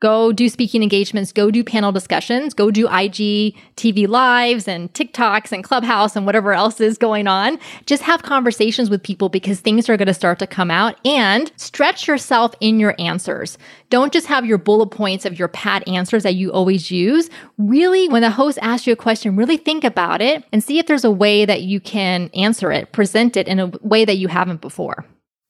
Go 0.00 0.30
do 0.30 0.50
speaking 0.50 0.82
engagements, 0.82 1.32
go 1.32 1.50
do 1.50 1.64
panel 1.64 1.90
discussions, 1.90 2.52
go 2.52 2.70
do 2.70 2.86
IG 2.86 3.56
TV 3.76 4.06
lives 4.06 4.68
and 4.68 4.92
TikToks 4.92 5.52
and 5.52 5.64
Clubhouse 5.64 6.14
and 6.14 6.26
whatever 6.26 6.52
else 6.52 6.82
is 6.82 6.98
going 6.98 7.26
on. 7.26 7.58
Just 7.86 8.02
have 8.02 8.22
conversations 8.22 8.90
with 8.90 9.02
people 9.02 9.30
because 9.30 9.60
things 9.60 9.88
are 9.88 9.96
going 9.96 10.06
to 10.06 10.12
start 10.12 10.38
to 10.40 10.46
come 10.46 10.70
out 10.70 10.96
and 11.06 11.50
stretch 11.56 12.06
yourself 12.06 12.54
in 12.60 12.78
your 12.78 12.94
answers. 12.98 13.56
Don't 13.88 14.12
just 14.12 14.26
have 14.26 14.44
your 14.44 14.58
bullet 14.58 14.88
points 14.90 15.24
of 15.24 15.38
your 15.38 15.48
pat 15.48 15.88
answers 15.88 16.24
that 16.24 16.34
you 16.34 16.52
always 16.52 16.90
use. 16.90 17.30
Really, 17.56 18.06
when 18.06 18.20
the 18.20 18.30
host 18.30 18.58
asks 18.60 18.86
you 18.86 18.92
a 18.92 18.96
question, 18.96 19.34
really 19.34 19.56
think 19.56 19.82
about 19.82 20.20
it 20.20 20.44
and 20.52 20.62
see 20.62 20.78
if 20.78 20.86
there's 20.86 21.04
a 21.04 21.10
way 21.10 21.46
that 21.46 21.62
you 21.62 21.80
can 21.80 22.28
answer 22.34 22.70
it, 22.70 22.92
present 22.92 23.34
it 23.34 23.48
in 23.48 23.58
a 23.58 23.68
way 23.80 24.04
that 24.04 24.18
you 24.18 24.28
haven't 24.28 24.60
before. 24.60 25.06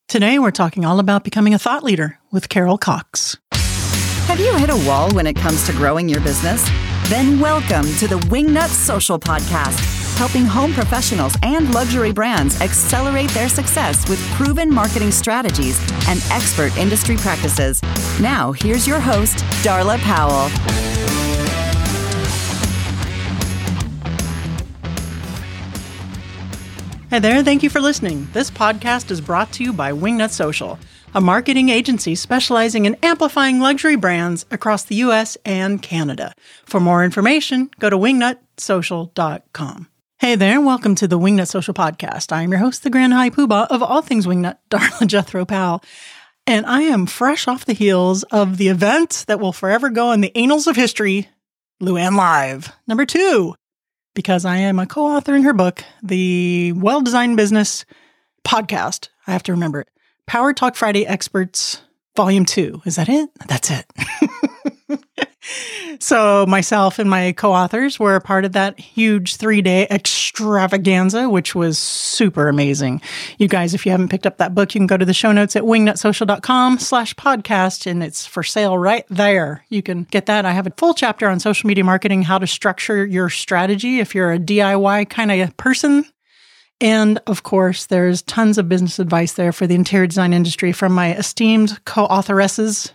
Today, 0.09 0.39
we're 0.39 0.53
talking 0.53 0.85
all 0.85 1.01
about 1.01 1.25
becoming 1.25 1.53
a 1.53 1.59
thought 1.59 1.83
leader 1.83 2.21
with 2.31 2.49
Carol 2.49 2.79
Cox. 2.79 3.37
Have 4.27 4.41
you 4.41 4.53
hit 4.57 4.71
a 4.71 4.87
wall 4.89 5.09
when 5.13 5.25
it 5.25 5.37
comes 5.37 5.65
to 5.67 5.73
growing 5.73 6.09
your 6.09 6.21
business? 6.21 6.69
Then 7.09 7.39
welcome 7.39 7.87
to 7.95 8.09
the 8.09 8.19
Wingnut 8.27 8.71
Social 8.71 9.21
Podcast, 9.21 9.79
helping 10.19 10.45
home 10.45 10.73
professionals 10.75 11.37
and 11.45 11.73
luxury 11.73 12.13
brands 12.13 12.61
accelerate 12.61 13.31
their 13.31 13.49
success 13.49 14.07
with 14.09 14.19
proven 14.33 14.69
marketing 14.69 15.13
strategies 15.13 15.79
and 16.09 16.21
expert 16.33 16.77
industry 16.77 17.17
practices. 17.17 17.81
Now, 18.21 18.51
here's 18.51 18.85
your 18.85 18.99
host, 18.99 19.37
Darla 19.63 19.97
Powell. 20.01 20.49
Hey 27.11 27.21
there, 27.21 27.45
thank 27.45 27.63
you 27.63 27.71
for 27.71 27.81
listening. 27.81 28.27
This 28.33 28.51
podcast 28.51 29.13
is 29.13 29.21
brought 29.21 29.53
to 29.53 29.63
you 29.63 29.73
by 29.73 29.93
Wingnut 29.93 30.31
Social 30.33 30.81
a 31.17 31.21
marketing 31.23 31.71
agency 31.71 32.15
specializing 32.15 32.85
in 32.85 32.95
amplifying 33.03 33.59
luxury 33.59 33.97
brands 33.97 34.45
across 34.51 34.85
the 34.85 34.97
US 34.97 35.39
and 35.47 35.81
Canada. 35.81 36.35
For 36.67 36.79
more 36.79 37.03
information, 37.03 37.71
go 37.79 37.89
to 37.89 37.97
wingnutsocial.com. 37.97 39.89
Hey 40.19 40.35
there, 40.35 40.61
welcome 40.61 40.95
to 40.97 41.09
the 41.09 41.19
Wingnut 41.19 41.49
Social 41.49 41.73
Podcast. 41.73 42.33
I 42.33 42.43
am 42.43 42.51
your 42.51 42.59
host, 42.59 42.83
the 42.83 42.91
Grand 42.91 43.15
High 43.15 43.31
Poobah 43.31 43.69
of 43.69 43.83
all 43.83 44.03
things 44.03 44.27
Wingnut, 44.27 44.59
Darla 44.71 45.07
Jethro 45.07 45.47
Powell. 45.47 45.83
And 46.47 46.67
I 46.67 46.83
am 46.83 47.07
fresh 47.07 47.49
off 47.49 47.65
the 47.65 47.73
heels 47.73 48.23
of 48.25 48.59
the 48.59 48.69
event 48.69 49.25
that 49.27 49.41
will 49.41 49.55
forever 49.55 49.89
go 49.89 50.13
in 50.13 50.21
the 50.21 50.37
annals 50.37 50.67
of 50.67 50.77
history, 50.77 51.31
Luann 51.83 52.19
Live. 52.19 52.75
Number 52.87 53.07
two, 53.07 53.55
because 54.15 54.45
I 54.45 54.59
am 54.59 54.79
a 54.79 54.87
co 54.87 55.07
author 55.07 55.35
in 55.35 55.45
her 55.45 55.55
book, 55.55 55.83
The 56.03 56.73
Well 56.73 57.01
Designed 57.01 57.39
Business 57.39 57.87
Podcast. 58.47 59.09
I 59.27 59.33
have 59.33 59.43
to 59.45 59.53
remember 59.53 59.81
it. 59.81 59.89
Power 60.27 60.53
Talk 60.53 60.75
Friday 60.75 61.07
Experts 61.07 61.83
Volume 62.17 62.45
2. 62.45 62.83
Is 62.85 62.97
that 62.97 63.09
it? 63.09 63.31
That's 63.47 63.71
it. 63.71 63.87
so, 66.01 66.45
myself 66.47 66.99
and 66.99 67.09
my 67.09 67.31
co 67.31 67.53
authors 67.53 68.01
were 68.01 68.17
a 68.17 68.21
part 68.21 68.45
of 68.45 68.53
that 68.53 68.81
huge 68.81 69.37
three 69.37 69.63
day 69.63 69.87
extravaganza, 69.89 71.29
which 71.29 71.55
was 71.55 71.79
super 71.79 72.49
amazing. 72.49 73.03
You 73.39 73.47
guys, 73.47 73.73
if 73.73 73.87
you 73.87 73.93
haven't 73.93 74.09
picked 74.09 74.27
up 74.27 74.39
that 74.39 74.53
book, 74.53 74.75
you 74.75 74.81
can 74.81 74.89
go 74.89 74.97
to 74.97 75.05
the 75.05 75.15
show 75.15 75.31
notes 75.31 75.55
at 75.55 75.63
wingnutsocial.com 75.63 76.81
slash 76.81 77.15
podcast, 77.15 77.89
and 77.89 78.03
it's 78.03 78.27
for 78.27 78.43
sale 78.43 78.77
right 78.77 79.05
there. 79.09 79.65
You 79.69 79.83
can 79.83 80.05
get 80.05 80.27
that. 80.27 80.45
I 80.45 80.53
have 80.53 80.67
a 80.67 80.73
full 80.77 80.95
chapter 80.95 81.29
on 81.29 81.39
social 81.39 81.69
media 81.69 81.85
marketing, 81.85 82.23
how 82.23 82.39
to 82.39 82.49
structure 82.49 83.07
your 83.07 83.31
strategy 83.31 84.01
if 84.01 84.13
you're 84.13 84.33
a 84.33 84.41
DIY 84.41 85.09
kind 85.09 85.31
of 85.31 85.57
person 85.57 86.05
and 86.81 87.21
of 87.27 87.43
course, 87.43 87.87
there's 87.87 88.23
tons 88.23 88.59
of 88.59 88.69
business 88.69 88.99
advice 88.99 89.33
there 89.33 89.53
for 89.53 89.67
the 89.67 89.75
interior 89.75 90.07
design 90.07 90.33
industry 90.33 90.73
from 90.73 90.93
my 90.93 91.15
esteemed 91.15 91.83
co 91.85 92.05
authoresses. 92.05 92.93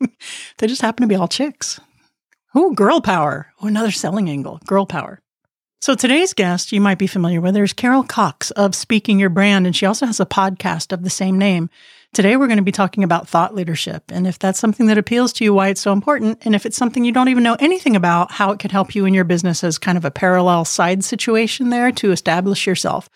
they 0.58 0.66
just 0.66 0.82
happen 0.82 1.02
to 1.02 1.08
be 1.08 1.16
all 1.16 1.28
chicks. 1.28 1.80
Oh, 2.54 2.72
girl 2.72 3.00
power. 3.00 3.52
Oh, 3.60 3.66
another 3.66 3.90
selling 3.90 4.30
angle 4.30 4.60
girl 4.66 4.86
power. 4.86 5.20
So 5.80 5.94
today's 5.94 6.34
guest 6.34 6.72
you 6.72 6.80
might 6.80 6.98
be 6.98 7.06
familiar 7.06 7.40
with. 7.40 7.56
is 7.56 7.72
Carol 7.72 8.02
Cox 8.02 8.50
of 8.52 8.74
Speaking 8.74 9.20
Your 9.20 9.30
Brand, 9.30 9.66
and 9.66 9.76
she 9.76 9.86
also 9.86 10.06
has 10.06 10.18
a 10.18 10.26
podcast 10.26 10.92
of 10.92 11.04
the 11.04 11.10
same 11.10 11.38
name. 11.38 11.70
Today, 12.14 12.36
we're 12.36 12.48
going 12.48 12.56
to 12.56 12.62
be 12.62 12.72
talking 12.72 13.04
about 13.04 13.28
thought 13.28 13.54
leadership 13.54 14.04
and 14.10 14.26
if 14.26 14.38
that's 14.38 14.58
something 14.58 14.86
that 14.86 14.98
appeals 14.98 15.32
to 15.34 15.44
you, 15.44 15.54
why 15.54 15.68
it's 15.68 15.80
so 15.80 15.92
important, 15.92 16.38
and 16.44 16.54
if 16.54 16.66
it's 16.66 16.76
something 16.76 17.04
you 17.04 17.12
don't 17.12 17.28
even 17.28 17.42
know 17.42 17.56
anything 17.60 17.94
about, 17.94 18.32
how 18.32 18.50
it 18.50 18.58
could 18.58 18.72
help 18.72 18.94
you 18.94 19.04
in 19.04 19.14
your 19.14 19.24
business 19.24 19.62
as 19.62 19.78
kind 19.78 19.98
of 19.98 20.04
a 20.04 20.10
parallel 20.10 20.64
side 20.64 21.04
situation 21.04 21.70
there 21.70 21.92
to 21.92 22.10
establish 22.10 22.66
yourself 22.66 23.08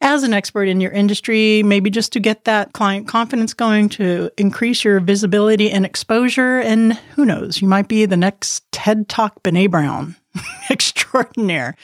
as 0.00 0.22
an 0.22 0.32
expert 0.32 0.64
in 0.64 0.80
your 0.80 0.92
industry, 0.92 1.62
maybe 1.62 1.90
just 1.90 2.12
to 2.12 2.20
get 2.20 2.44
that 2.44 2.72
client 2.72 3.06
confidence 3.06 3.52
going, 3.52 3.88
to 3.90 4.30
increase 4.38 4.82
your 4.82 4.98
visibility 5.00 5.70
and 5.70 5.84
exposure. 5.84 6.58
And 6.58 6.94
who 7.14 7.26
knows, 7.26 7.60
you 7.60 7.68
might 7.68 7.88
be 7.88 8.06
the 8.06 8.16
next 8.16 8.70
TED 8.72 9.08
Talk 9.08 9.42
Brene 9.42 9.70
Brown 9.70 10.16
extraordinaire. 11.10 11.76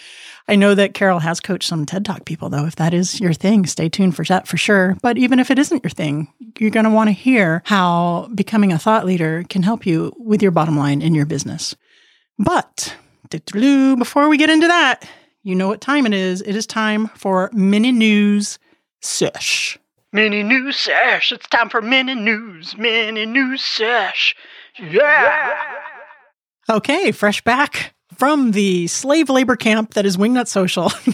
I 0.48 0.56
know 0.56 0.74
that 0.74 0.94
Carol 0.94 1.18
has 1.18 1.40
coached 1.40 1.68
some 1.68 1.86
TED 1.86 2.04
Talk 2.04 2.24
people, 2.24 2.48
though. 2.48 2.66
If 2.66 2.76
that 2.76 2.94
is 2.94 3.20
your 3.20 3.32
thing, 3.32 3.66
stay 3.66 3.88
tuned 3.88 4.14
for 4.14 4.24
that 4.24 4.46
for 4.46 4.56
sure. 4.56 4.96
But 5.02 5.18
even 5.18 5.38
if 5.38 5.50
it 5.50 5.58
isn't 5.58 5.82
your 5.82 5.90
thing, 5.90 6.32
you're 6.58 6.70
going 6.70 6.84
to 6.84 6.90
want 6.90 7.08
to 7.08 7.12
hear 7.12 7.62
how 7.64 8.28
becoming 8.34 8.72
a 8.72 8.78
thought 8.78 9.04
leader 9.04 9.44
can 9.48 9.62
help 9.62 9.86
you 9.86 10.14
with 10.18 10.42
your 10.42 10.52
bottom 10.52 10.76
line 10.78 11.02
in 11.02 11.14
your 11.14 11.26
business. 11.26 11.74
But 12.38 12.96
before 13.28 14.28
we 14.28 14.36
get 14.36 14.50
into 14.50 14.68
that, 14.68 15.08
you 15.42 15.54
know 15.54 15.68
what 15.68 15.80
time 15.80 16.06
it 16.06 16.14
is. 16.14 16.42
It 16.42 16.54
is 16.54 16.66
time 16.66 17.08
for 17.08 17.50
mini 17.52 17.92
news 17.92 18.58
sesh. 19.00 19.78
Mini 20.12 20.42
news 20.42 20.76
sesh. 20.76 21.32
It's 21.32 21.46
time 21.48 21.68
for 21.68 21.82
mini 21.82 22.14
news, 22.14 22.76
mini 22.78 23.26
news 23.26 23.62
sesh. 23.62 24.36
Yeah. 24.78 24.90
yeah. 24.90 25.62
Okay, 26.68 27.12
fresh 27.12 27.42
back 27.42 27.95
from 28.16 28.52
the 28.52 28.86
slave 28.86 29.28
labor 29.28 29.56
camp 29.56 29.94
that 29.94 30.06
is 30.06 30.16
Wingnut 30.16 30.48
Social. 30.48 30.90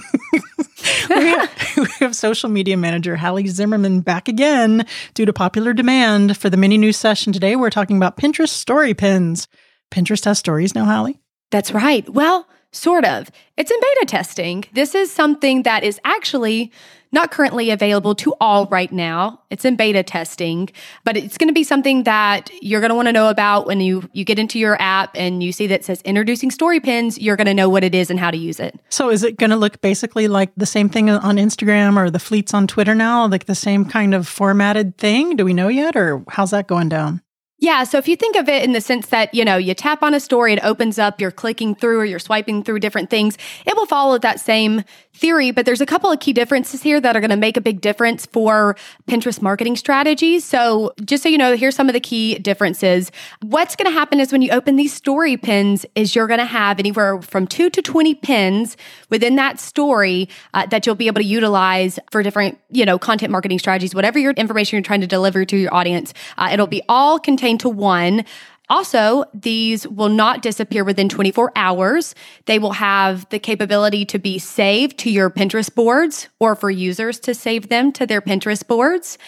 we, 1.09 1.29
have, 1.29 1.51
we, 1.77 1.87
have, 2.01 2.15
social 2.15 2.49
media 2.49 2.77
manager 2.77 3.17
Hallie 3.17 3.47
Zimmerman 3.47 4.01
back 4.01 4.29
again 4.29 4.87
due 5.15 5.27
to 5.27 5.33
popular 5.33 5.73
demand 5.73 6.37
for 6.37 6.49
the 6.49 6.57
mini 6.57 6.79
news 6.79 6.97
session 6.97 7.33
today. 7.33 7.57
We're 7.57 7.71
talking 7.71 7.97
about 7.97 8.17
Pinterest 8.17 8.51
story 8.51 8.95
pins. 8.95 9.49
Pinterest 9.91 10.25
has 10.25 10.39
stories 10.39 10.75
now, 10.75 10.85
Hallie? 10.85 11.21
That's 11.51 11.73
right. 11.73 12.09
Well, 12.09 12.49
sort 12.71 13.05
of. 13.05 13.31
It's 13.57 13.71
in 13.71 13.79
beta 13.81 14.07
testing. 14.07 14.65
This 14.73 14.95
is 14.95 15.13
something 15.13 15.65
that 15.65 15.84
is 15.84 16.01
actually 16.05 16.73
not 17.12 17.31
currently 17.31 17.71
available 17.71 18.15
to 18.17 18.34
all 18.41 18.67
right 18.67 18.91
now. 18.91 19.43
It's 19.50 19.65
in 19.65 19.77
beta 19.77 20.03
testing, 20.03 20.71
but 21.05 21.17
it's 21.17 21.37
going 21.37 21.49
to 21.49 21.55
be 21.55 21.62
something 21.62 22.05
that 22.05 22.50
you're 22.62 22.81
going 22.81 22.89
to 22.89 22.95
want 22.95 23.09
to 23.09 23.12
know 23.12 23.28
about 23.28 23.67
when 23.67 23.81
you 23.81 24.09
you 24.12 24.25
get 24.25 24.39
into 24.39 24.59
your 24.59 24.81
app 24.81 25.11
and 25.15 25.43
you 25.43 25.53
see 25.53 25.67
that 25.69 25.84
says 25.84 26.01
introducing 26.03 26.51
story 26.51 26.81
pins, 26.81 27.19
you're 27.19 27.37
going 27.37 27.47
to 27.47 27.55
know 27.55 27.69
what 27.69 27.84
it 27.84 27.95
is 27.95 28.11
and 28.11 28.19
how 28.19 28.31
to 28.31 28.37
use 28.39 28.59
it. 28.59 28.78
So 28.89 29.11
is 29.11 29.22
it 29.22 29.37
going 29.37 29.51
to 29.51 29.56
look 29.56 29.81
basically 29.83 30.27
like 30.27 30.53
the 30.56 30.67
same 30.67 30.89
thing 30.89 31.11
on 31.11 31.37
Instagram 31.37 31.97
or 31.97 32.11
the 32.11 32.19
fleets 32.19 32.55
on 32.55 32.67
Twitter 32.67 32.95
now, 32.95 33.28
like 33.28 33.45
the 33.45 33.55
same 33.55 33.84
kind 33.84 34.15
of 34.15 34.27
formatted 34.27 34.97
thing? 34.97 35.37
Do 35.37 35.45
we 35.45 35.53
know 35.53 35.69
yet 35.69 35.97
or 35.97 36.25
how's 36.28 36.51
that 36.51 36.67
going 36.67 36.89
down? 36.89 37.22
Yeah. 37.62 37.84
So 37.84 37.97
if 37.97 38.09
you 38.09 38.17
think 38.17 38.34
of 38.34 38.49
it 38.49 38.65
in 38.65 38.72
the 38.72 38.81
sense 38.81 39.06
that, 39.11 39.33
you 39.33 39.45
know, 39.45 39.56
you 39.56 39.72
tap 39.72 40.03
on 40.03 40.15
a 40.15 40.19
story, 40.19 40.53
it 40.53 40.65
opens 40.65 40.99
up, 40.99 41.21
you're 41.21 41.31
clicking 41.31 41.77
through 41.77 42.01
or 42.01 42.05
you're 42.05 42.19
swiping 42.19 42.65
through 42.65 42.81
different 42.81 43.09
things, 43.09 43.39
it 43.65 43.77
will 43.77 43.87
follow 43.87 44.19
that 44.19 44.41
same 44.41 44.83
theory. 45.15 45.50
But 45.50 45.67
there's 45.67 45.81
a 45.81 45.87
couple 45.87 46.11
of 46.11 46.21
key 46.21 46.33
differences 46.33 46.83
here 46.83 47.00
that 47.00 47.17
are 47.17 47.21
going 47.21 47.31
to 47.31 47.37
make 47.37 47.56
a 47.56 47.61
big 47.61 47.81
difference 47.81 48.27
for 48.27 48.77
Pinterest 49.09 49.43
marketing 49.43 49.77
strategies. 49.77 50.45
So 50.45 50.93
just 51.05 51.23
so 51.23 51.28
you 51.28 51.39
know, 51.39 51.55
here's 51.55 51.77
some 51.77 51.89
of 51.89 51.93
the 51.93 52.00
key 52.00 52.39
differences. 52.39 53.12
What's 53.43 53.77
going 53.77 53.91
to 53.91 53.93
happen 53.93 54.21
is 54.21 54.33
when 54.33 54.43
you 54.43 54.51
open 54.51 54.77
these 54.77 54.93
story 54.93 55.37
pins 55.37 55.84
is 55.95 56.15
you're 56.15 56.27
going 56.27 56.41
to 56.41 56.47
have 56.47 56.78
anywhere 56.78 57.21
from 57.21 57.47
two 57.47 57.69
to 57.71 57.83
20 57.83 58.15
pins 58.17 58.77
within 59.11 59.37
that 59.37 59.61
story 59.61 60.28
uh, 60.55 60.67
that 60.67 60.87
you'll 60.87 60.95
be 60.95 61.06
able 61.06 61.21
to 61.21 61.27
utilize 61.27 61.99
for 62.11 62.22
different, 62.22 62.59
you 62.71 62.84
know, 62.87 62.99
content 62.99 63.31
marketing 63.31 63.59
strategies, 63.59 63.95
whatever 63.95 64.19
your 64.19 64.33
information 64.33 64.77
you're 64.77 64.83
trying 64.83 65.03
to 65.03 65.06
deliver 65.06 65.45
to 65.45 65.56
your 65.56 65.75
audience. 65.75 66.15
Uh, 66.39 66.51
it'll 66.53 66.67
be 66.67 66.83
all 66.89 67.19
contained 67.19 67.61
to 67.61 67.69
one. 67.69 68.25
Also, 68.69 69.25
these 69.34 69.86
will 69.89 70.09
not 70.09 70.41
disappear 70.41 70.84
within 70.84 71.09
24 71.09 71.53
hours. 71.57 72.15
They 72.47 72.59
will 72.59 72.72
have 72.72 73.28
the 73.28 73.39
capability 73.39 74.04
to 74.07 74.19
be 74.19 74.39
saved 74.39 74.98
to 75.01 75.10
your 75.10 75.31
Pinterest 75.31 75.75
boards 75.75 76.28
or 76.39 76.54
for 76.54 76.71
users 76.71 77.19
to 77.21 77.34
save 77.34 77.69
them 77.69 77.92
to 77.92 78.07
their 78.07 78.22
Pinterest 78.22 78.66
boards. 78.66 79.19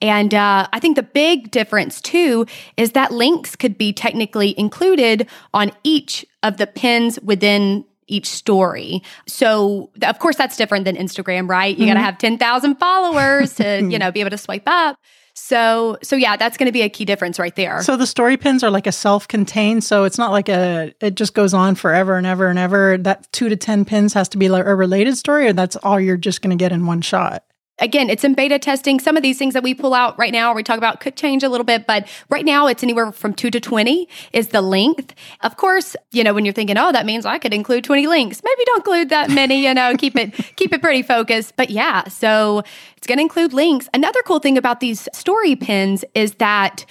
And 0.00 0.34
uh, 0.34 0.68
I 0.72 0.78
think 0.80 0.96
the 0.96 1.02
big 1.02 1.50
difference 1.50 2.00
too 2.00 2.46
is 2.76 2.92
that 2.92 3.12
links 3.12 3.56
could 3.56 3.78
be 3.78 3.92
technically 3.92 4.58
included 4.58 5.28
on 5.54 5.72
each 5.84 6.26
of 6.42 6.56
the 6.56 6.66
pins 6.66 7.18
within 7.20 7.84
each 8.08 8.26
story. 8.28 9.02
So, 9.26 9.90
of 10.02 10.18
course, 10.18 10.36
that's 10.36 10.56
different 10.56 10.84
than 10.84 10.96
Instagram, 10.96 11.48
right? 11.48 11.76
You 11.76 11.86
mm-hmm. 11.86 11.94
got 11.94 12.00
to 12.00 12.04
have 12.04 12.18
10,000 12.18 12.76
followers 12.76 13.54
to, 13.54 13.82
you 13.90 13.98
know, 13.98 14.12
be 14.12 14.20
able 14.20 14.30
to 14.30 14.38
swipe 14.38 14.64
up. 14.66 14.96
So, 15.34 15.98
so 16.02 16.16
yeah, 16.16 16.36
that's 16.36 16.56
going 16.56 16.66
to 16.66 16.72
be 16.72 16.82
a 16.82 16.88
key 16.88 17.04
difference 17.04 17.38
right 17.38 17.54
there. 17.56 17.82
So 17.82 17.96
the 17.96 18.06
story 18.06 18.36
pins 18.36 18.62
are 18.62 18.70
like 18.70 18.86
a 18.86 18.92
self-contained, 18.92 19.82
so 19.82 20.04
it's 20.04 20.18
not 20.18 20.30
like 20.30 20.48
a 20.48 20.92
it 21.00 21.14
just 21.14 21.34
goes 21.34 21.54
on 21.54 21.74
forever 21.74 22.16
and 22.16 22.26
ever 22.26 22.48
and 22.48 22.58
ever. 22.58 22.98
That 22.98 23.30
2 23.32 23.48
to 23.48 23.56
10 23.56 23.84
pins 23.84 24.12
has 24.14 24.28
to 24.30 24.38
be 24.38 24.48
like 24.48 24.66
a 24.66 24.74
related 24.74 25.16
story 25.16 25.48
or 25.48 25.52
that's 25.52 25.76
all 25.76 25.98
you're 25.98 26.16
just 26.16 26.42
going 26.42 26.56
to 26.56 26.62
get 26.62 26.72
in 26.72 26.86
one 26.86 27.00
shot. 27.00 27.44
Again, 27.82 28.08
it's 28.08 28.24
in 28.24 28.34
beta 28.34 28.58
testing. 28.58 29.00
Some 29.00 29.16
of 29.16 29.22
these 29.22 29.38
things 29.38 29.54
that 29.54 29.62
we 29.62 29.74
pull 29.74 29.92
out 29.92 30.18
right 30.18 30.32
now, 30.32 30.54
we 30.54 30.62
talk 30.62 30.78
about, 30.78 31.00
could 31.00 31.16
change 31.16 31.42
a 31.42 31.48
little 31.48 31.64
bit, 31.64 31.86
but 31.86 32.08
right 32.30 32.44
now 32.44 32.66
it's 32.68 32.82
anywhere 32.82 33.12
from 33.12 33.34
two 33.34 33.50
to 33.50 33.60
20 33.60 34.08
is 34.32 34.48
the 34.48 34.62
length. 34.62 35.14
Of 35.42 35.56
course, 35.56 35.96
you 36.12 36.24
know, 36.24 36.32
when 36.32 36.44
you're 36.44 36.54
thinking, 36.54 36.78
oh, 36.78 36.92
that 36.92 37.04
means 37.04 37.26
I 37.26 37.38
could 37.38 37.52
include 37.52 37.84
20 37.84 38.06
links, 38.06 38.40
maybe 38.42 38.62
don't 38.66 38.78
include 38.78 39.08
that 39.10 39.30
many, 39.30 39.64
you 39.66 39.74
know, 39.74 39.94
keep 39.96 40.16
it, 40.16 40.32
keep 40.56 40.72
it 40.72 40.80
pretty 40.80 41.02
focused. 41.02 41.56
But 41.56 41.70
yeah, 41.70 42.04
so 42.08 42.62
it's 42.96 43.06
going 43.06 43.18
to 43.18 43.22
include 43.22 43.52
links. 43.52 43.88
Another 43.92 44.22
cool 44.22 44.38
thing 44.38 44.56
about 44.56 44.80
these 44.80 45.08
story 45.12 45.56
pins 45.56 46.04
is 46.14 46.34
that 46.34 46.86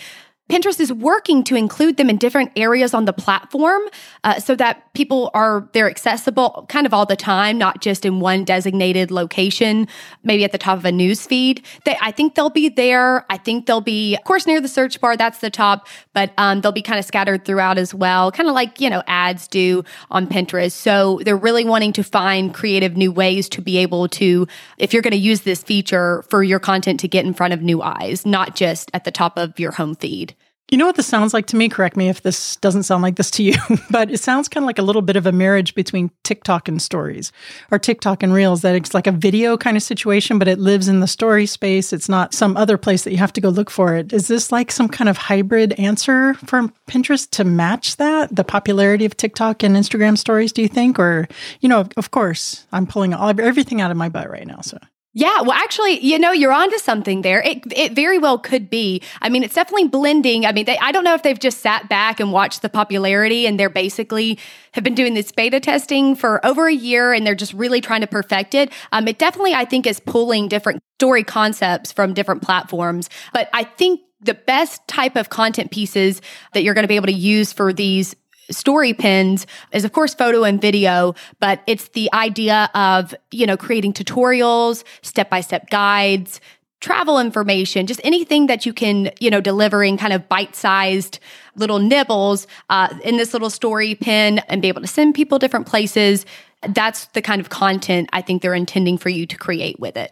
Pinterest 0.52 0.82
is 0.82 0.92
working 0.92 1.46
to 1.46 1.56
include 1.56 1.96
them 1.96 2.10
in 2.10 2.18
different 2.18 2.52
areas 2.58 2.94
on 2.94 3.06
the 3.06 3.14
platform 3.14 3.82
uh, 4.26 4.38
so 4.38 4.54
that 4.54 4.94
people 4.94 5.32
are 5.34 5.70
they're 5.72 5.90
accessible 5.90 6.66
kind 6.68 6.86
of 6.86 6.94
all 6.94 7.06
the 7.06 7.16
time, 7.16 7.58
not 7.58 7.82
just 7.82 8.06
in 8.06 8.20
one 8.20 8.44
designated 8.44 9.12
location, 9.12 9.88
maybe 10.24 10.44
at 10.44 10.52
the 10.52 10.58
top 10.58 10.78
of 10.78 10.84
a 10.84 10.92
news 10.92 11.26
feed. 11.26 11.66
They, 11.86 11.98
I 12.02 12.12
think 12.12 12.36
they'll 12.36 12.50
be 12.50 12.68
there. 12.68 13.26
I 13.30 13.38
think 13.38 13.66
they'll 13.66 13.80
be, 13.80 14.18
of 14.18 14.26
course, 14.26 14.46
near 14.46 14.60
the 14.60 14.68
search 14.68 15.00
bar. 15.00 15.16
That's 15.16 15.40
the 15.40 15.50
top, 15.50 15.88
but 16.12 16.34
um, 16.38 16.60
they'll 16.60 16.74
be 16.74 16.82
kind 16.82 17.00
of 17.00 17.06
scattered 17.06 17.46
throughout 17.46 17.78
as 17.78 17.94
well, 17.94 18.30
kind 18.30 18.50
of 18.50 18.54
like 18.54 18.82
you 18.82 18.90
know 18.90 19.04
ads 19.08 19.48
do 19.48 19.86
on 20.10 20.28
Pinterest. 20.28 20.74
So 20.74 21.22
they're 21.24 21.38
really 21.38 21.64
wanting 21.64 21.94
to 21.94 22.04
find 22.04 22.54
creative 22.54 22.98
new 22.98 23.14
ways 23.14 23.48
to 23.48 23.62
be 23.62 23.78
able 23.78 24.10
to, 24.10 24.46
if 24.78 24.92
you're 24.92 25.02
going 25.02 25.12
to 25.12 25.18
use 25.18 25.42
this 25.42 25.64
feature 25.64 26.24
for 26.24 26.44
your 26.44 26.60
content 26.60 27.00
to 27.00 27.08
get 27.08 27.24
in 27.24 27.34
front 27.34 27.54
of 27.54 27.62
new 27.62 27.82
eyes, 27.82 28.26
not 28.26 28.58
just 28.58 28.92
at 28.94 29.06
the 29.06 29.12
top 29.12 29.38
of 29.38 29.58
your 29.58 29.72
home 29.72 29.96
feed. 29.96 30.36
You 30.72 30.78
know 30.78 30.86
what 30.86 30.96
this 30.96 31.06
sounds 31.06 31.34
like 31.34 31.48
to 31.48 31.58
me? 31.58 31.68
Correct 31.68 31.98
me 31.98 32.08
if 32.08 32.22
this 32.22 32.56
doesn't 32.56 32.84
sound 32.84 33.04
like 33.04 33.18
this 33.18 33.30
to 33.32 33.44
you, 33.44 33.56
but 33.90 34.10
it 34.10 34.22
sounds 34.22 34.48
kind 34.48 34.64
of 34.64 34.68
like 34.68 34.80
a 34.80 34.84
little 34.84 35.02
bit 35.02 35.18
of 35.18 35.26
a 35.26 35.34
marriage 35.34 35.76
between 35.76 36.12
TikTok 36.24 36.70
and 36.70 36.82
stories 36.82 37.34
or 37.72 37.78
TikTok 37.78 38.24
and 38.24 38.34
Reels, 38.34 38.62
that 38.62 38.74
it's 38.74 38.94
like 38.94 39.06
a 39.06 39.12
video 39.12 39.58
kind 39.58 39.76
of 39.76 39.84
situation, 39.84 40.40
but 40.40 40.48
it 40.48 40.60
lives 40.60 40.88
in 40.88 41.02
the 41.02 41.08
story 41.08 41.46
space. 41.46 41.92
It's 41.92 42.08
not 42.08 42.34
some 42.34 42.56
other 42.56 42.78
place 42.78 43.04
that 43.04 43.12
you 43.12 43.18
have 43.18 43.34
to 43.34 43.42
go 43.42 43.50
look 43.50 43.70
for 43.70 43.96
it. 43.96 44.14
Is 44.14 44.30
this 44.30 44.50
like 44.50 44.72
some 44.72 44.88
kind 44.88 45.10
of 45.10 45.18
hybrid 45.18 45.74
answer 45.74 46.36
from 46.36 46.74
Pinterest 46.88 47.30
to 47.32 47.44
match 47.44 47.98
that, 47.98 48.34
the 48.34 48.46
popularity 48.46 49.04
of 49.04 49.18
TikTok 49.18 49.64
and 49.64 49.76
Instagram 49.76 50.18
stories, 50.18 50.54
do 50.54 50.62
you 50.62 50.70
think? 50.70 50.98
Or, 51.00 51.28
you 51.60 51.68
know, 51.68 51.86
of 51.98 52.12
course, 52.12 52.66
I'm 52.72 52.88
pulling 52.88 53.14
everything 53.14 53.82
out 53.82 53.92
of 53.92 53.98
my 53.98 54.08
butt 54.08 54.30
right 54.30 54.48
now. 54.48 54.62
So. 54.62 54.78
Yeah, 55.14 55.42
well, 55.42 55.52
actually, 55.52 56.00
you 56.00 56.18
know, 56.18 56.32
you're 56.32 56.54
onto 56.54 56.78
something 56.78 57.22
there. 57.22 57.42
It 57.42 57.64
it 57.76 57.92
very 57.92 58.18
well 58.18 58.38
could 58.40 58.70
be. 58.70 59.02
I 59.22 59.28
mean, 59.28 59.44
it's 59.44 59.56
definitely 59.56 59.90
blending. 59.90 60.46
I 60.46 60.54
mean, 60.54 60.64
they, 60.64 60.78
I 60.78 60.94
don't 60.94 61.04
know 61.04 61.14
if 61.14 61.22
they've 61.22 61.38
just 61.38 61.60
sat 61.60 61.90
back 61.90 62.22
and 62.22 62.32
watched 62.32 62.62
the 62.62 62.70
popularity, 62.70 63.46
and 63.46 63.60
they're 63.60 63.70
basically 63.70 64.40
have 64.74 64.86
been 64.86 64.96
doing 64.96 65.14
this 65.14 65.30
beta 65.34 65.60
testing 65.60 66.16
for 66.16 66.44
over 66.46 66.68
a 66.70 66.74
year, 66.74 67.12
and 67.12 67.28
they're 67.28 67.36
just 67.36 67.54
really 67.54 67.82
trying 67.82 68.02
to 68.02 68.08
perfect 68.08 68.56
it. 68.56 68.72
Um, 68.94 69.06
it 69.06 69.20
definitely, 69.20 69.54
I 69.54 69.66
think, 69.66 69.86
is 69.86 70.00
pulling 70.00 70.48
different 70.48 70.82
story 70.98 71.26
concepts 71.26 71.92
from 71.92 72.14
different 72.14 72.42
platforms. 72.42 73.10
But 73.34 73.50
I 73.54 73.66
think 73.66 74.00
the 74.22 74.36
best 74.36 74.88
type 74.88 75.18
of 75.18 75.30
content 75.30 75.72
pieces 75.72 76.22
that 76.54 76.64
you're 76.64 76.74
going 76.76 76.84
to 76.84 76.88
be 76.88 76.96
able 76.96 77.08
to 77.08 77.12
use 77.14 77.52
for 77.52 77.74
these 77.74 78.16
story 78.52 78.94
pins 78.94 79.48
is 79.72 79.86
of 79.86 79.92
course 79.92 80.14
photo 80.14 80.44
and 80.44 80.62
video, 80.62 81.16
but 81.40 81.62
it's 81.68 81.90
the 81.90 82.10
idea 82.14 82.70
of, 82.74 83.16
you 83.32 83.46
know, 83.46 83.58
creating 83.58 83.94
tutorials, 83.94 84.84
step-by-step 85.02 85.70
guides, 85.70 86.42
travel 86.80 87.20
information, 87.20 87.86
just 87.86 88.02
anything 88.04 88.48
that 88.48 88.66
you 88.66 88.74
can, 88.74 89.12
you 89.20 89.30
know, 89.30 89.40
delivering 89.40 89.98
kind 89.98 90.14
of 90.14 90.28
bite-sized 90.28 91.20
little 91.56 91.80
nibbles 91.80 92.48
uh, 92.70 92.94
in 93.04 93.18
this 93.18 93.34
little 93.34 93.50
story 93.52 93.94
pin 93.94 94.40
and 94.48 94.62
be 94.62 94.68
able 94.68 94.82
to 94.82 94.88
send 94.88 95.14
people 95.14 95.38
different 95.38 95.68
places. 95.68 96.26
That's 96.68 97.06
the 97.08 97.22
kind 97.22 97.40
of 97.40 97.50
content 97.50 98.10
I 98.14 98.22
think 98.22 98.42
they're 98.42 98.56
intending 98.56 98.98
for 98.98 99.10
you 99.10 99.26
to 99.28 99.38
create 99.38 99.80
with 99.80 99.96
it. 99.96 100.12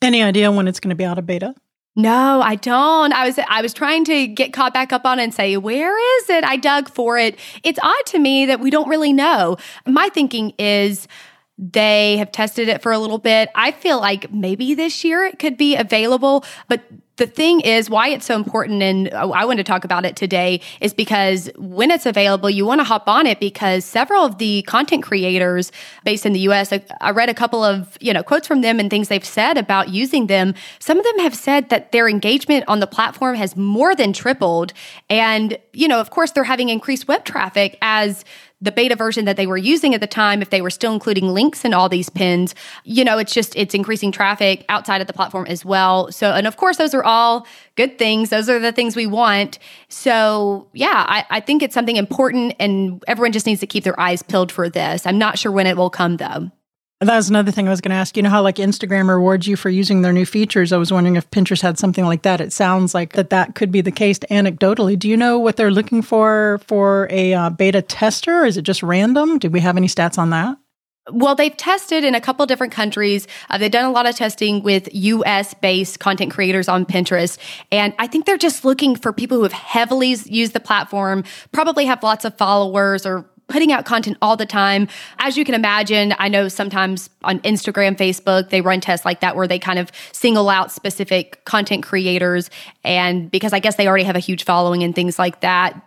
Any 0.00 0.22
idea 0.22 0.50
when 0.50 0.68
it's 0.68 0.80
going 0.80 0.88
to 0.90 0.96
be 0.96 1.04
out 1.04 1.18
of 1.18 1.26
beta? 1.26 1.54
No, 1.96 2.40
I 2.40 2.54
don't. 2.54 3.12
I 3.12 3.26
was 3.26 3.38
I 3.48 3.62
was 3.62 3.74
trying 3.74 4.04
to 4.04 4.26
get 4.28 4.52
caught 4.52 4.72
back 4.72 4.92
up 4.92 5.04
on 5.04 5.18
it 5.18 5.24
and 5.24 5.34
say, 5.34 5.56
where 5.56 5.96
is 6.20 6.30
it? 6.30 6.44
I 6.44 6.56
dug 6.56 6.88
for 6.88 7.18
it. 7.18 7.38
It's 7.64 7.78
odd 7.82 8.06
to 8.06 8.18
me 8.18 8.46
that 8.46 8.60
we 8.60 8.70
don't 8.70 8.88
really 8.88 9.12
know. 9.12 9.56
My 9.86 10.08
thinking 10.08 10.54
is 10.58 11.08
they 11.58 12.16
have 12.16 12.32
tested 12.32 12.68
it 12.68 12.80
for 12.80 12.92
a 12.92 12.98
little 12.98 13.18
bit. 13.18 13.50
I 13.54 13.72
feel 13.72 14.00
like 14.00 14.32
maybe 14.32 14.74
this 14.74 15.04
year 15.04 15.24
it 15.24 15.38
could 15.38 15.56
be 15.56 15.76
available, 15.76 16.44
but 16.68 16.82
the 17.20 17.26
thing 17.26 17.60
is 17.60 17.90
why 17.90 18.08
it's 18.08 18.24
so 18.24 18.34
important 18.34 18.82
and 18.82 19.10
I 19.10 19.44
want 19.44 19.58
to 19.58 19.64
talk 19.64 19.84
about 19.84 20.06
it 20.06 20.16
today 20.16 20.62
is 20.80 20.94
because 20.94 21.50
when 21.58 21.90
it's 21.90 22.06
available 22.06 22.48
you 22.48 22.64
want 22.64 22.80
to 22.80 22.84
hop 22.84 23.06
on 23.08 23.26
it 23.26 23.38
because 23.38 23.84
several 23.84 24.24
of 24.24 24.38
the 24.38 24.62
content 24.62 25.02
creators 25.02 25.70
based 26.02 26.24
in 26.24 26.32
the 26.32 26.40
US 26.48 26.72
I, 26.72 27.10
read 27.10 27.28
a 27.28 27.34
couple 27.34 27.62
of 27.62 27.98
you 28.00 28.14
know 28.14 28.22
quotes 28.22 28.46
from 28.48 28.62
them 28.62 28.80
and 28.80 28.88
things 28.88 29.08
they've 29.08 29.22
said 29.22 29.58
about 29.58 29.90
using 29.90 30.28
them. 30.28 30.54
Some 30.78 30.98
of 30.98 31.04
them 31.04 31.18
have 31.18 31.34
said 31.34 31.68
that 31.68 31.92
their 31.92 32.08
engagement 32.08 32.64
on 32.68 32.80
the 32.80 32.86
platform 32.86 33.34
has 33.34 33.54
more 33.54 33.94
than 33.94 34.14
tripled. 34.14 34.72
And 35.10 35.58
you 35.74 35.88
know 35.88 36.00
of 36.00 36.08
course 36.08 36.30
they're 36.30 36.44
having 36.44 36.70
increased 36.70 37.06
web 37.06 37.26
traffic 37.26 37.76
as 37.82 38.24
the 38.60 38.72
beta 38.72 38.94
version 38.94 39.24
that 39.24 39.36
they 39.36 39.46
were 39.46 39.56
using 39.56 39.94
at 39.94 40.00
the 40.00 40.06
time, 40.06 40.42
if 40.42 40.50
they 40.50 40.60
were 40.60 40.70
still 40.70 40.92
including 40.92 41.28
links 41.28 41.64
in 41.64 41.72
all 41.72 41.88
these 41.88 42.10
pins, 42.10 42.54
you 42.84 43.04
know, 43.04 43.18
it's 43.18 43.32
just, 43.32 43.56
it's 43.56 43.74
increasing 43.74 44.12
traffic 44.12 44.64
outside 44.68 45.00
of 45.00 45.06
the 45.06 45.12
platform 45.12 45.46
as 45.46 45.64
well. 45.64 46.12
So, 46.12 46.32
and 46.32 46.46
of 46.46 46.56
course, 46.56 46.76
those 46.76 46.92
are 46.92 47.04
all 47.04 47.46
good 47.76 47.98
things. 47.98 48.28
Those 48.28 48.50
are 48.50 48.58
the 48.58 48.72
things 48.72 48.96
we 48.96 49.06
want. 49.06 49.58
So, 49.88 50.68
yeah, 50.74 51.06
I, 51.08 51.24
I 51.30 51.40
think 51.40 51.62
it's 51.62 51.74
something 51.74 51.96
important 51.96 52.54
and 52.60 53.02
everyone 53.08 53.32
just 53.32 53.46
needs 53.46 53.60
to 53.60 53.66
keep 53.66 53.84
their 53.84 53.98
eyes 53.98 54.22
peeled 54.22 54.52
for 54.52 54.68
this. 54.68 55.06
I'm 55.06 55.18
not 55.18 55.38
sure 55.38 55.52
when 55.52 55.66
it 55.66 55.76
will 55.76 55.90
come 55.90 56.18
though. 56.18 56.50
That 57.02 57.16
was 57.16 57.30
another 57.30 57.50
thing 57.50 57.66
I 57.66 57.70
was 57.70 57.80
going 57.80 57.92
to 57.92 57.96
ask. 57.96 58.14
You 58.14 58.22
know 58.22 58.28
how 58.28 58.42
like 58.42 58.56
Instagram 58.56 59.08
rewards 59.08 59.46
you 59.46 59.56
for 59.56 59.70
using 59.70 60.02
their 60.02 60.12
new 60.12 60.26
features? 60.26 60.70
I 60.70 60.76
was 60.76 60.92
wondering 60.92 61.16
if 61.16 61.30
Pinterest 61.30 61.62
had 61.62 61.78
something 61.78 62.04
like 62.04 62.22
that. 62.22 62.42
It 62.42 62.52
sounds 62.52 62.92
like 62.92 63.14
that 63.14 63.30
that 63.30 63.54
could 63.54 63.72
be 63.72 63.80
the 63.80 63.90
case 63.90 64.18
anecdotally. 64.30 64.98
Do 64.98 65.08
you 65.08 65.16
know 65.16 65.38
what 65.38 65.56
they're 65.56 65.70
looking 65.70 66.02
for 66.02 66.60
for 66.66 67.08
a 67.10 67.32
uh, 67.32 67.48
beta 67.48 67.80
tester? 67.80 68.44
Is 68.44 68.58
it 68.58 68.62
just 68.62 68.82
random? 68.82 69.38
Do 69.38 69.48
we 69.48 69.60
have 69.60 69.78
any 69.78 69.86
stats 69.86 70.18
on 70.18 70.28
that? 70.28 70.58
Well, 71.10 71.34
they've 71.34 71.56
tested 71.56 72.04
in 72.04 72.14
a 72.14 72.20
couple 72.20 72.44
different 72.44 72.74
countries. 72.74 73.26
Uh, 73.48 73.56
they've 73.56 73.70
done 73.70 73.86
a 73.86 73.90
lot 73.90 74.04
of 74.04 74.14
testing 74.14 74.62
with 74.62 74.86
US 74.92 75.54
based 75.54 76.00
content 76.00 76.30
creators 76.30 76.68
on 76.68 76.84
Pinterest. 76.84 77.38
And 77.72 77.94
I 77.98 78.08
think 78.08 78.26
they're 78.26 78.36
just 78.36 78.62
looking 78.62 78.94
for 78.94 79.10
people 79.10 79.38
who 79.38 79.44
have 79.44 79.54
heavily 79.54 80.14
used 80.26 80.52
the 80.52 80.60
platform, 80.60 81.24
probably 81.50 81.86
have 81.86 82.02
lots 82.02 82.26
of 82.26 82.36
followers 82.36 83.06
or 83.06 83.24
putting 83.50 83.72
out 83.72 83.84
content 83.84 84.16
all 84.22 84.36
the 84.36 84.46
time. 84.46 84.88
As 85.18 85.36
you 85.36 85.44
can 85.44 85.54
imagine, 85.54 86.14
I 86.18 86.28
know 86.28 86.48
sometimes 86.48 87.10
on 87.22 87.40
Instagram, 87.40 87.96
Facebook, 87.96 88.48
they 88.48 88.62
run 88.62 88.80
tests 88.80 89.04
like 89.04 89.20
that 89.20 89.36
where 89.36 89.46
they 89.46 89.58
kind 89.58 89.78
of 89.78 89.92
single 90.12 90.48
out 90.48 90.72
specific 90.72 91.44
content 91.44 91.82
creators. 91.82 92.48
And 92.84 93.30
because 93.30 93.52
I 93.52 93.58
guess 93.58 93.76
they 93.76 93.86
already 93.86 94.04
have 94.04 94.16
a 94.16 94.20
huge 94.20 94.44
following 94.44 94.82
and 94.82 94.94
things 94.94 95.18
like 95.18 95.40
that, 95.40 95.82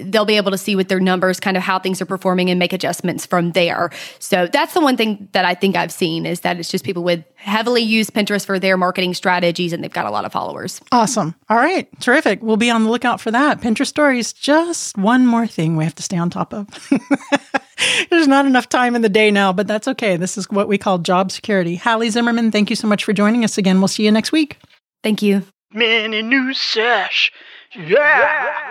they'll 0.00 0.24
be 0.24 0.36
able 0.36 0.50
to 0.50 0.58
see 0.58 0.76
with 0.76 0.88
their 0.88 1.00
numbers 1.00 1.40
kind 1.40 1.56
of 1.56 1.62
how 1.62 1.78
things 1.78 2.00
are 2.00 2.06
performing 2.06 2.50
and 2.50 2.58
make 2.58 2.72
adjustments 2.72 3.26
from 3.26 3.52
there. 3.52 3.90
So 4.18 4.46
that's 4.46 4.74
the 4.74 4.80
one 4.80 4.96
thing 4.96 5.28
that 5.32 5.44
I 5.44 5.54
think 5.54 5.76
I've 5.76 5.92
seen 5.92 6.26
is 6.26 6.40
that 6.40 6.58
it's 6.58 6.70
just 6.70 6.84
people 6.84 7.02
with 7.02 7.24
heavily 7.36 7.82
used 7.82 8.12
Pinterest 8.12 8.44
for 8.44 8.58
their 8.58 8.76
marketing 8.76 9.14
strategies 9.14 9.72
and 9.72 9.82
they've 9.82 9.92
got 9.92 10.06
a 10.06 10.10
lot 10.10 10.24
of 10.24 10.32
followers. 10.32 10.80
Awesome. 10.92 11.34
All 11.48 11.56
right. 11.56 11.88
Terrific. 12.00 12.42
We'll 12.42 12.56
be 12.56 12.70
on 12.70 12.84
the 12.84 12.90
lookout 12.90 13.20
for 13.20 13.30
that. 13.30 13.60
Pinterest 13.60 13.88
stories, 13.88 14.32
just 14.32 14.96
one 14.96 15.26
more 15.26 15.46
thing 15.46 15.76
we 15.76 15.84
have 15.84 15.94
to 15.96 16.02
stay 16.02 16.16
on 16.16 16.30
top 16.30 16.52
of. 16.52 16.66
There's 18.10 18.28
not 18.28 18.46
enough 18.46 18.68
time 18.68 18.94
in 18.94 19.02
the 19.02 19.08
day 19.08 19.30
now, 19.30 19.52
but 19.52 19.66
that's 19.66 19.88
okay. 19.88 20.16
This 20.16 20.36
is 20.36 20.50
what 20.50 20.68
we 20.68 20.78
call 20.78 20.98
job 20.98 21.30
security. 21.30 21.76
Hallie 21.76 22.10
Zimmerman, 22.10 22.50
thank 22.50 22.70
you 22.70 22.76
so 22.76 22.86
much 22.86 23.04
for 23.04 23.12
joining 23.12 23.44
us 23.44 23.56
again. 23.58 23.80
We'll 23.80 23.88
see 23.88 24.04
you 24.04 24.12
next 24.12 24.32
week. 24.32 24.58
Thank 25.02 25.22
you. 25.22 25.42
Mini 25.72 26.22
new 26.22 26.52
sesh. 26.52 27.32
yeah. 27.74 27.86
yeah. 27.88 28.70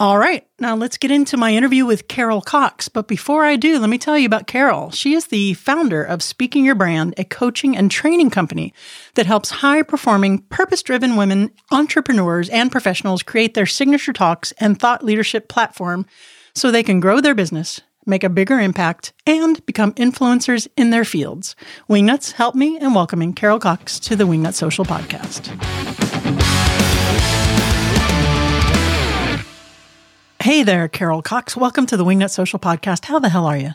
All 0.00 0.16
right, 0.16 0.46
now 0.58 0.74
let's 0.76 0.96
get 0.96 1.10
into 1.10 1.36
my 1.36 1.54
interview 1.54 1.84
with 1.84 2.08
Carol 2.08 2.40
Cox. 2.40 2.88
But 2.88 3.06
before 3.06 3.44
I 3.44 3.56
do, 3.56 3.78
let 3.78 3.90
me 3.90 3.98
tell 3.98 4.16
you 4.16 4.24
about 4.24 4.46
Carol. 4.46 4.90
She 4.92 5.12
is 5.12 5.26
the 5.26 5.52
founder 5.52 6.02
of 6.02 6.22
Speaking 6.22 6.64
Your 6.64 6.74
Brand, 6.74 7.12
a 7.18 7.24
coaching 7.24 7.76
and 7.76 7.90
training 7.90 8.30
company 8.30 8.72
that 9.14 9.26
helps 9.26 9.50
high 9.50 9.82
performing, 9.82 10.38
purpose 10.44 10.82
driven 10.82 11.16
women, 11.16 11.50
entrepreneurs, 11.70 12.48
and 12.48 12.72
professionals 12.72 13.22
create 13.22 13.52
their 13.52 13.66
signature 13.66 14.14
talks 14.14 14.52
and 14.52 14.78
thought 14.78 15.04
leadership 15.04 15.50
platform 15.50 16.06
so 16.54 16.70
they 16.70 16.82
can 16.82 17.00
grow 17.00 17.20
their 17.20 17.34
business, 17.34 17.82
make 18.06 18.24
a 18.24 18.30
bigger 18.30 18.58
impact, 18.58 19.12
and 19.26 19.66
become 19.66 19.92
influencers 19.96 20.66
in 20.78 20.88
their 20.88 21.04
fields. 21.04 21.54
Wingnuts, 21.90 22.32
help 22.32 22.54
me 22.54 22.78
in 22.80 22.94
welcoming 22.94 23.34
Carol 23.34 23.58
Cox 23.58 24.00
to 24.00 24.16
the 24.16 24.24
Wingnut 24.24 24.54
Social 24.54 24.86
Podcast. 24.86 26.09
Hey 30.42 30.62
there, 30.62 30.88
Carol 30.88 31.20
Cox. 31.20 31.54
Welcome 31.54 31.84
to 31.84 31.98
the 31.98 32.04
Wingnut 32.04 32.30
Social 32.30 32.58
Podcast. 32.58 33.04
How 33.04 33.18
the 33.18 33.28
hell 33.28 33.44
are 33.44 33.58
you? 33.58 33.72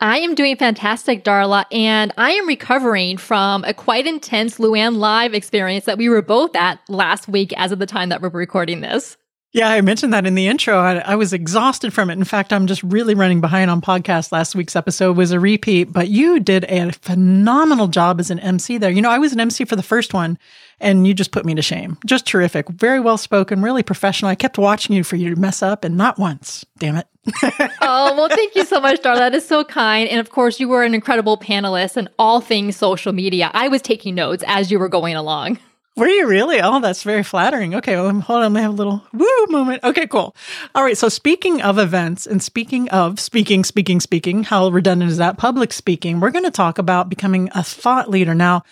I 0.00 0.18
am 0.18 0.34
doing 0.34 0.56
fantastic, 0.56 1.22
Darla, 1.22 1.64
and 1.70 2.12
I 2.18 2.32
am 2.32 2.48
recovering 2.48 3.18
from 3.18 3.62
a 3.62 3.72
quite 3.72 4.04
intense 4.08 4.58
Luann 4.58 4.96
Live 4.96 5.32
experience 5.32 5.84
that 5.84 5.98
we 5.98 6.08
were 6.08 6.20
both 6.20 6.56
at 6.56 6.80
last 6.88 7.28
week 7.28 7.52
as 7.56 7.70
of 7.70 7.78
the 7.78 7.86
time 7.86 8.08
that 8.08 8.20
we're 8.20 8.30
recording 8.30 8.80
this. 8.80 9.16
Yeah, 9.52 9.68
I 9.68 9.82
mentioned 9.82 10.14
that 10.14 10.26
in 10.26 10.34
the 10.34 10.46
intro. 10.46 10.78
I, 10.78 10.96
I, 11.00 11.14
was 11.14 11.34
exhausted 11.34 11.92
from 11.92 12.08
it. 12.08 12.14
In 12.14 12.24
fact, 12.24 12.54
I'm 12.54 12.66
just 12.66 12.82
really 12.82 13.14
running 13.14 13.42
behind 13.42 13.70
on 13.70 13.82
podcast. 13.82 14.32
Last 14.32 14.54
week's 14.54 14.74
episode 14.74 15.14
was 15.14 15.30
a 15.30 15.38
repeat, 15.38 15.92
but 15.92 16.08
you 16.08 16.40
did 16.40 16.64
a 16.70 16.90
phenomenal 16.92 17.88
job 17.88 18.18
as 18.18 18.30
an 18.30 18.38
MC 18.38 18.78
there. 18.78 18.90
You 18.90 19.02
know, 19.02 19.10
I 19.10 19.18
was 19.18 19.34
an 19.34 19.40
MC 19.40 19.66
for 19.66 19.76
the 19.76 19.82
first 19.82 20.14
one 20.14 20.38
and 20.80 21.06
you 21.06 21.12
just 21.12 21.32
put 21.32 21.44
me 21.44 21.54
to 21.54 21.60
shame. 21.60 21.98
Just 22.06 22.26
terrific. 22.26 22.66
Very 22.70 22.98
well 22.98 23.18
spoken, 23.18 23.60
really 23.60 23.82
professional. 23.82 24.30
I 24.30 24.36
kept 24.36 24.56
watching 24.56 24.96
you 24.96 25.04
for 25.04 25.16
you 25.16 25.34
to 25.34 25.40
mess 25.40 25.62
up 25.62 25.84
and 25.84 25.98
not 25.98 26.18
once. 26.18 26.64
Damn 26.78 26.96
it. 26.96 27.06
oh, 27.82 28.14
well, 28.16 28.30
thank 28.30 28.56
you 28.56 28.64
so 28.64 28.80
much, 28.80 29.00
Darla. 29.02 29.18
That 29.18 29.34
is 29.34 29.46
so 29.46 29.64
kind. 29.64 30.08
And 30.08 30.18
of 30.18 30.30
course, 30.30 30.60
you 30.60 30.68
were 30.68 30.82
an 30.82 30.94
incredible 30.94 31.36
panelist 31.36 31.98
in 31.98 32.08
all 32.18 32.40
things 32.40 32.76
social 32.76 33.12
media. 33.12 33.50
I 33.52 33.68
was 33.68 33.82
taking 33.82 34.14
notes 34.14 34.42
as 34.46 34.70
you 34.70 34.78
were 34.78 34.88
going 34.88 35.14
along. 35.14 35.58
Were 35.94 36.06
you 36.08 36.26
really? 36.26 36.60
Oh, 36.62 36.80
that's 36.80 37.02
very 37.02 37.22
flattering. 37.22 37.74
Okay, 37.74 37.96
well, 37.96 38.08
hold 38.20 38.38
on. 38.38 38.52
Let 38.54 38.58
me 38.58 38.62
have 38.62 38.72
a 38.72 38.76
little 38.76 39.02
woo 39.12 39.46
moment. 39.50 39.84
Okay, 39.84 40.06
cool. 40.06 40.34
All 40.74 40.82
right. 40.82 40.96
So, 40.96 41.10
speaking 41.10 41.60
of 41.60 41.78
events 41.78 42.26
and 42.26 42.42
speaking 42.42 42.88
of 42.88 43.20
speaking, 43.20 43.62
speaking, 43.62 44.00
speaking, 44.00 44.44
how 44.44 44.68
redundant 44.68 45.10
is 45.10 45.18
that? 45.18 45.36
Public 45.36 45.70
speaking, 45.70 46.18
we're 46.18 46.30
going 46.30 46.46
to 46.46 46.50
talk 46.50 46.78
about 46.78 47.10
becoming 47.10 47.50
a 47.54 47.62
thought 47.62 48.08
leader. 48.08 48.34
Now, 48.34 48.62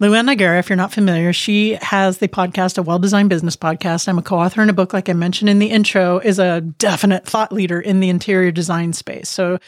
Luann 0.00 0.32
Nigara, 0.32 0.60
if 0.60 0.68
you're 0.68 0.76
not 0.76 0.92
familiar, 0.92 1.32
she 1.32 1.72
has 1.82 2.18
the 2.18 2.28
podcast, 2.28 2.78
a 2.78 2.82
well 2.82 3.00
designed 3.00 3.30
business 3.30 3.56
podcast. 3.56 4.06
I'm 4.06 4.18
a 4.18 4.22
co 4.22 4.38
author 4.38 4.62
in 4.62 4.70
a 4.70 4.72
book, 4.72 4.92
like 4.92 5.08
I 5.08 5.14
mentioned 5.14 5.50
in 5.50 5.58
the 5.58 5.70
intro, 5.70 6.20
is 6.20 6.38
a 6.38 6.60
definite 6.60 7.26
thought 7.26 7.52
leader 7.52 7.80
in 7.80 7.98
the 7.98 8.08
interior 8.08 8.52
design 8.52 8.92
space. 8.92 9.28
So 9.28 9.58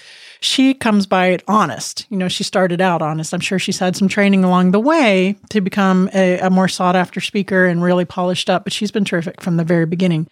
she 0.41 0.73
comes 0.73 1.07
by 1.07 1.27
it 1.27 1.43
honest. 1.47 2.07
You 2.09 2.17
know, 2.17 2.29
she 2.29 2.45
started 2.45 2.81
out 2.81 3.03
honest. 3.03 3.35
I'm 3.35 3.41
sure 3.41 3.59
she's 3.59 3.79
had 3.79 3.95
some 3.95 4.09
training 4.09 4.43
along 4.43 4.71
the 4.71 4.81
way 4.81 5.37
to 5.51 5.61
become 5.61 6.09
a, 6.15 6.39
a 6.39 6.51
more 6.51 6.69
sought 6.69 6.97
after 6.97 7.21
speaker 7.21 7.67
and 7.67 7.83
really 7.83 8.07
polished 8.07 8.49
up, 8.49 8.65
but 8.65 8.73
she's 8.73 8.91
been 8.91 9.05
terrific 9.05 9.41
from 9.41 9.59
the 9.59 9.65
very 9.65 9.87
beginning. 9.87 10.29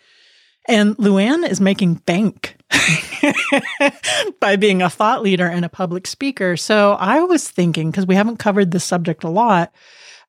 And 0.66 0.96
Luann 0.96 1.48
is 1.48 1.60
making 1.60 1.94
bank 1.94 2.56
by 4.40 4.56
being 4.56 4.82
a 4.82 4.90
thought 4.90 5.22
leader 5.22 5.46
and 5.46 5.64
a 5.64 5.70
public 5.70 6.06
speaker. 6.06 6.56
So 6.56 6.92
I 6.92 7.20
was 7.20 7.48
thinking, 7.48 7.90
because 7.90 8.06
we 8.06 8.14
haven't 8.14 8.38
covered 8.38 8.70
this 8.70 8.84
subject 8.84 9.24
a 9.24 9.30
lot, 9.30 9.72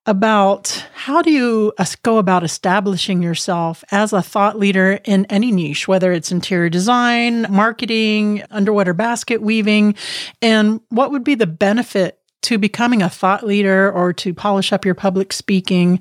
about 0.10 0.84
how 0.96 1.22
do 1.22 1.30
you 1.30 1.72
go 2.02 2.18
about 2.18 2.44
establishing 2.44 3.22
yourself 3.22 3.84
as 3.92 4.12
a 4.12 4.24
thought 4.24 4.58
leader 4.58 5.00
in 5.06 5.26
any 5.26 5.52
niche, 5.52 5.88
whether 5.88 6.12
it's 6.12 6.32
interior 6.32 6.68
design, 6.68 7.46
marketing, 7.48 8.42
underwater 8.50 8.96
basket 8.96 9.40
weaving, 9.40 9.94
and 10.42 10.82
what 10.90 11.12
would 11.12 11.24
be 11.24 11.36
the 11.36 11.46
benefit 11.46 12.20
to 12.42 12.58
becoming 12.58 13.04
a 13.04 13.10
thought 13.10 13.46
leader 13.46 13.92
or 13.92 14.12
to 14.12 14.34
polish 14.34 14.74
up 14.74 14.84
your 14.84 14.96
public 14.96 15.32
speaking 15.32 16.00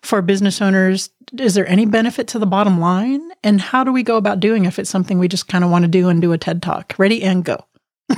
for 0.00 0.22
business 0.22 0.62
owners? 0.62 1.10
Is 1.38 1.52
there 1.52 1.68
any 1.68 1.84
benefit 1.84 2.28
to 2.28 2.38
the 2.38 2.46
bottom 2.46 2.80
line? 2.80 3.30
And 3.44 3.60
how 3.60 3.84
do 3.84 3.92
we 3.92 4.02
go 4.02 4.16
about 4.16 4.40
doing 4.40 4.64
if 4.64 4.78
it's 4.78 4.88
something 4.88 5.18
we 5.18 5.28
just 5.28 5.48
kind 5.48 5.64
of 5.64 5.70
want 5.70 5.82
to 5.82 5.88
do 5.88 6.08
and 6.08 6.22
do 6.22 6.32
a 6.32 6.38
TED 6.38 6.62
talk? 6.62 6.94
Ready 6.96 7.22
and 7.22 7.44
go. 7.44 7.62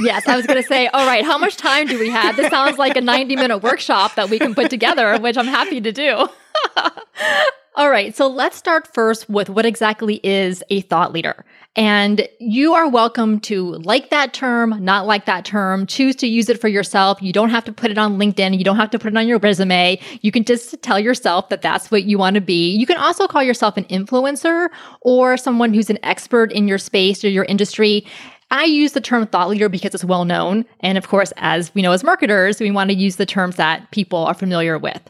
Yes, 0.01 0.27
I 0.27 0.37
was 0.37 0.47
going 0.47 0.61
to 0.61 0.67
say, 0.67 0.87
all 0.89 1.07
right, 1.07 1.25
how 1.25 1.39
much 1.39 1.57
time 1.57 1.87
do 1.87 1.99
we 1.99 2.11
have? 2.11 2.37
This 2.37 2.51
sounds 2.51 2.79
like 2.79 2.97
a 2.97 3.01
90 3.01 3.37
minute 3.37 3.59
workshop 3.59 4.15
that 4.17 4.31
we 4.31 4.39
can 4.39 4.55
put 4.55 4.71
together, 4.71 5.19
which 5.19 5.37
I'm 5.37 5.47
happy 5.47 5.81
to 5.81 5.93
do. 5.93 6.29
all 7.75 7.91
right, 7.91 8.15
so 8.15 8.27
let's 8.27 8.57
start 8.57 8.93
first 8.93 9.29
with 9.29 9.49
what 9.49 9.67
exactly 9.67 10.21
is 10.23 10.63
a 10.71 10.83
thought 10.83 11.13
leader. 11.13 11.45
And 11.75 12.29
you 12.39 12.75
are 12.75 12.87
welcome 12.87 13.41
to 13.41 13.77
like 13.77 14.11
that 14.11 14.35
term, 14.35 14.85
not 14.85 15.07
like 15.07 15.25
that 15.25 15.47
term, 15.47 15.87
choose 15.87 16.15
to 16.17 16.27
use 16.27 16.51
it 16.51 16.61
for 16.61 16.69
yourself. 16.69 17.23
You 17.23 17.33
don't 17.33 17.49
have 17.49 17.65
to 17.65 17.73
put 17.73 17.91
it 17.91 17.97
on 17.97 18.19
LinkedIn. 18.19 18.59
You 18.59 18.65
don't 18.65 18.77
have 18.77 18.91
to 18.91 18.99
put 18.99 19.11
it 19.13 19.17
on 19.17 19.27
your 19.27 19.39
resume. 19.39 19.99
You 20.21 20.31
can 20.31 20.45
just 20.45 20.83
tell 20.83 21.01
yourself 21.01 21.49
that 21.49 21.63
that's 21.63 21.91
what 21.91 22.05
you 22.05 22.19
want 22.19 22.35
to 22.35 22.43
be. 22.43 22.77
You 22.77 22.85
can 22.85 22.99
also 22.99 23.27
call 23.27 23.43
yourself 23.43 23.79
an 23.79 23.85
influencer 23.85 24.69
or 25.01 25.39
someone 25.39 25.73
who's 25.73 25.89
an 25.89 25.99
expert 26.03 26.53
in 26.53 26.69
your 26.69 26.79
space 26.79 27.25
or 27.25 27.31
your 27.31 27.45
industry. 27.45 28.05
I 28.53 28.65
use 28.65 28.93
the 28.93 29.01
term 29.01 29.27
thought 29.27 29.49
leader 29.49 29.71
because 29.71 29.95
it's 29.95 30.05
well 30.05 30.27
known. 30.27 30.67
And 30.81 30.99
of 30.99 31.09
course, 31.09 31.33
as 31.39 31.75
we 31.75 31.81
know 31.81 31.93
as 31.93 32.05
marketers, 32.05 32.61
we 32.61 32.71
want 32.71 32.91
to 32.91 32.97
use 32.97 33.17
the 33.17 33.27
terms 33.27 33.57
that 33.57 33.91
people 33.91 34.19
are 34.27 34.35
familiar 34.35 34.79
with. 34.79 35.01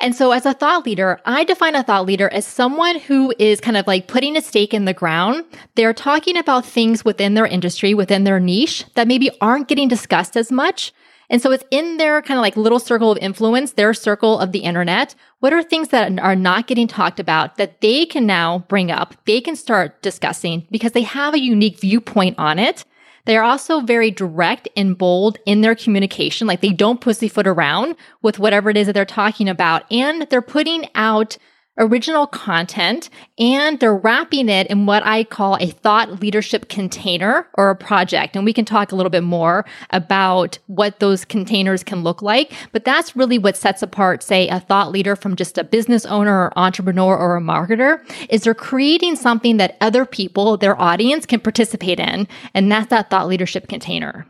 And 0.00 0.16
so, 0.16 0.32
as 0.32 0.46
a 0.46 0.54
thought 0.54 0.84
leader, 0.84 1.20
I 1.26 1.44
define 1.44 1.76
a 1.76 1.82
thought 1.84 2.06
leader 2.06 2.28
as 2.30 2.46
someone 2.46 2.98
who 2.98 3.32
is 3.38 3.60
kind 3.60 3.76
of 3.76 3.86
like 3.86 4.08
putting 4.08 4.36
a 4.36 4.42
stake 4.42 4.74
in 4.74 4.86
the 4.86 4.94
ground. 4.94 5.44
They're 5.76 5.92
talking 5.92 6.36
about 6.36 6.66
things 6.66 7.04
within 7.04 7.34
their 7.34 7.46
industry, 7.46 7.94
within 7.94 8.24
their 8.24 8.40
niche 8.40 8.84
that 8.94 9.06
maybe 9.06 9.30
aren't 9.40 9.68
getting 9.68 9.86
discussed 9.86 10.36
as 10.36 10.50
much. 10.50 10.92
And 11.32 11.40
so 11.40 11.50
it's 11.50 11.64
in 11.70 11.96
their 11.96 12.20
kind 12.20 12.36
of 12.36 12.42
like 12.42 12.58
little 12.58 12.78
circle 12.78 13.10
of 13.10 13.16
influence, 13.16 13.72
their 13.72 13.94
circle 13.94 14.38
of 14.38 14.52
the 14.52 14.58
internet. 14.58 15.14
What 15.40 15.54
are 15.54 15.62
things 15.62 15.88
that 15.88 16.18
are 16.20 16.36
not 16.36 16.66
getting 16.66 16.86
talked 16.86 17.18
about 17.18 17.56
that 17.56 17.80
they 17.80 18.04
can 18.04 18.26
now 18.26 18.60
bring 18.68 18.90
up? 18.90 19.14
They 19.24 19.40
can 19.40 19.56
start 19.56 20.02
discussing 20.02 20.66
because 20.70 20.92
they 20.92 21.02
have 21.02 21.32
a 21.32 21.40
unique 21.40 21.80
viewpoint 21.80 22.38
on 22.38 22.58
it. 22.58 22.84
They 23.24 23.38
are 23.38 23.44
also 23.44 23.80
very 23.80 24.10
direct 24.10 24.68
and 24.76 24.98
bold 24.98 25.38
in 25.46 25.62
their 25.62 25.74
communication. 25.74 26.46
Like 26.46 26.60
they 26.60 26.72
don't 26.72 27.00
pussyfoot 27.00 27.46
around 27.46 27.96
with 28.20 28.38
whatever 28.38 28.68
it 28.68 28.76
is 28.76 28.86
that 28.86 28.92
they're 28.92 29.06
talking 29.06 29.48
about. 29.48 29.90
And 29.90 30.26
they're 30.28 30.42
putting 30.42 30.86
out 30.94 31.38
original 31.78 32.26
content 32.26 33.08
and 33.38 33.80
they're 33.80 33.96
wrapping 33.96 34.48
it 34.48 34.66
in 34.68 34.86
what 34.86 35.04
I 35.04 35.24
call 35.24 35.56
a 35.56 35.70
thought 35.70 36.20
leadership 36.20 36.68
container 36.68 37.48
or 37.54 37.70
a 37.70 37.76
project. 37.76 38.36
And 38.36 38.44
we 38.44 38.52
can 38.52 38.64
talk 38.64 38.92
a 38.92 38.96
little 38.96 39.10
bit 39.10 39.22
more 39.22 39.64
about 39.90 40.58
what 40.66 41.00
those 41.00 41.24
containers 41.24 41.82
can 41.82 42.02
look 42.02 42.22
like. 42.22 42.52
But 42.72 42.84
that's 42.84 43.16
really 43.16 43.38
what 43.38 43.56
sets 43.56 43.82
apart, 43.82 44.22
say, 44.22 44.48
a 44.48 44.60
thought 44.60 44.92
leader 44.92 45.16
from 45.16 45.36
just 45.36 45.58
a 45.58 45.64
business 45.64 46.04
owner 46.06 46.32
or 46.32 46.58
entrepreneur 46.58 47.16
or 47.16 47.36
a 47.36 47.40
marketer 47.40 48.00
is 48.28 48.42
they're 48.42 48.54
creating 48.54 49.16
something 49.16 49.56
that 49.56 49.76
other 49.80 50.04
people, 50.04 50.56
their 50.56 50.80
audience 50.80 51.26
can 51.26 51.40
participate 51.40 51.98
in. 51.98 52.28
And 52.54 52.70
that's 52.70 52.88
that 52.90 53.10
thought 53.10 53.28
leadership 53.28 53.68
container. 53.68 54.26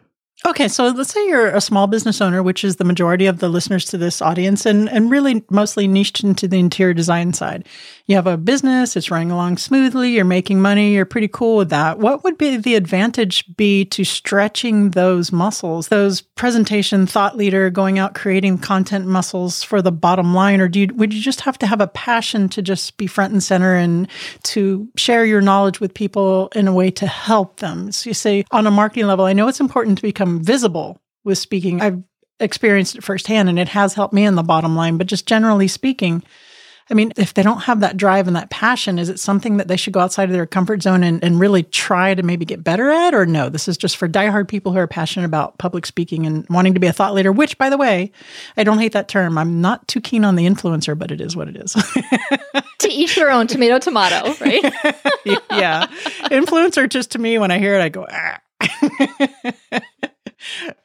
Okay, 0.53 0.69
so 0.69 0.89
let's 0.89 1.15
say 1.15 1.27
you're 1.29 1.47
a 1.47 1.63
small 1.63 1.87
business 1.87 2.21
owner, 2.21 2.43
which 2.43 2.63
is 2.63 2.77
the 2.77 2.85
majority 2.85 3.25
of 3.25 3.39
the 3.39 3.49
listeners 3.49 3.87
to 3.87 3.97
this 3.97 4.21
audience, 4.21 4.67
and, 4.67 4.87
and 4.91 5.11
really 5.11 5.43
mostly 5.49 5.89
niched 5.89 6.23
into 6.23 6.47
the 6.47 6.59
interior 6.59 6.93
design 6.93 7.33
side. 7.33 7.67
You 8.07 8.17
have 8.17 8.27
a 8.27 8.37
business, 8.37 8.97
it's 8.97 9.11
running 9.11 9.31
along 9.31 9.59
smoothly, 9.59 10.11
you're 10.11 10.25
making 10.25 10.61
money, 10.61 10.93
you're 10.93 11.05
pretty 11.05 11.29
cool 11.29 11.57
with 11.57 11.71
that. 11.71 11.99
What 11.99 12.25
would 12.25 12.37
be 12.37 12.57
the 12.57 12.75
advantage 12.75 13.45
be 13.57 13.85
to 13.87 14.05
stretching 14.05 14.91
those 14.91 15.31
muscles, 15.31 15.89
those 15.89 16.21
presentation 16.21 17.07
thought 17.07 17.37
leader 17.37 17.71
going 17.71 17.99
out 17.99 18.15
creating 18.15 18.59
content 18.59 19.07
muscles 19.07 19.63
for 19.63 19.81
the 19.81 19.93
bottom 19.93 20.35
line? 20.35 20.61
Or 20.61 20.69
do 20.69 20.81
you, 20.81 20.89
would 20.95 21.15
you 21.15 21.21
just 21.21 21.43
have 21.43 21.59
to 21.59 21.67
have 21.67 21.81
a 21.81 21.87
passion 21.87 22.49
to 22.51 22.63
just 22.63 22.97
be 22.97 23.07
front 23.07 23.33
and 23.33 23.43
center 23.43 23.75
and 23.75 24.09
to 24.45 24.89
share 24.97 25.25
your 25.25 25.41
knowledge 25.41 25.81
with 25.81 25.95
people 25.95 26.49
in 26.55 26.67
a 26.67 26.75
way 26.75 26.91
to 26.91 27.07
help 27.07 27.59
them? 27.59 27.93
So 27.93 28.11
you 28.11 28.15
say 28.15 28.45
on 28.51 28.67
a 28.67 28.71
marketing 28.71 29.07
level, 29.07 29.25
I 29.25 29.33
know 29.33 29.49
it's 29.49 29.61
important 29.61 29.99
to 29.99 30.03
become 30.03 30.43
visible 30.43 31.01
with 31.25 31.39
speaking. 31.39 31.81
I've 31.81 32.03
experienced 32.41 32.97
it 32.97 33.05
firsthand 33.05 33.49
and 33.49 33.59
it 33.59 33.69
has 33.69 33.95
helped 33.95 34.13
me 34.13 34.25
in 34.25 34.35
the 34.35 34.43
bottom 34.43 34.75
line. 34.75 34.99
But 34.99 35.07
just 35.07 35.27
generally 35.27 35.69
speaking, 35.69 36.25
I 36.91 36.95
mean, 36.95 37.13
if 37.17 37.35
they 37.35 37.43
don't 37.43 37.63
have 37.63 37.81
that 37.81 37.97
drive 37.97 38.27
and 38.27 38.37
that 38.37 38.51
passion, 38.51 38.99
is 38.99 39.09
it 39.09 39.21
something 39.21 39.57
that 39.57 39.69
they 39.69 39.77
should 39.77 39.93
go 39.93 40.01
outside 40.01 40.25
of 40.25 40.33
their 40.33 40.47
comfort 40.47 40.83
zone 40.83 41.03
and, 41.03 41.23
and 41.23 41.39
really 41.39 41.63
try 41.63 42.15
to 42.15 42.23
maybe 42.23 42.45
get 42.45 42.65
better 42.65 42.91
at? 42.91 43.15
Or 43.15 43.25
no, 43.25 43.49
this 43.49 43.69
is 43.69 43.77
just 43.77 43.97
for 43.97 44.09
diehard 44.09 44.49
people 44.49 44.73
who 44.73 44.79
are 44.79 44.87
passionate 44.87 45.27
about 45.27 45.59
public 45.59 45.87
speaking 45.87 46.27
and 46.27 46.47
wanting 46.49 46.75
to 46.75 46.81
be 46.81 46.87
a 46.87 46.93
thought 46.93 47.15
leader, 47.15 47.33
which, 47.33 47.57
by 47.59 47.71
the 47.71 47.79
way, 47.79 48.13
I 48.57 48.65
don't 48.65 48.79
hate 48.79 48.93
that 48.93 49.09
term. 49.09 49.39
I'm 49.39 49.61
not 49.61 49.87
too 49.89 50.01
keen 50.01 50.25
on 50.25 50.37
the 50.37 50.47
influencer, 50.47 50.99
but 50.99 51.11
it 51.11 51.21
is 51.21 51.37
what 51.37 51.49
it 51.49 51.57
is. 51.57 51.73
to 52.79 52.89
each 52.89 53.15
their 53.15 53.31
own 53.31 53.47
tomato, 53.47 53.79
tomato, 53.79 54.35
right? 54.45 54.63
yeah. 55.51 55.87
Influencer, 56.31 56.89
just 56.89 57.13
to 57.13 57.19
me, 57.19 57.39
when 57.39 57.51
I 57.51 57.59
hear 57.59 57.75
it, 57.75 57.83
I 57.83 57.89
go, 57.89 58.07
ah. 58.11 58.41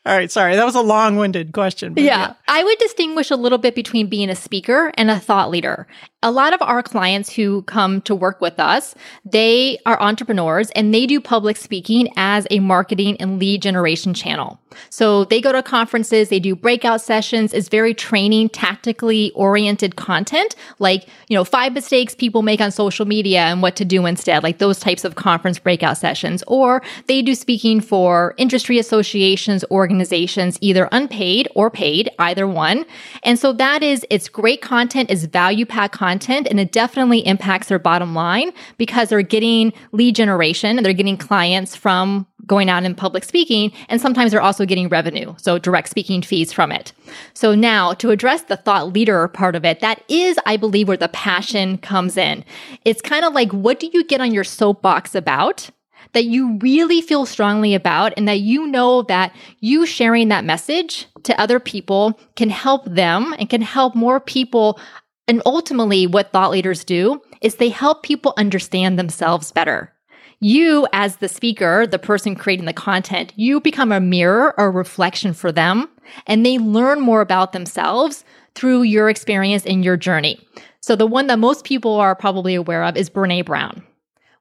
All 0.07 0.15
right, 0.15 0.31
sorry. 0.31 0.55
That 0.55 0.63
was 0.63 0.75
a 0.75 0.81
long 0.81 1.17
winded 1.17 1.51
question. 1.51 1.93
Yeah. 1.97 2.03
yeah. 2.03 2.33
I 2.47 2.63
would 2.63 2.77
distinguish 2.77 3.29
a 3.29 3.35
little 3.35 3.57
bit 3.57 3.75
between 3.75 4.07
being 4.07 4.29
a 4.29 4.35
speaker 4.35 4.93
and 4.95 5.11
a 5.11 5.19
thought 5.19 5.49
leader. 5.49 5.85
A 6.27 6.31
lot 6.31 6.53
of 6.53 6.62
our 6.62 6.84
clients 6.84 7.31
who 7.34 7.62
come 7.62 8.01
to 8.01 8.13
work 8.13 8.41
with 8.41 8.60
us, 8.60 8.93
they 9.24 9.77
are 9.86 9.98
entrepreneurs 10.01 10.69
and 10.72 10.93
they 10.93 11.05
do 11.05 11.22
public 11.22 11.55
speaking 11.55 12.10
as 12.17 12.46
a 12.51 12.60
marketing 12.60 13.15
and 13.22 13.39
lead 13.39 13.62
generation 13.62 14.13
channel. 14.13 14.60
So 14.89 15.24
they 15.24 15.39
go 15.39 15.53
to 15.53 15.63
conferences, 15.63 16.27
they 16.27 16.41
do 16.41 16.53
breakout 16.53 17.00
sessions, 17.00 17.53
it's 17.53 17.69
very 17.69 17.93
training, 17.93 18.50
tactically 18.50 19.31
oriented 19.36 19.96
content, 19.96 20.53
like, 20.79 21.07
you 21.29 21.36
know, 21.36 21.46
five 21.46 21.72
mistakes 21.72 22.13
people 22.13 22.41
make 22.41 22.60
on 22.60 22.72
social 22.72 23.05
media 23.05 23.39
and 23.39 23.62
what 23.62 23.77
to 23.77 23.86
do 23.86 24.05
instead, 24.05 24.43
like 24.43 24.57
those 24.57 24.79
types 24.79 25.05
of 25.05 25.15
conference 25.15 25.60
breakout 25.60 25.98
sessions. 25.98 26.43
Or 26.46 26.84
they 27.07 27.22
do 27.22 27.36
speaking 27.36 27.79
for 27.79 28.36
industry 28.38 28.77
associations, 28.77 29.63
organizations, 29.72 30.57
either 30.60 30.89
unpaid 30.91 31.48
or 31.55 31.72
paid, 31.72 32.10
either 32.19 32.46
one. 32.46 32.86
And 33.24 33.39
so 33.39 33.53
that 33.53 33.81
is, 33.81 34.05
it's 34.10 34.27
great 34.27 34.62
content, 34.62 35.10
it's 35.10 35.24
value 35.24 35.65
pack 35.65 35.93
content, 35.93 36.16
and 36.19 36.59
it 36.59 36.71
definitely 36.71 37.19
impacts 37.25 37.67
their 37.67 37.79
bottom 37.79 38.13
line 38.13 38.51
because 38.77 39.09
they're 39.09 39.21
getting 39.21 39.74
lead 39.91 40.15
generation 40.15 40.77
and 40.77 40.86
they're 40.86 40.93
getting 40.93 41.17
clients 41.17 41.75
from 41.75 42.25
going 42.45 42.69
out 42.69 42.83
in 42.83 42.95
public 42.95 43.24
speaking. 43.24 43.71
And 43.89 44.01
sometimes 44.01 44.31
they're 44.31 44.41
also 44.41 44.65
getting 44.65 44.89
revenue. 44.89 45.36
So 45.38 45.59
direct 45.59 45.89
speaking 45.89 46.21
fees 46.21 46.53
from 46.53 46.71
it. 46.71 46.93
So 47.33 47.53
now 47.53 47.93
to 47.95 48.09
address 48.09 48.43
the 48.43 48.57
thought 48.57 48.93
leader 48.93 49.27
part 49.27 49.55
of 49.55 49.65
it, 49.65 49.81
that 49.81 50.03
is, 50.07 50.39
I 50.45 50.57
believe, 50.57 50.88
where 50.88 50.97
the 50.97 51.09
passion 51.09 51.77
comes 51.77 52.17
in. 52.17 52.45
It's 52.86 53.01
kind 53.01 53.25
of 53.25 53.33
like, 53.33 53.51
what 53.51 53.79
do 53.79 53.89
you 53.93 54.03
get 54.05 54.21
on 54.21 54.33
your 54.33 54.45
soapbox 54.45 55.13
about? 55.13 55.69
that 56.13 56.25
you 56.25 56.57
really 56.59 57.01
feel 57.01 57.25
strongly 57.25 57.74
about 57.74 58.13
and 58.17 58.27
that 58.27 58.39
you 58.39 58.67
know 58.67 59.01
that 59.03 59.36
you 59.59 59.86
sharing 59.86 60.29
that 60.29 60.45
message 60.45 61.05
to 61.24 61.39
other 61.39 61.59
people 61.59 62.19
can 62.36 62.50
help 62.50 62.86
them 62.86 63.36
and 63.38 63.50
can 63.50 63.62
help 63.62 63.95
more 63.95 64.19
people. 64.19 64.79
And 65.27 65.41
ultimately, 65.46 66.07
what 66.07 66.31
thought 66.31 66.51
leaders 66.51 66.84
do 66.84 67.22
is 67.41 67.55
they 67.55 67.69
help 67.69 68.03
people 68.03 68.34
understand 68.38 68.98
themselves 68.98 69.51
better. 69.51 69.93
You, 70.39 70.88
as 70.93 71.17
the 71.17 71.27
speaker, 71.27 71.88
the 71.88 72.00
person 72.00 72.36
creating 72.36 72.65
the 72.65 72.74
content, 72.74 73.34
you 73.36 73.60
become 73.60 73.91
a 73.91 74.00
mirror 74.00 74.53
or 74.57 74.72
reflection 74.72 75.34
for 75.34 75.51
them, 75.51 75.89
and 76.27 76.46
they 76.46 76.60
learn 76.60 77.01
more 77.01 77.22
about 77.22 77.53
themselves 77.53 78.24
through 78.53 78.84
your 78.84 79.10
experience 79.10 79.65
and 79.65 79.84
your 79.84 79.98
journey. 79.98 80.39
So, 80.79 80.96
the 80.96 81.07
one 81.07 81.27
that 81.27 81.39
most 81.39 81.65
people 81.65 81.96
are 81.96 82.15
probably 82.15 82.55
aware 82.55 82.84
of 82.84 82.96
is 82.96 83.10
Brene 83.10 83.46
Brown. 83.46 83.84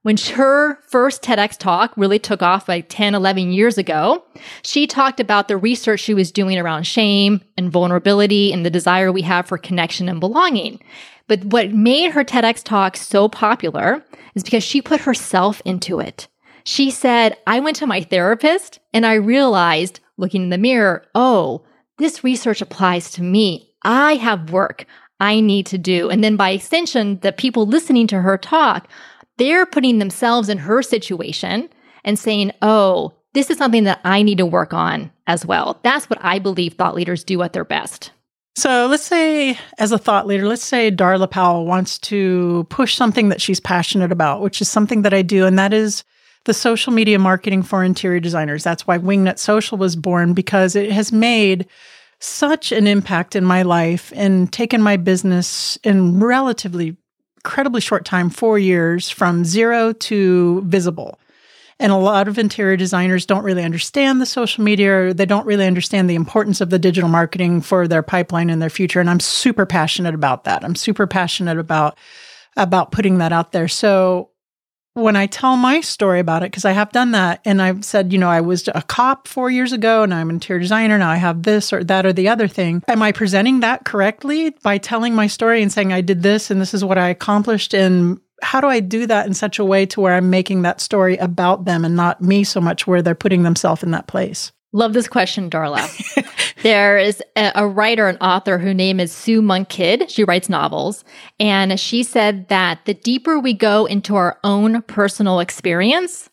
When 0.07 0.17
her 0.37 0.77
first 0.83 1.23
TEDx 1.23 1.59
talk 1.59 1.93
really 1.97 2.21
took 2.21 2.41
off 2.41 2.69
like 2.69 2.87
10, 2.89 3.17
11 3.17 3.51
years 3.51 3.77
ago, 3.77 4.25
she 4.63 4.87
talked 4.87 5.19
about 5.19 5.49
the 5.49 5.57
research 5.57 5.99
she 5.99 6.15
was 6.15 6.31
doing 6.31 6.61
around 6.61 6.85
shame 6.85 7.41
and 7.57 7.73
vulnerability 7.73 8.53
and 8.53 8.65
the 8.65 8.71
desire 8.71 9.11
we 9.11 9.23
have 9.23 9.49
for 9.49 9.59
connection 9.59 10.09
and 10.09 10.21
belonging. 10.21 10.81
But 11.27 11.47
what 11.47 11.73
made 11.73 12.13
her 12.13 12.23
TEDx 12.23 12.63
talk 12.63 12.97
so 12.97 13.29
popular 13.29 14.05
is 14.37 14.45
because 14.45 14.63
she 14.63 14.81
put 14.81 15.01
herself 15.01 15.61
into 15.65 15.99
it. 15.99 16.29
She 16.63 16.93
said, 16.93 17.37
I 17.45 17.59
went 17.59 17.75
to 17.79 17.87
my 17.89 18.03
therapist 18.03 18.79
and 18.93 19.05
I 19.05 19.15
realized 19.15 19.99
looking 20.19 20.45
in 20.45 20.51
the 20.51 20.57
mirror, 20.57 21.05
oh, 21.17 21.65
this 21.99 22.23
research 22.23 22.63
applies 22.63 23.11
to 23.11 23.25
me. 23.25 23.73
I 23.83 24.15
have 24.15 24.53
work 24.53 24.87
I 25.19 25.41
need 25.41 25.67
to 25.67 25.79
do. 25.79 26.11
And 26.11 26.23
then 26.23 26.37
by 26.37 26.51
extension, 26.51 27.19
the 27.21 27.33
people 27.33 27.67
listening 27.67 28.07
to 28.09 28.21
her 28.21 28.37
talk, 28.37 28.89
they're 29.39 29.67
putting 29.67 29.99
themselves 29.99 30.49
in 30.49 30.59
her 30.59 30.83
situation 30.83 31.69
and 32.05 32.19
saying, 32.19 32.53
oh, 32.63 33.13
this 33.35 33.51
is 33.51 33.59
something 33.59 33.85
that 33.85 34.01
I 34.05 34.23
need 34.23 34.39
to 34.39 34.47
work 34.47 34.73
on 34.73 35.11
as 35.27 35.45
well. 35.45 35.79
That's 35.83 36.09
what 36.09 36.19
I 36.23 36.39
believe 36.39 36.75
thought 36.75 36.95
leaders 36.95 37.25
do 37.25 37.43
at 37.43 37.53
their 37.53 37.65
best. 37.65 38.13
So 38.57 38.87
let's 38.87 39.03
say, 39.03 39.59
as 39.77 39.93
a 39.93 39.99
thought 39.99 40.27
leader, 40.27 40.49
let's 40.49 40.65
say 40.65 40.91
Darla 40.91 41.31
Powell 41.31 41.67
wants 41.67 41.99
to 41.99 42.67
push 42.71 42.95
something 42.95 43.29
that 43.29 43.43
she's 43.43 43.61
passionate 43.61 44.11
about, 44.11 44.41
which 44.41 44.63
is 44.63 44.71
something 44.71 45.03
that 45.03 45.13
I 45.13 45.21
do, 45.21 45.45
and 45.45 45.59
that 45.59 45.75
is 45.75 46.05
the 46.47 46.55
social 46.55 46.93
media 46.93 47.19
marketing 47.19 47.63
for 47.63 47.85
interior 47.85 48.21
designers. 48.21 48.65
That's 48.65 48.87
why 48.87 48.97
Wingnut 48.99 49.39
Social 49.39 49.77
was 49.77 49.95
born 49.95 50.33
because 50.33 50.75
it 50.75 50.91
has 50.91 51.13
made 51.13 51.67
such 52.19 52.73
an 52.73 52.87
impact 52.87 53.37
in 53.37 53.45
my 53.45 53.61
life 53.61 54.11
and 54.17 54.51
taken 54.51 54.81
my 54.81 54.97
business 54.97 55.77
in 55.85 56.19
relatively 56.19 56.97
incredibly 57.47 57.81
short 57.81 58.05
time, 58.05 58.29
four 58.29 58.59
years, 58.59 59.09
from 59.09 59.45
zero 59.45 59.93
to 59.93 60.63
visible. 60.63 61.21
And 61.79 61.93
a 61.93 61.97
lot 61.97 62.27
of 62.27 62.39
interior 62.39 62.77
designers 62.77 63.25
don't 63.25 63.45
really 63.45 63.63
understand 63.63 64.21
the 64.21 64.27
social 64.27 64.65
media, 64.65 65.15
they 65.15 65.27
don't 65.27 65.47
really 65.47 65.67
understand 65.67 66.11
the 66.11 66.17
importance 66.17 66.61
of 66.61 66.71
the 66.71 66.79
digital 66.79 67.09
marketing 67.09 67.61
for 67.61 67.87
their 67.87 68.03
pipeline 68.03 68.51
and 68.51 68.61
their 68.61 68.71
future. 68.71 68.99
And 68.99 69.09
I'm 69.09 69.21
super 69.21 69.65
passionate 69.65 70.15
about 70.15 70.43
that. 70.45 70.65
I'm 70.65 70.75
super 70.75 71.07
passionate 71.07 71.59
about 71.59 71.97
about 72.57 72.91
putting 72.91 73.19
that 73.19 73.33
out 73.33 73.53
there. 73.53 73.69
So 73.69 74.31
when 74.97 75.15
I 75.15 75.27
tell 75.27 75.59
my 75.59 75.83
story 75.83 76.21
about 76.21 76.43
it, 76.43 76.51
because 76.51 76.65
I 76.65 76.73
have 76.73 76.91
done 76.91 77.11
that 77.11 77.43
and 77.45 77.61
I've 77.61 77.85
said, 77.85 78.15
you 78.15 78.19
know, 78.19 78.31
I 78.31 78.41
was 78.41 78.67
a 78.69 78.81
cop 78.81 79.29
four 79.29 79.51
years 79.51 79.75
ago 79.75 80.03
and 80.03 80.15
I'm 80.15 80.31
an 80.31 80.37
interior 80.37 80.59
designer. 80.59 80.97
Now 80.97 81.11
I 81.11 81.17
have 81.17 81.43
this 81.43 81.71
or 81.71 81.85
that 81.85 82.07
or 82.07 82.15
the 82.15 82.31
other 82.31 82.49
thing. 82.49 82.83
Am 82.89 83.03
I 83.03 83.13
presenting 83.13 83.61
that 83.61 83.85
correctly 83.85 84.51
by 84.63 84.79
telling 84.79 85.15
my 85.15 85.27
story 85.27 85.61
and 85.61 85.71
saying 85.71 85.93
I 85.93 86.01
did 86.01 86.23
this 86.23 86.51
and 86.51 86.63
this 86.63 86.73
is 86.73 86.83
what 86.83 86.97
I 86.97 87.11
accomplished? 87.11 87.75
And 87.75 88.19
how 88.41 88.63
do 88.63 88.69
I 88.69 88.81
do 88.81 89.07
that 89.07 89.27
in 89.27 89.35
such 89.35 89.59
a 89.59 89.65
way 89.67 89.85
to 89.85 90.01
where 90.01 90.15
I'm 90.15 90.31
making 90.31 90.63
that 90.63 90.81
story 90.81 91.19
about 91.19 91.67
them 91.67 91.85
and 91.85 91.95
not 91.95 92.23
me 92.23 92.43
so 92.43 92.63
much 92.63 92.87
where 92.87 93.03
they're 93.03 93.15
putting 93.15 93.43
themselves 93.43 93.83
in 93.83 93.91
that 93.91 94.07
place? 94.07 94.51
Love 94.77 94.93
this 94.93 95.09
question, 95.09 95.49
Darla. 95.49 95.89
there 96.63 96.99
is 96.99 97.23
a, 97.35 97.51
a, 97.55 97.67
writer, 97.67 98.09
an 98.09 98.19
author, 98.19 98.59
whose 98.59 98.75
name 98.75 99.01
is 99.01 99.11
Sue 99.11 99.41
Monk 99.41 99.71
Kidd. 99.71 100.11
She 100.11 100.23
writes 100.23 100.51
novels. 100.51 101.03
And 101.41 101.81
she 101.81 102.03
said 102.03 102.49
that 102.49 102.85
the 102.85 102.93
deeper 102.93 103.39
we 103.39 103.55
go 103.55 103.87
into 103.87 104.17
our 104.17 104.39
own 104.45 104.83
personal 104.83 105.41
experience, 105.41 106.29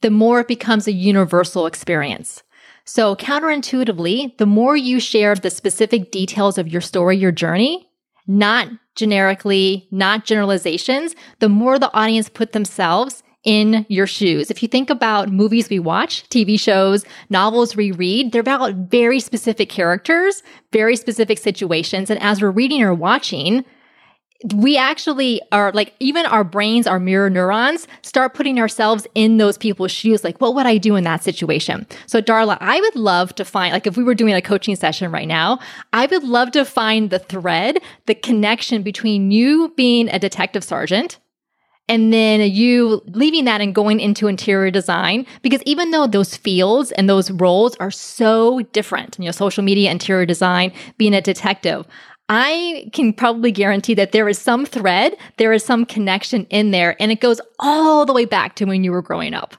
the 0.00 0.10
more 0.10 0.40
it 0.40 0.48
becomes 0.48 0.88
a 0.88 0.92
universal 0.92 1.66
experience. 1.66 2.42
So 2.84 3.14
counterintuitively, 3.14 4.38
the 4.38 4.46
more 4.46 4.76
you 4.76 4.98
share 4.98 5.36
the 5.36 5.48
specific 5.48 6.10
details 6.10 6.58
of 6.58 6.66
your 6.66 6.80
story, 6.80 7.16
your 7.16 7.30
journey, 7.30 7.88
not 8.26 8.70
generically, 8.96 9.86
not 9.92 10.24
generalizations, 10.24 11.14
the 11.38 11.48
more 11.48 11.78
the 11.78 11.94
audience 11.94 12.28
put 12.28 12.54
themselves 12.54 13.22
in 13.44 13.86
your 13.88 14.06
shoes. 14.06 14.50
If 14.50 14.62
you 14.62 14.68
think 14.68 14.90
about 14.90 15.30
movies 15.30 15.68
we 15.68 15.78
watch, 15.78 16.28
TV 16.30 16.58
shows, 16.58 17.04
novels 17.30 17.76
we 17.76 17.92
read, 17.92 18.32
they're 18.32 18.40
about 18.40 18.74
very 18.74 19.20
specific 19.20 19.68
characters, 19.68 20.42
very 20.72 20.96
specific 20.96 21.38
situations. 21.38 22.10
And 22.10 22.20
as 22.20 22.40
we're 22.40 22.50
reading 22.50 22.82
or 22.82 22.94
watching, 22.94 23.64
we 24.54 24.76
actually 24.76 25.40
are 25.52 25.72
like, 25.72 25.94
even 26.00 26.26
our 26.26 26.44
brains, 26.44 26.86
our 26.86 27.00
mirror 27.00 27.30
neurons 27.30 27.86
start 28.02 28.34
putting 28.34 28.58
ourselves 28.60 29.06
in 29.14 29.38
those 29.38 29.56
people's 29.56 29.90
shoes. 29.90 30.22
Like, 30.22 30.40
what 30.40 30.54
would 30.54 30.66
I 30.66 30.76
do 30.76 30.96
in 30.96 31.04
that 31.04 31.24
situation? 31.24 31.86
So, 32.06 32.20
Darla, 32.20 32.58
I 32.60 32.78
would 32.80 32.96
love 32.96 33.34
to 33.36 33.44
find, 33.44 33.72
like, 33.72 33.86
if 33.86 33.96
we 33.96 34.04
were 34.04 34.14
doing 34.14 34.34
a 34.34 34.42
coaching 34.42 34.76
session 34.76 35.10
right 35.10 35.28
now, 35.28 35.60
I 35.94 36.06
would 36.06 36.24
love 36.24 36.50
to 36.52 36.64
find 36.64 37.08
the 37.08 37.20
thread, 37.20 37.78
the 38.06 38.14
connection 38.14 38.82
between 38.82 39.30
you 39.30 39.72
being 39.76 40.10
a 40.10 40.18
detective 40.18 40.64
sergeant 40.64 41.18
and 41.88 42.12
then 42.12 42.40
you 42.40 43.02
leaving 43.06 43.44
that 43.44 43.60
and 43.60 43.74
going 43.74 44.00
into 44.00 44.26
interior 44.26 44.70
design 44.70 45.26
because 45.42 45.62
even 45.64 45.90
though 45.90 46.06
those 46.06 46.36
fields 46.36 46.92
and 46.92 47.08
those 47.08 47.30
roles 47.32 47.76
are 47.76 47.90
so 47.90 48.60
different 48.72 49.16
you 49.18 49.24
know 49.24 49.30
social 49.30 49.62
media 49.62 49.90
interior 49.90 50.26
design 50.26 50.72
being 50.98 51.14
a 51.14 51.20
detective 51.20 51.86
I 52.28 52.88
can 52.92 53.12
probably 53.12 53.52
guarantee 53.52 53.92
that 53.94 54.12
there 54.12 54.28
is 54.30 54.38
some 54.38 54.64
thread, 54.64 55.14
there 55.36 55.52
is 55.52 55.62
some 55.62 55.84
connection 55.84 56.46
in 56.46 56.70
there, 56.70 56.96
and 56.98 57.12
it 57.12 57.20
goes 57.20 57.38
all 57.58 58.06
the 58.06 58.14
way 58.14 58.24
back 58.24 58.56
to 58.56 58.64
when 58.64 58.82
you 58.82 58.92
were 58.92 59.02
growing 59.02 59.34
up. 59.34 59.56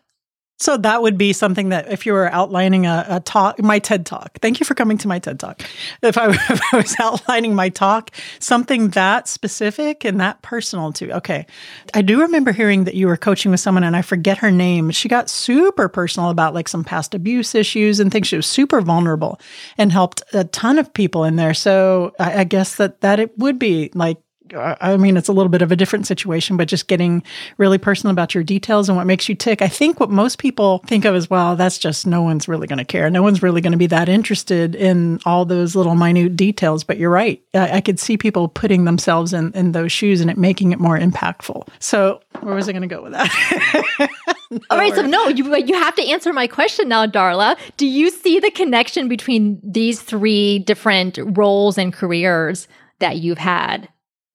So 0.57 0.77
that 0.77 1.01
would 1.01 1.17
be 1.17 1.33
something 1.33 1.69
that 1.69 1.91
if 1.91 2.05
you 2.05 2.13
were 2.13 2.31
outlining 2.31 2.85
a, 2.85 3.05
a, 3.09 3.19
talk, 3.19 3.61
my 3.61 3.77
TED 3.77 4.05
talk. 4.05 4.39
Thank 4.41 4.61
you 4.61 4.65
for 4.65 4.73
coming 4.73 4.97
to 4.99 5.07
my 5.07 5.19
TED 5.19 5.37
talk. 5.37 5.61
If 6.01 6.17
I, 6.17 6.29
if 6.49 6.61
I, 6.71 6.77
was 6.77 6.95
outlining 6.97 7.55
my 7.55 7.67
talk, 7.67 8.11
something 8.39 8.89
that 8.89 9.27
specific 9.27 10.05
and 10.05 10.19
that 10.21 10.41
personal 10.41 10.93
to. 10.93 11.17
Okay, 11.17 11.45
I 11.93 12.01
do 12.01 12.21
remember 12.21 12.53
hearing 12.53 12.85
that 12.85 12.95
you 12.95 13.07
were 13.07 13.17
coaching 13.17 13.51
with 13.51 13.59
someone, 13.59 13.83
and 13.83 13.97
I 13.97 14.01
forget 14.01 14.37
her 14.37 14.51
name. 14.51 14.91
She 14.91 15.09
got 15.09 15.29
super 15.29 15.89
personal 15.89 16.29
about 16.29 16.53
like 16.53 16.69
some 16.69 16.85
past 16.85 17.13
abuse 17.13 17.53
issues 17.53 17.99
and 17.99 18.09
things. 18.09 18.27
She 18.27 18.37
was 18.37 18.47
super 18.47 18.79
vulnerable 18.79 19.39
and 19.77 19.91
helped 19.91 20.23
a 20.31 20.45
ton 20.45 20.79
of 20.79 20.93
people 20.93 21.25
in 21.25 21.35
there. 21.35 21.53
So 21.53 22.13
I, 22.17 22.39
I 22.39 22.43
guess 22.45 22.77
that 22.77 23.01
that 23.01 23.19
it 23.19 23.37
would 23.37 23.59
be 23.59 23.91
like 23.93 24.17
I 24.53 24.97
mean, 24.97 25.17
it's 25.17 25.27
a 25.27 25.33
little 25.33 25.49
bit 25.49 25.61
of 25.61 25.71
a 25.71 25.75
different 25.75 26.05
situation, 26.05 26.57
but 26.57 26.67
just 26.67 26.87
getting 26.87 27.23
really 27.57 27.77
personal 27.77 28.11
about 28.11 28.35
your 28.35 28.43
details 28.43 28.89
and 28.89 28.97
what 28.97 29.07
makes 29.07 29.27
you 29.27 29.35
tick. 29.35 29.61
I 29.61 29.67
think 29.67 29.99
what 29.99 30.09
most 30.09 30.37
people 30.37 30.83
think 30.85 31.05
of 31.05 31.15
as 31.15 31.29
well, 31.29 31.55
that's 31.55 31.77
just 31.77 32.05
no 32.05 32.21
one's 32.21 32.47
really 32.47 32.67
going 32.67 32.77
to 32.77 32.85
care. 32.85 33.09
No 33.09 33.23
one's 33.23 33.41
really 33.41 33.61
going 33.61 33.71
to 33.71 33.77
be 33.77 33.87
that 33.87 34.07
interested 34.07 34.75
in 34.75 35.19
all 35.25 35.45
those 35.45 35.75
little 35.75 35.95
minute 35.95 36.35
details. 36.35 36.83
But 36.83 36.97
you're 36.97 37.09
right. 37.09 37.41
I, 37.53 37.77
I 37.77 37.81
could 37.81 37.99
see 37.99 38.17
people 38.17 38.47
putting 38.47 38.85
themselves 38.85 39.33
in, 39.33 39.51
in 39.53 39.71
those 39.71 39.91
shoes 39.91 40.21
and 40.21 40.29
it 40.29 40.37
making 40.37 40.71
it 40.71 40.79
more 40.79 40.97
impactful. 40.97 41.67
So, 41.79 42.21
where 42.41 42.55
was 42.55 42.69
I 42.69 42.71
going 42.71 42.87
to 42.87 42.95
go 42.95 43.01
with 43.01 43.13
that? 43.13 44.09
All 44.69 44.77
right, 44.77 44.93
so 44.93 45.01
no, 45.01 45.27
you 45.27 45.55
you 45.57 45.73
have 45.73 45.95
to 45.95 46.07
answer 46.07 46.31
my 46.31 46.45
question 46.45 46.87
now, 46.87 47.07
Darla. 47.07 47.57
Do 47.77 47.87
you 47.87 48.11
see 48.11 48.39
the 48.39 48.51
connection 48.51 49.07
between 49.07 49.59
these 49.63 50.01
three 50.01 50.59
different 50.59 51.17
roles 51.35 51.79
and 51.79 51.91
careers 51.91 52.67
that 52.99 53.17
you've 53.17 53.39
had? 53.39 53.89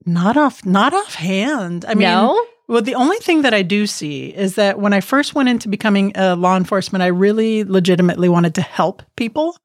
Not 0.06 0.36
off, 0.36 0.64
not 0.64 0.94
offhand. 0.94 1.84
I 1.84 1.94
mean, 1.94 2.08
no? 2.08 2.46
well, 2.68 2.82
the 2.82 2.94
only 2.94 3.18
thing 3.18 3.42
that 3.42 3.52
I 3.52 3.62
do 3.62 3.86
see 3.86 4.28
is 4.28 4.54
that 4.54 4.78
when 4.78 4.92
I 4.92 5.00
first 5.00 5.34
went 5.34 5.48
into 5.48 5.68
becoming 5.68 6.12
a 6.14 6.36
law 6.36 6.56
enforcement, 6.56 7.02
I 7.02 7.08
really 7.08 7.64
legitimately 7.64 8.28
wanted 8.28 8.54
to 8.54 8.62
help 8.62 9.02
people. 9.16 9.56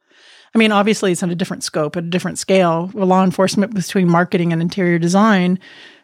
I 0.54 0.58
mean, 0.58 0.72
obviously, 0.72 1.12
it's 1.12 1.24
on 1.24 1.32
a 1.32 1.36
different 1.36 1.64
scope, 1.64 1.98
at 1.98 2.04
a 2.04 2.10
different 2.10 2.38
scale. 2.38 2.90
Law 2.94 3.24
enforcement 3.24 3.74
between 3.74 4.10
marketing 4.10 4.54
and 4.54 4.62
interior 4.62 5.00
design. 5.00 5.60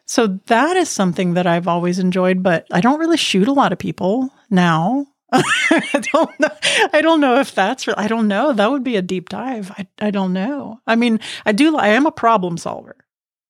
So 0.05 0.39
that 0.47 0.75
is 0.75 0.89
something 0.89 1.35
that 1.35 1.47
I've 1.47 1.67
always 1.67 1.99
enjoyed, 1.99 2.43
but 2.43 2.67
I 2.71 2.81
don't 2.81 2.99
really 2.99 3.17
shoot 3.17 3.47
a 3.47 3.53
lot 3.53 3.71
of 3.71 3.79
people 3.79 4.29
now. 4.49 5.07
I 5.31 6.03
don't 6.11 6.39
know. 6.39 6.49
I 6.91 7.01
don't 7.01 7.21
know 7.21 7.39
if 7.39 7.55
that's. 7.55 7.87
I 7.95 8.07
don't 8.09 8.27
know. 8.27 8.51
That 8.51 8.71
would 8.71 8.83
be 8.83 8.97
a 8.97 9.01
deep 9.01 9.29
dive. 9.29 9.71
I, 9.71 9.87
I 9.99 10.11
don't 10.11 10.33
know. 10.33 10.81
I 10.85 10.97
mean, 10.97 11.21
I 11.45 11.53
do. 11.53 11.77
I 11.77 11.87
am 11.89 12.05
a 12.05 12.11
problem 12.11 12.57
solver. 12.57 12.97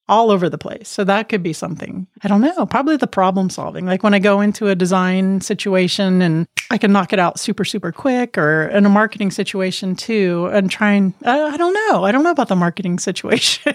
All 0.08 0.32
over 0.32 0.50
the 0.50 0.58
place. 0.58 0.90
So 0.90 1.04
that 1.06 1.30
could 1.30 1.44
be 1.44 1.54
something. 1.54 2.08
I 2.24 2.28
don't 2.28 2.42
know, 2.42 2.66
probably 2.66 2.98
the 2.98 3.08
problem 3.08 3.50
solving. 3.50 3.86
Like 3.86 4.04
when 4.04 4.14
I 4.14 4.20
go 4.20 4.42
into 4.42 4.68
a 4.68 4.76
design 4.76 5.42
situation 5.42 6.22
and 6.22 6.48
I 6.70 6.78
can 6.78 6.92
knock 6.92 7.14
it 7.14 7.20
out 7.20 7.40
super, 7.40 7.64
super 7.64 7.92
quick, 7.92 8.38
or 8.38 8.68
in 8.68 8.86
a 8.86 8.90
marketing 8.90 9.32
situation 9.32 9.96
too, 9.96 10.50
and 10.52 10.70
try 10.70 10.92
and, 10.92 11.14
I, 11.24 11.42
I 11.42 11.58
don't 11.58 11.74
know. 11.74 12.04
I 12.04 12.12
don't 12.12 12.24
know 12.24 12.32
about 12.32 12.50
the 12.50 12.56
marketing 12.56 13.00
situation. 13.12 13.74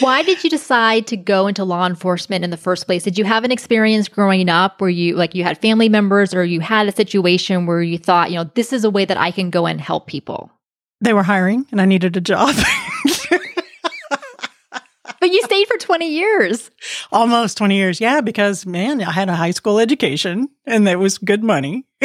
Why 0.00 0.22
did 0.22 0.42
you 0.42 0.48
decide 0.48 1.06
to 1.08 1.18
go 1.18 1.46
into 1.46 1.64
law 1.64 1.86
enforcement 1.86 2.44
in 2.44 2.50
the 2.50 2.56
first 2.56 2.86
place? 2.86 3.02
Did 3.02 3.18
you 3.18 3.24
have 3.24 3.44
an 3.44 3.52
experience 3.52 4.08
growing 4.08 4.48
up 4.48 4.80
where 4.80 4.88
you 4.88 5.16
like 5.16 5.34
you 5.34 5.44
had 5.44 5.58
family 5.58 5.90
members 5.90 6.32
or 6.32 6.44
you 6.44 6.60
had 6.60 6.88
a 6.88 6.92
situation 6.92 7.66
where 7.66 7.82
you 7.82 7.98
thought, 7.98 8.30
you 8.30 8.38
know, 8.38 8.50
this 8.54 8.72
is 8.72 8.84
a 8.84 8.90
way 8.90 9.04
that 9.04 9.18
I 9.18 9.30
can 9.30 9.50
go 9.50 9.66
and 9.66 9.80
help 9.80 10.06
people? 10.06 10.50
They 11.02 11.12
were 11.12 11.22
hiring 11.22 11.66
and 11.70 11.80
I 11.80 11.84
needed 11.84 12.16
a 12.16 12.22
job. 12.22 12.54
but 15.22 15.30
you 15.30 15.40
stayed 15.42 15.68
for 15.68 15.76
20 15.76 16.08
years. 16.08 16.68
Almost 17.12 17.56
20 17.56 17.76
years. 17.76 18.00
Yeah, 18.00 18.20
because 18.22 18.66
man, 18.66 19.00
I 19.00 19.12
had 19.12 19.28
a 19.28 19.36
high 19.36 19.52
school 19.52 19.78
education 19.78 20.48
and 20.66 20.88
it 20.88 20.98
was 20.98 21.18
good 21.18 21.44
money. 21.44 21.86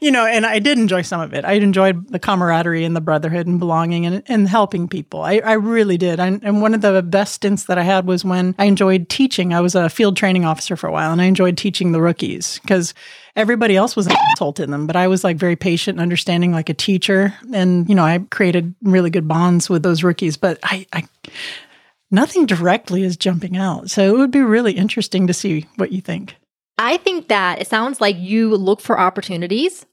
you 0.00 0.10
know, 0.10 0.26
and 0.26 0.44
I 0.44 0.58
did 0.58 0.76
enjoy 0.76 1.00
some 1.00 1.22
of 1.22 1.32
it. 1.32 1.46
I 1.46 1.54
enjoyed 1.54 2.12
the 2.12 2.18
camaraderie 2.18 2.84
and 2.84 2.94
the 2.94 3.00
brotherhood 3.00 3.46
and 3.46 3.58
belonging 3.58 4.04
and, 4.04 4.22
and 4.26 4.46
helping 4.46 4.88
people. 4.88 5.22
I, 5.22 5.38
I 5.38 5.54
really 5.54 5.96
did. 5.96 6.20
I, 6.20 6.26
and 6.26 6.60
one 6.60 6.74
of 6.74 6.82
the 6.82 7.02
best 7.02 7.36
stints 7.36 7.64
that 7.64 7.78
I 7.78 7.82
had 7.82 8.06
was 8.06 8.26
when 8.26 8.54
I 8.58 8.66
enjoyed 8.66 9.08
teaching. 9.08 9.54
I 9.54 9.62
was 9.62 9.74
a 9.74 9.88
field 9.88 10.18
training 10.18 10.44
officer 10.44 10.76
for 10.76 10.86
a 10.86 10.92
while 10.92 11.12
and 11.12 11.22
I 11.22 11.24
enjoyed 11.24 11.56
teaching 11.56 11.92
the 11.92 12.02
rookies 12.02 12.58
because 12.58 12.92
everybody 13.38 13.76
else 13.76 13.94
was 13.94 14.06
an 14.06 14.16
asshole 14.32 14.52
to 14.54 14.66
them, 14.66 14.86
but 14.86 14.96
I 14.96 15.06
was 15.06 15.22
like 15.22 15.36
very 15.36 15.56
patient 15.56 15.96
and 15.96 16.02
understanding 16.02 16.50
like 16.50 16.68
a 16.68 16.74
teacher. 16.74 17.32
And, 17.54 17.88
you 17.88 17.94
know, 17.94 18.04
I 18.04 18.18
created 18.30 18.74
really 18.82 19.10
good 19.10 19.28
bonds 19.28 19.70
with 19.70 19.84
those 19.84 20.02
rookies, 20.02 20.36
but 20.36 20.58
I, 20.64 20.86
I 20.92 21.04
nothing 22.10 22.46
directly 22.46 23.04
is 23.04 23.16
jumping 23.16 23.56
out. 23.56 23.90
So 23.90 24.14
it 24.14 24.18
would 24.18 24.32
be 24.32 24.40
really 24.40 24.72
interesting 24.72 25.28
to 25.28 25.32
see 25.32 25.66
what 25.76 25.92
you 25.92 26.00
think. 26.00 26.34
I 26.78 26.96
think 26.96 27.28
that 27.28 27.60
it 27.60 27.68
sounds 27.68 28.00
like 28.00 28.16
you 28.18 28.54
look 28.56 28.80
for 28.80 28.98
opportunities 28.98 29.86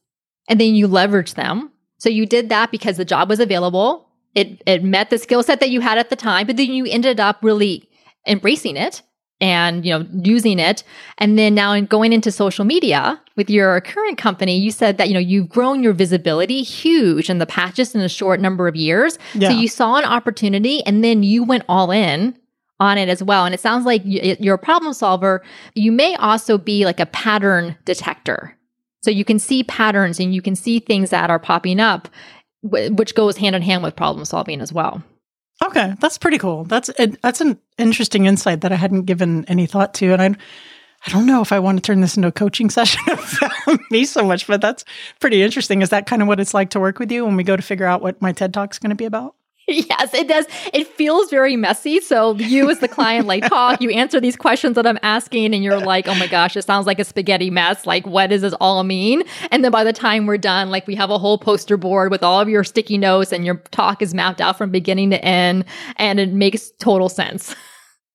and 0.49 0.60
then 0.60 0.75
you 0.75 0.88
leverage 0.88 1.36
them. 1.36 1.71
So 1.99 2.10
you 2.10 2.25
did 2.25 2.49
that 2.49 2.71
because 2.71 2.97
the 2.97 3.05
job 3.05 3.29
was 3.29 3.39
available. 3.39 4.10
It 4.34 4.62
it 4.65 4.84
met 4.84 5.12
the 5.12 5.17
skill 5.17 5.43
set 5.43 5.60
that 5.60 5.69
you 5.69 5.81
had 5.81 5.97
at 5.97 6.10
the 6.10 6.15
time, 6.15 6.47
but 6.47 6.58
then 6.58 6.73
you 6.73 6.86
ended 6.86 7.19
up 7.19 7.38
really 7.41 7.88
embracing 8.27 8.75
it 8.75 9.01
and 9.41 9.86
you 9.86 9.91
know 9.91 10.06
using 10.24 10.60
it 10.60 10.84
and 11.17 11.38
then 11.38 11.54
now 11.54 11.74
in 11.74 11.86
going 11.86 12.13
into 12.13 12.32
social 12.32 12.63
media 12.63 13.21
with 13.36 13.50
your 13.50 13.82
current 13.82 14.17
company 14.17 14.58
you 14.58 14.71
said 14.71 14.98
that 14.98 15.08
you 15.10 15.13
know 15.13 15.19
you've 15.19 15.50
grown 15.50 15.84
your 15.84 15.93
visibility 15.93 16.63
huge 16.63 17.30
in 17.30 17.39
the 17.39 17.45
past 17.45 17.76
just 17.76 17.95
in 17.95 18.02
a 18.02 18.10
short 18.10 18.39
number 18.39 18.67
of 18.67 18.76
years 18.76 19.19
yeah. 19.34 19.50
so 19.50 19.56
you 19.56 19.67
saw 19.67 19.98
an 19.98 20.06
opportunity 20.06 20.82
and 20.86 21.04
then 21.04 21.21
you 21.21 21.43
went 21.43 21.63
all 21.67 21.91
in 21.91 22.34
on 22.80 22.98
it 22.98 23.10
as 23.10 23.24
well. 23.24 23.45
And 23.45 23.54
it 23.54 23.60
sounds 23.60 23.86
like 23.86 24.02
you're 24.04 24.56
a 24.56 24.60
problem 24.60 24.93
solver. 24.93 25.43
You 25.76 25.91
may 25.91 26.15
also 26.15 26.58
be 26.58 26.86
like 26.86 27.00
a 27.00 27.06
pattern 27.06 27.78
detector. 27.86 28.56
So 29.02 29.12
you 29.12 29.24
can 29.24 29.39
see 29.39 29.63
patterns 29.63 30.19
and 30.19 30.34
you 30.34 30.41
can 30.41 30.56
see 30.56 30.80
things 30.80 31.12
that 31.12 31.30
are 31.30 31.39
popping 31.39 31.80
up, 31.80 32.10
which 32.63 33.15
goes 33.15 33.38
hand 33.38 33.56
in 33.56 33.62
hand 33.62 33.84
with 33.84 33.95
problem 33.95 34.26
solving 34.26 34.62
as 34.62 34.74
well. 34.74 35.04
Okay, 35.63 35.94
that's 36.00 36.18
pretty 36.18 36.38
cool. 36.38 36.65
That's 36.65 36.89
that's 37.22 37.41
an 37.41 37.58
interesting 37.78 38.26
insight 38.26 38.62
that 38.62 38.72
I 38.72 38.76
hadn't 38.76 39.04
given 39.04 39.46
any 39.46 39.65
thought 39.65 39.94
to, 39.96 40.12
and 40.12 40.22
I, 40.22 40.36
I 41.06 41.12
don't 41.12 41.26
know 41.26 41.41
if 41.41 41.52
I 41.52 41.60
want 41.60 41.78
to 41.78 41.82
turn 41.82 42.02
this 42.02 42.18
into 42.18 42.28
a 42.28 42.32
coaching 42.32 42.70
session 42.72 43.02
about 43.08 43.80
me 43.89 44.06
so 44.06 44.26
much, 44.26 44.48
but 44.48 44.62
that's 44.62 44.84
pretty 45.20 45.41
interesting. 45.41 45.82
Is 45.82 45.89
that 45.89 46.08
kind 46.08 46.22
of 46.22 46.28
what 46.28 46.39
it's 46.39 46.54
like 46.54 46.72
to 46.72 46.80
work 46.80 47.00
with 47.00 47.12
you 47.12 47.26
when 47.26 47.38
we 47.38 47.44
go 47.44 47.56
to 47.56 47.62
figure 47.62 47.86
out 47.86 48.02
what 48.02 48.22
my 48.22 48.32
TED 48.32 48.54
Talk's 48.54 48.80
going 48.80 48.89
to 48.89 48.96
be 48.96 49.06
about? 49.06 49.36
yes, 49.67 50.13
it 50.13 50.28
does. 50.28 50.45
It 50.73 50.88
feels 50.88 51.32
very 51.32 51.56
messy. 51.56 51.99
So 51.99 52.36
you 52.36 52.69
as 52.69 52.80
the 52.80 52.88
client 52.88 53.25
like 53.25 53.47
talk, 53.47 53.82
you 53.82 53.89
answer 53.89 54.19
these 54.19 54.36
questions 54.36 54.75
that 54.75 54.86
I'm 54.86 54.99
asking 55.01 55.56
and 55.56 55.63
you're 55.63 55.80
like, 55.80 56.08
"Oh 56.08 56.13
my 56.15 56.28
gosh, 56.28 56.56
it 56.56 56.63
sounds 56.63 56.86
like 56.86 56.99
a 56.99 57.04
spaghetti 57.04 57.49
mess. 57.49 57.88
Like 57.88 58.06
what 58.06 58.28
does 58.28 58.41
this 58.41 58.54
all 58.60 58.84
mean?" 58.84 59.23
And 59.49 59.63
then 59.63 59.71
by 59.71 59.84
the 59.84 59.93
time 59.93 60.28
we're 60.28 60.38
done, 60.38 60.69
like 60.69 60.86
we 60.86 60.93
have 60.95 61.10
a 61.10 61.17
whole 61.17 61.39
poster 61.39 61.78
board 61.78 62.12
with 62.12 62.21
all 62.21 62.39
of 62.39 62.47
your 62.47 62.63
sticky 62.63 62.99
notes 62.99 63.34
and 63.34 63.43
your 63.43 63.56
talk 63.71 64.04
is 64.04 64.13
mapped 64.13 64.39
out 64.39 64.56
from 64.58 64.69
beginning 64.69 65.10
to 65.10 65.25
end 65.25 65.65
and 65.95 66.19
it 66.19 66.32
makes 66.32 66.71
total 66.80 67.10
sense. 67.10 67.56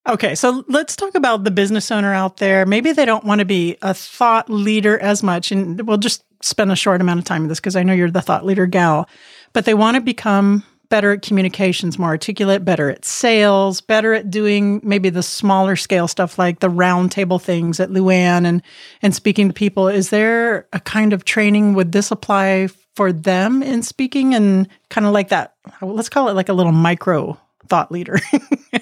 Okay, 0.09 0.35
so 0.35 0.65
let's 0.67 0.97
talk 0.97 1.15
about 1.15 1.45
the 1.45 1.51
business 1.51 1.91
owner 1.91 2.15
out 2.15 2.39
there. 2.39 2.65
Maybe 2.65 2.91
they 2.91 3.05
don't 3.05 3.23
want 3.23 3.41
to 3.41 3.45
be 3.45 3.77
a 3.83 3.93
thought 3.93 4.49
leader 4.49 4.99
as 4.99 5.23
much 5.23 5.53
and 5.53 5.87
we'll 5.87 5.99
just 5.99 6.25
spend 6.43 6.73
a 6.73 6.77
short 6.77 7.03
amount 7.03 7.19
of 7.19 7.27
time 7.27 7.43
with 7.43 7.51
this 7.51 7.61
because 7.61 7.77
I 7.77 7.83
know 7.83 7.93
you're 7.93 8.11
the 8.11 8.23
thought 8.23 8.47
leader 8.47 8.65
gal, 8.65 9.09
but 9.53 9.67
they 9.67 9.75
want 9.75 9.97
to 9.97 10.01
become 10.01 10.65
better 10.91 11.13
at 11.13 11.23
communications, 11.23 11.99
more 11.99 12.11
articulate, 12.11 12.65
better 12.65 12.91
at 12.91 13.05
sales, 13.05 13.81
better 13.81 14.13
at 14.13 14.31
doing 14.31 14.81
maybe 14.85 15.09
the 15.09 15.23
smaller 15.23 15.77
scale 15.77 16.09
stuff 16.09 16.39
like 16.39 16.61
the 16.61 16.69
roundtable 16.69 17.41
things 17.41 17.81
at 17.81 17.91
Luann 17.91 18.45
and 18.45 18.63
and 19.01 19.15
speaking 19.15 19.49
to 19.49 19.55
people. 19.55 19.89
Is 19.89 20.11
there 20.11 20.69
a 20.73 20.81
kind 20.81 21.13
of 21.13 21.25
training 21.25 21.75
would 21.75 21.93
this 21.93 22.11
apply 22.11 22.69
for 22.95 23.13
them 23.13 23.63
in 23.63 23.83
speaking 23.83 24.35
and 24.35 24.69
kind 24.91 25.07
of 25.07 25.13
like 25.15 25.31
that? 25.31 25.55
Let's 25.81 26.11
call 26.11 26.29
it 26.29 26.35
like 26.35 26.49
a 26.51 26.55
little 26.55 26.73
micro 26.73 27.39
thought 27.69 27.91
leader. 27.91 28.19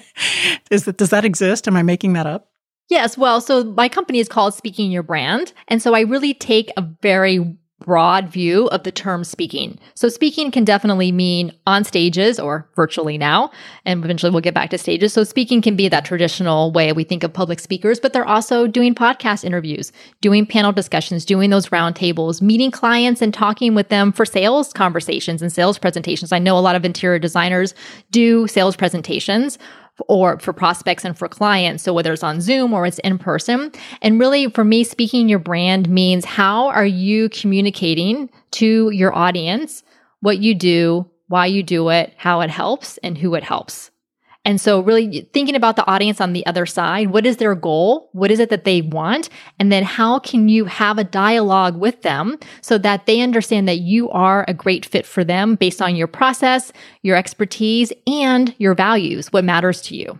is 0.71 0.85
that 0.85 0.97
does 0.97 1.11
that 1.11 1.23
exist? 1.25 1.67
Am 1.67 1.77
I 1.77 1.83
making 1.83 2.13
that 2.13 2.25
up? 2.25 2.49
Yes. 2.89 3.17
Well, 3.19 3.39
so 3.39 3.63
my 3.63 3.87
company 3.87 4.17
is 4.17 4.27
called 4.27 4.55
Speaking 4.55 4.91
Your 4.91 5.03
Brand. 5.03 5.53
And 5.67 5.79
so 5.79 5.93
I 5.93 6.01
really 6.01 6.33
take 6.33 6.71
a 6.75 6.81
very 7.03 7.55
broad 7.79 8.29
view 8.29 8.67
of 8.67 8.83
the 8.83 8.91
term 8.91 9.23
speaking. 9.23 9.79
So 9.95 10.09
speaking 10.09 10.51
can 10.51 10.63
definitely 10.63 11.11
mean 11.11 11.53
on 11.65 11.83
stages 11.83 12.39
or 12.39 12.67
virtually 12.75 13.17
now, 13.17 13.51
and 13.85 14.03
eventually 14.03 14.31
we'll 14.31 14.41
get 14.41 14.53
back 14.53 14.69
to 14.71 14.77
stages. 14.77 15.13
So 15.13 15.23
speaking 15.23 15.61
can 15.61 15.75
be 15.75 15.87
that 15.87 16.05
traditional 16.05 16.71
way 16.71 16.93
we 16.93 17.03
think 17.03 17.23
of 17.23 17.33
public 17.33 17.59
speakers, 17.59 17.99
but 17.99 18.13
they're 18.13 18.27
also 18.27 18.67
doing 18.67 18.93
podcast 18.93 19.43
interviews, 19.43 19.91
doing 20.21 20.45
panel 20.45 20.71
discussions, 20.71 21.25
doing 21.25 21.49
those 21.49 21.69
roundtables, 21.69 22.41
meeting 22.41 22.71
clients 22.71 23.21
and 23.21 23.33
talking 23.33 23.75
with 23.75 23.89
them 23.89 24.11
for 24.11 24.25
sales 24.25 24.73
conversations 24.73 25.41
and 25.41 25.51
sales 25.51 25.77
presentations. 25.79 26.31
I 26.31 26.39
know 26.39 26.57
a 26.57 26.59
lot 26.59 26.75
of 26.75 26.85
interior 26.85 27.19
designers 27.19 27.73
do 28.11 28.47
sales 28.47 28.75
presentations 28.75 29.57
or 30.07 30.39
for 30.39 30.53
prospects 30.53 31.05
and 31.05 31.17
for 31.17 31.27
clients. 31.27 31.83
So 31.83 31.93
whether 31.93 32.13
it's 32.13 32.23
on 32.23 32.41
Zoom 32.41 32.73
or 32.73 32.85
it's 32.85 32.99
in 32.99 33.17
person. 33.17 33.71
And 34.01 34.19
really 34.19 34.49
for 34.49 34.63
me, 34.63 34.83
speaking 34.83 35.29
your 35.29 35.39
brand 35.39 35.89
means 35.89 36.25
how 36.25 36.67
are 36.69 36.85
you 36.85 37.29
communicating 37.29 38.29
to 38.51 38.89
your 38.91 39.15
audience 39.15 39.83
what 40.21 40.39
you 40.39 40.53
do, 40.53 41.09
why 41.27 41.45
you 41.45 41.63
do 41.63 41.89
it, 41.89 42.13
how 42.17 42.41
it 42.41 42.49
helps, 42.49 42.97
and 42.99 43.17
who 43.17 43.35
it 43.35 43.43
helps. 43.43 43.91
And 44.45 44.59
so, 44.59 44.79
really 44.79 45.29
thinking 45.33 45.55
about 45.55 45.75
the 45.75 45.85
audience 45.85 46.21
on 46.21 46.33
the 46.33 46.45
other 46.45 46.65
side, 46.65 47.11
what 47.11 47.25
is 47.25 47.37
their 47.37 47.55
goal? 47.55 48.09
What 48.13 48.31
is 48.31 48.39
it 48.39 48.49
that 48.49 48.63
they 48.63 48.81
want? 48.81 49.29
And 49.59 49.71
then, 49.71 49.83
how 49.83 50.19
can 50.19 50.47
you 50.47 50.65
have 50.65 50.97
a 50.97 51.03
dialogue 51.03 51.77
with 51.77 52.01
them 52.03 52.37
so 52.61 52.77
that 52.77 53.05
they 53.05 53.19
understand 53.19 53.67
that 53.67 53.79
you 53.79 54.09
are 54.11 54.45
a 54.47 54.53
great 54.53 54.85
fit 54.85 55.05
for 55.05 55.25
them 55.25 55.55
based 55.55 55.81
on 55.81 55.95
your 55.95 56.07
process, 56.07 56.71
your 57.03 57.17
expertise, 57.17 57.91
and 58.07 58.55
your 58.57 58.75
values, 58.75 59.31
what 59.33 59.43
matters 59.43 59.81
to 59.83 59.95
you? 59.95 60.19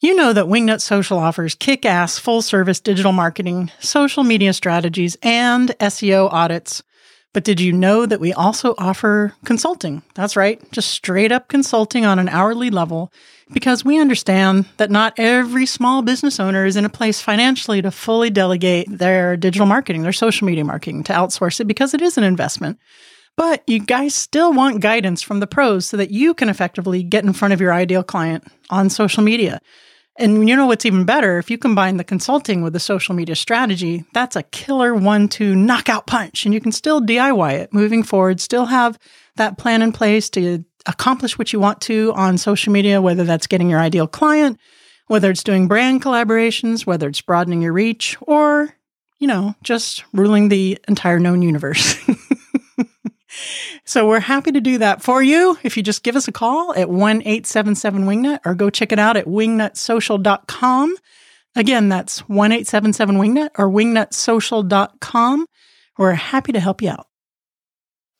You 0.00 0.14
know 0.14 0.32
that 0.32 0.44
Wingnut 0.44 0.80
Social 0.80 1.18
offers 1.18 1.54
kick 1.54 1.84
ass 1.84 2.18
full 2.18 2.42
service 2.42 2.80
digital 2.80 3.12
marketing, 3.12 3.72
social 3.80 4.22
media 4.22 4.52
strategies, 4.52 5.16
and 5.22 5.70
SEO 5.80 6.32
audits. 6.32 6.82
But 7.36 7.44
did 7.44 7.60
you 7.60 7.70
know 7.70 8.06
that 8.06 8.18
we 8.18 8.32
also 8.32 8.74
offer 8.78 9.34
consulting? 9.44 10.00
That's 10.14 10.36
right, 10.36 10.58
just 10.72 10.90
straight 10.90 11.30
up 11.30 11.48
consulting 11.48 12.06
on 12.06 12.18
an 12.18 12.30
hourly 12.30 12.70
level 12.70 13.12
because 13.52 13.84
we 13.84 14.00
understand 14.00 14.64
that 14.78 14.90
not 14.90 15.12
every 15.18 15.66
small 15.66 16.00
business 16.00 16.40
owner 16.40 16.64
is 16.64 16.76
in 16.76 16.86
a 16.86 16.88
place 16.88 17.20
financially 17.20 17.82
to 17.82 17.90
fully 17.90 18.30
delegate 18.30 18.86
their 18.88 19.36
digital 19.36 19.66
marketing, 19.66 20.00
their 20.00 20.14
social 20.14 20.46
media 20.46 20.64
marketing, 20.64 21.04
to 21.04 21.12
outsource 21.12 21.60
it 21.60 21.66
because 21.66 21.92
it 21.92 22.00
is 22.00 22.16
an 22.16 22.24
investment. 22.24 22.78
But 23.36 23.62
you 23.66 23.80
guys 23.80 24.14
still 24.14 24.54
want 24.54 24.80
guidance 24.80 25.20
from 25.20 25.40
the 25.40 25.46
pros 25.46 25.84
so 25.84 25.98
that 25.98 26.10
you 26.10 26.32
can 26.32 26.48
effectively 26.48 27.02
get 27.02 27.22
in 27.22 27.34
front 27.34 27.52
of 27.52 27.60
your 27.60 27.74
ideal 27.74 28.02
client 28.02 28.44
on 28.70 28.88
social 28.88 29.22
media. 29.22 29.60
And 30.18 30.48
you 30.48 30.56
know 30.56 30.66
what's 30.66 30.86
even 30.86 31.04
better? 31.04 31.38
If 31.38 31.50
you 31.50 31.58
combine 31.58 31.98
the 31.98 32.04
consulting 32.04 32.62
with 32.62 32.72
the 32.72 32.80
social 32.80 33.14
media 33.14 33.36
strategy, 33.36 34.04
that's 34.14 34.36
a 34.36 34.42
killer 34.42 34.94
one 34.94 35.28
two 35.28 35.54
knockout 35.54 36.06
punch. 36.06 36.44
And 36.44 36.54
you 36.54 36.60
can 36.60 36.72
still 36.72 37.00
DIY 37.00 37.52
it 37.54 37.72
moving 37.72 38.02
forward, 38.02 38.40
still 38.40 38.66
have 38.66 38.98
that 39.36 39.58
plan 39.58 39.82
in 39.82 39.92
place 39.92 40.30
to 40.30 40.64
accomplish 40.86 41.38
what 41.38 41.52
you 41.52 41.60
want 41.60 41.80
to 41.82 42.12
on 42.14 42.38
social 42.38 42.72
media, 42.72 43.02
whether 43.02 43.24
that's 43.24 43.46
getting 43.46 43.68
your 43.68 43.80
ideal 43.80 44.06
client, 44.06 44.58
whether 45.08 45.30
it's 45.30 45.42
doing 45.42 45.68
brand 45.68 46.02
collaborations, 46.02 46.86
whether 46.86 47.08
it's 47.08 47.20
broadening 47.20 47.60
your 47.60 47.72
reach, 47.72 48.16
or, 48.22 48.74
you 49.18 49.26
know, 49.26 49.54
just 49.62 50.04
ruling 50.12 50.48
the 50.48 50.78
entire 50.88 51.18
known 51.18 51.42
universe. 51.42 51.98
So 53.86 54.08
we're 54.08 54.20
happy 54.20 54.50
to 54.50 54.60
do 54.60 54.78
that 54.78 55.00
for 55.00 55.22
you. 55.22 55.56
If 55.62 55.76
you 55.76 55.82
just 55.82 56.02
give 56.02 56.16
us 56.16 56.26
a 56.26 56.32
call 56.32 56.74
at 56.74 56.90
1 56.90 57.22
877 57.22 58.04
Wingnut 58.04 58.40
or 58.44 58.54
go 58.54 58.68
check 58.68 58.90
it 58.90 58.98
out 58.98 59.16
at 59.16 59.26
wingnutsocial.com. 59.26 60.96
Again, 61.54 61.88
that's 61.88 62.18
1 62.28 62.52
877 62.52 63.16
Wingnut 63.16 63.50
or 63.56 63.68
wingnutsocial.com. 63.68 65.46
We're 65.98 66.12
happy 66.12 66.52
to 66.52 66.60
help 66.60 66.82
you 66.82 66.90
out. 66.90 67.06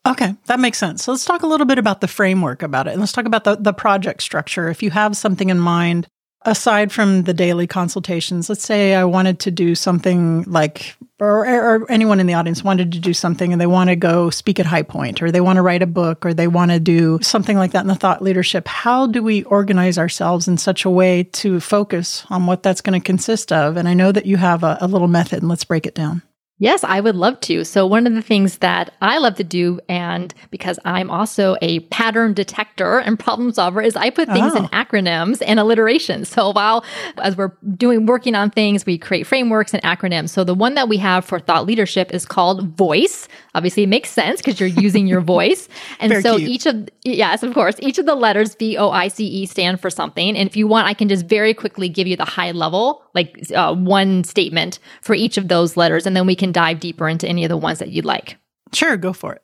Okay, 0.07 0.37
that 0.47 0.61
makes 0.61 0.79
sense. 0.79 1.03
So 1.03 1.11
let's 1.11 1.25
talk 1.25 1.43
a 1.43 1.49
little 1.49 1.67
bit 1.67 1.79
about 1.79 2.01
the 2.01 2.07
framework 2.07 2.63
about 2.63 2.87
it. 2.87 2.93
And 2.93 3.01
let's 3.01 3.13
talk 3.13 3.27
about 3.27 3.43
the, 3.43 3.57
the 3.57 3.73
project 3.73 4.23
structure. 4.23 4.69
If 4.69 4.85
you 4.85 4.91
have 4.93 5.17
something 5.17 5.51
in 5.51 5.59
mind, 5.59 6.07
aside 6.47 6.93
from 6.93 7.25
the 7.25 7.35
daily 7.35 7.67
consultations, 7.67 8.49
let's 8.49 8.65
say 8.65 8.95
I 8.95 9.05
wanted 9.05 9.41
to 9.41 9.51
do 9.51 9.75
something 9.75 10.45
like, 10.45 10.97
or, 11.19 11.47
or, 11.47 11.91
anyone 11.91 12.21
in 12.21 12.27
the 12.27 12.35
audience 12.35 12.63
wanted 12.63 12.93
to 12.93 12.99
do 12.99 13.13
something 13.13 13.53
and 13.53 13.61
they 13.61 13.67
want 13.67 13.91
to 13.91 13.97
go 13.97 14.31
speak 14.31 14.61
at 14.61 14.67
High 14.67 14.83
Point, 14.83 15.21
or 15.21 15.31
they 15.31 15.41
want 15.41 15.57
to 15.57 15.63
write 15.63 15.83
a 15.83 15.87
book, 15.87 16.25
or 16.25 16.33
they 16.33 16.49
want 16.49 16.71
to 16.71 16.81
do 16.81 17.19
something 17.21 17.57
like 17.57 17.73
that 17.73 17.83
in 17.83 17.89
the 17.89 17.95
thought 17.95 18.23
leadership. 18.23 18.69
How 18.69 19.07
do 19.07 19.23
we 19.23 19.43
organize 19.45 19.99
ourselves 19.99 20.47
in 20.49 20.57
such 20.57 20.85
a 20.85 20.91
way 20.91 21.25
to 21.25 21.61
focus 21.61 22.25
on 22.31 22.47
what 22.47 22.63
that's 22.63 22.81
going 22.81 22.99
to 22.99 23.05
consist 23.05 23.53
of? 23.53 23.77
And 23.77 23.89
I 23.89 23.95
know 23.95 24.13
that 24.13 24.27
you 24.27 24.37
have 24.37 24.63
a, 24.63 24.79
a 24.81 24.87
little 24.87 25.09
method, 25.09 25.41
and 25.41 25.49
let's 25.49 25.65
break 25.65 25.87
it 25.87 25.95
down. 25.95 26.23
Yes, 26.59 26.85
I 26.85 27.01
would 27.01 27.17
love 27.17 27.39
to. 27.41 27.65
So, 27.65 27.87
one 27.87 28.07
of 28.07 28.15
the 28.15 28.23
things 28.23 28.59
that 28.59 28.95
I 29.03 29.19
love 29.19 29.35
to 29.35 29.45
do, 29.45 29.79
and 29.91 30.33
because 30.51 30.79
I'm 30.87 31.11
also 31.11 31.57
a 31.61 31.81
pattern 31.81 32.33
detector 32.33 32.99
and 32.99 33.19
problem 33.19 33.53
solver, 33.53 33.83
is 33.83 33.95
I 33.95 34.09
put 34.09 34.29
things 34.29 34.55
oh. 34.55 34.61
in 34.61 34.65
acronyms 34.69 35.43
and 35.47 35.61
alliterations. 35.61 36.31
So, 36.31 36.53
while 36.53 36.83
as 37.19 37.37
we're 37.37 37.53
doing 37.77 38.07
working 38.07 38.35
on 38.35 38.51
things, 38.51 38.87
we 38.87 38.97
create 38.97 39.27
frameworks 39.27 39.75
and 39.75 39.83
acronyms. 39.83 40.31
So, 40.31 40.45
the 40.45 40.55
one 40.55 40.75
that 40.77 40.89
we 40.89 40.97
have 40.97 41.27
for 41.27 41.39
thought 41.39 41.67
leadership 41.67 42.15
is 42.15 42.25
called 42.25 42.75
VOICE. 42.79 43.29
Obviously, 43.55 43.83
it 43.83 43.89
makes 43.89 44.09
sense 44.09 44.41
because 44.41 44.59
you're 44.59 44.71
using 44.71 45.07
your 45.07 45.21
voice. 45.37 45.69
And 46.01 46.11
Very 46.11 46.23
so, 46.23 46.39
cute. 46.39 46.49
each 46.49 46.65
of, 46.65 46.89
yes, 47.05 47.43
of 47.43 47.53
course, 47.53 47.77
each 47.81 47.99
of 47.99 48.07
the 48.07 48.15
letters 48.15 48.55
V 48.55 48.79
O 48.79 48.89
I 48.89 49.09
C 49.09 49.27
E 49.27 49.45
stand 49.45 49.79
for 49.79 49.91
something. 49.91 50.35
And 50.35 50.49
if 50.49 50.57
you 50.57 50.67
want, 50.67 50.89
I 50.89 50.95
can 50.95 51.11
just 51.11 51.27
very 51.27 51.53
quickly 51.53 51.91
give 51.91 52.07
you 52.07 52.17
the 52.17 52.25
high 52.25 52.53
level, 52.53 53.03
like 53.17 53.51
uh, 53.53 53.75
one 53.75 54.23
statement 54.23 54.79
for 55.03 55.15
each 55.15 55.37
of 55.37 55.49
those 55.49 55.77
letters. 55.77 56.07
And 56.07 56.15
then 56.17 56.27
we 56.27 56.37
can 56.37 56.53
dive 56.53 56.79
deeper 56.79 57.09
into 57.09 57.27
any 57.27 57.45
of 57.45 57.49
the 57.49 57.57
ones 57.57 57.81
that 57.81 57.89
you'd 57.89 58.05
like. 58.05 58.37
Sure, 58.73 58.97
go 58.97 59.13
for 59.13 59.33
it. 59.33 59.43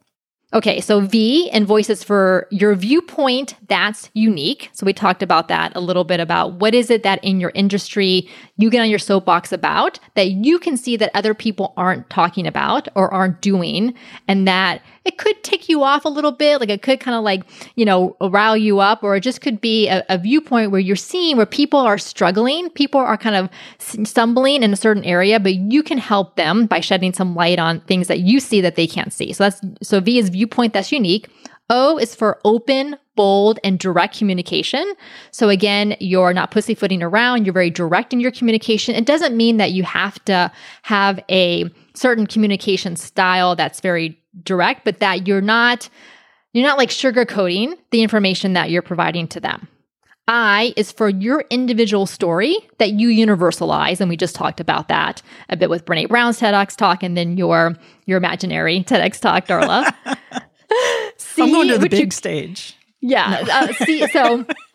Okay, 0.55 0.83
so 0.83 1.01
V 1.01 1.49
and 1.51 1.67
voices 1.67 2.05
for 2.05 2.47
your 2.51 2.75
viewpoint 2.75 3.55
that's 3.69 4.11
unique. 4.13 4.69
So 4.75 4.85
we 4.85 4.93
talked 4.93 5.23
about 5.23 5.49
that 5.49 5.75
a 5.75 5.81
little 5.81 6.05
bit 6.05 6.21
about 6.21 6.61
what 6.61 6.75
is 6.75 6.91
it 6.91 7.05
that 7.05 7.25
in 7.25 7.41
your 7.41 7.53
industry 7.55 8.29
you 8.59 8.69
get 8.69 8.83
on 8.83 8.91
your 8.91 8.99
soapbox 8.99 9.51
about 9.51 9.99
that 10.15 10.33
you 10.33 10.59
can 10.59 10.77
see 10.77 10.99
that 10.99 11.11
other 11.15 11.33
people 11.33 11.73
aren't 11.79 12.11
talking 12.11 12.47
about 12.47 12.87
or 12.95 13.13
aren't 13.15 13.41
doing 13.41 13.95
and 14.29 14.47
that 14.47 14.83
it 15.05 15.19
could 15.19 15.43
tick 15.43 15.69
you 15.69 15.83
off 15.83 16.05
a 16.05 16.09
little 16.09 16.33
bit. 16.33 16.61
Like 16.61 16.69
it 16.69 16.83
could 16.83 17.01
kind 17.01 17.17
of 17.17 17.25
like, 17.25 17.43
you 17.75 17.85
know, 17.85 18.17
rile 18.21 18.57
you 18.57 18.79
up, 18.79 19.03
or 19.03 19.17
it 19.17 19.21
just 19.21 19.41
could 19.41 19.61
be 19.61 19.89
a, 19.89 20.05
a, 20.09 20.19
viewpoint 20.19 20.71
where 20.71 20.81
you're 20.81 20.97
seeing 20.97 21.37
where 21.37 21.47
people 21.47 21.81
are 21.81 21.99
struggling, 21.99 22.71
people 22.71 23.01
are 23.01 23.17
kind 23.17 23.35
of 23.35 23.51
stumbling 24.07 24.63
in 24.63 24.73
a 24.73 24.77
certain 24.77 25.05
area, 25.05 25.41
but 25.41 25.55
you 25.55 25.83
can 25.83 25.99
help 25.99 26.37
them 26.37 26.67
by 26.67 26.81
shedding 26.81 27.13
some 27.13 27.35
light 27.35 27.59
on 27.59 27.81
things 27.81 28.09
that 28.09 28.21
you 28.21 28.39
see 28.39 28.61
that 28.61 28.77
they 28.77 28.87
can't 28.87 29.13
see. 29.13 29.33
So 29.33 29.45
that's, 29.45 29.61
so 29.83 30.01
V 30.01 30.19
is 30.19 30.29
viewpoint 30.29 30.73
that's 30.73 30.93
unique. 30.93 31.29
O 31.71 31.99
is 31.99 32.15
for 32.15 32.39
open, 32.45 32.97
bold, 33.17 33.59
and 33.65 33.79
direct 33.79 34.19
communication. 34.19 34.93
So 35.31 35.49
again, 35.49 35.97
you're 36.01 36.35
not 36.35 36.51
pussyfooting 36.51 37.03
around. 37.03 37.47
You're 37.47 37.55
very 37.55 37.71
direct 37.71 38.13
in 38.13 38.21
your 38.21 38.31
communication. 38.31 38.95
It 38.95 39.07
doesn't 39.07 39.37
mean 39.37 39.57
that 39.57 39.73
you 39.73 39.83
have 39.83 40.23
to 40.27 40.53
have 40.83 41.19
a 41.31 41.65
certain 41.95 42.27
communication 42.27 42.95
style 42.97 43.57
that's 43.57 43.81
very 43.81 44.22
direct, 44.43 44.85
but 44.85 45.01
that 45.01 45.27
you're 45.27 45.41
not 45.41 45.89
you're 46.53 46.67
not 46.67 46.79
like 46.79 46.91
sugarcoating 46.91 47.79
the 47.91 48.03
information 48.03 48.53
that 48.53 48.71
you're 48.71 48.83
providing 48.83 49.27
to 49.29 49.41
them. 49.41 49.69
I 50.29 50.73
is 50.77 50.93
for 50.93 51.09
your 51.09 51.45
individual 51.51 52.07
story 52.07 52.57
that 52.79 52.93
you 52.93 53.09
universalize, 53.09 54.01
and 54.01 54.09
we 54.09 54.17
just 54.17 54.35
talked 54.35 54.61
about 54.61 54.89
that 54.89 55.21
a 55.49 55.57
bit 55.57 55.69
with 55.69 55.85
Brene 55.85 56.09
Brown's 56.09 56.39
TEDx 56.39 56.77
talk, 56.77 57.03
and 57.03 57.17
then 57.17 57.37
your 57.37 57.75
your 58.07 58.19
imaginary 58.19 58.85
TEDx 58.85 59.21
talk, 59.21 59.47
Darla. 59.47 59.93
C, 61.17 61.43
I'm 61.43 61.53
going 61.53 61.69
to 61.69 61.79
the 61.79 61.89
big 61.89 62.07
you, 62.07 62.11
stage. 62.13 62.77
Yeah. 63.01 63.43
No. 63.45 63.53
uh, 63.53 63.73
C, 63.73 64.07
so 64.09 64.47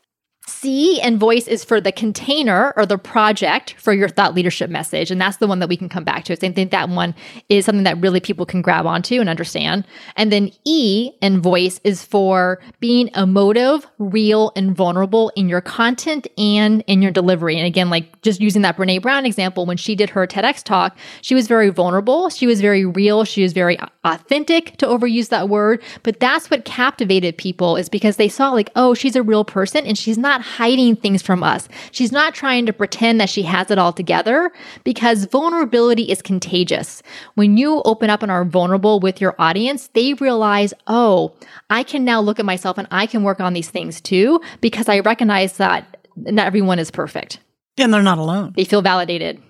C 0.59 0.99
and 1.01 1.19
voice 1.19 1.47
is 1.47 1.63
for 1.63 1.79
the 1.79 1.91
container 1.91 2.73
or 2.75 2.85
the 2.85 2.97
project 2.97 3.75
for 3.77 3.93
your 3.93 4.09
thought 4.09 4.33
leadership 4.33 4.69
message. 4.71 5.11
And 5.11 5.21
that's 5.21 5.37
the 5.37 5.45
one 5.45 5.59
that 5.59 5.69
we 5.69 5.77
can 5.77 5.87
come 5.87 6.03
back 6.03 6.23
to. 6.25 6.33
I 6.33 6.35
think 6.35 6.71
that 6.71 6.89
one 6.89 7.13
is 7.47 7.65
something 7.65 7.83
that 7.83 7.99
really 8.01 8.19
people 8.19 8.45
can 8.45 8.63
grab 8.63 8.87
onto 8.87 9.19
and 9.19 9.29
understand. 9.29 9.85
And 10.15 10.31
then 10.31 10.51
E 10.65 11.11
and 11.21 11.43
voice 11.43 11.79
is 11.83 12.03
for 12.03 12.59
being 12.79 13.09
emotive, 13.15 13.85
real, 13.99 14.51
and 14.55 14.75
vulnerable 14.75 15.31
in 15.35 15.47
your 15.47 15.61
content 15.61 16.27
and 16.37 16.83
in 16.87 17.03
your 17.03 17.11
delivery. 17.11 17.57
And 17.57 17.67
again, 17.67 17.91
like 17.91 18.21
just 18.23 18.41
using 18.41 18.63
that 18.63 18.77
Brene 18.77 19.01
Brown 19.01 19.27
example, 19.27 19.67
when 19.67 19.77
she 19.77 19.95
did 19.95 20.09
her 20.09 20.25
TEDx 20.25 20.63
talk, 20.63 20.97
she 21.21 21.35
was 21.35 21.47
very 21.47 21.69
vulnerable. 21.69 22.29
She 22.29 22.47
was 22.47 22.61
very 22.61 22.83
real. 22.83 23.25
She 23.25 23.43
was 23.43 23.53
very 23.53 23.77
authentic 24.03 24.75
to 24.77 24.87
overuse 24.87 25.29
that 25.29 25.49
word. 25.49 25.83
But 26.01 26.19
that's 26.19 26.49
what 26.49 26.65
captivated 26.65 27.37
people 27.37 27.75
is 27.75 27.89
because 27.89 28.15
they 28.15 28.29
saw 28.29 28.51
like, 28.51 28.71
oh, 28.75 28.95
she's 28.95 29.15
a 29.15 29.21
real 29.21 29.45
person 29.45 29.85
and 29.85 29.97
she's 29.97 30.17
not 30.17 30.41
hiding 30.47 30.95
things 30.95 31.21
from 31.21 31.43
us. 31.43 31.67
She's 31.91 32.11
not 32.11 32.33
trying 32.33 32.65
to 32.65 32.73
pretend 32.73 33.19
that 33.19 33.29
she 33.29 33.43
has 33.43 33.69
it 33.69 33.77
all 33.77 33.93
together 33.93 34.51
because 34.83 35.25
vulnerability 35.25 36.03
is 36.03 36.21
contagious. 36.21 37.03
When 37.35 37.57
you 37.57 37.81
open 37.85 38.09
up 38.09 38.23
and 38.23 38.31
are 38.31 38.45
vulnerable 38.45 38.99
with 38.99 39.19
your 39.19 39.35
audience, 39.37 39.89
they 39.93 40.13
realize, 40.15 40.73
oh, 40.87 41.33
I 41.69 41.83
can 41.83 42.05
now 42.05 42.21
look 42.21 42.39
at 42.39 42.45
myself 42.45 42.77
and 42.77 42.87
I 42.91 43.05
can 43.05 43.23
work 43.23 43.39
on 43.39 43.53
these 43.53 43.69
things 43.69 44.01
too 44.01 44.41
because 44.61 44.87
I 44.89 44.99
recognize 44.99 45.57
that 45.57 45.97
not 46.15 46.47
everyone 46.47 46.79
is 46.79 46.89
perfect. 46.91 47.39
And 47.77 47.93
they're 47.93 48.01
not 48.01 48.17
alone. 48.17 48.53
They 48.55 48.63
feel 48.63 48.81
validated. 48.81 49.41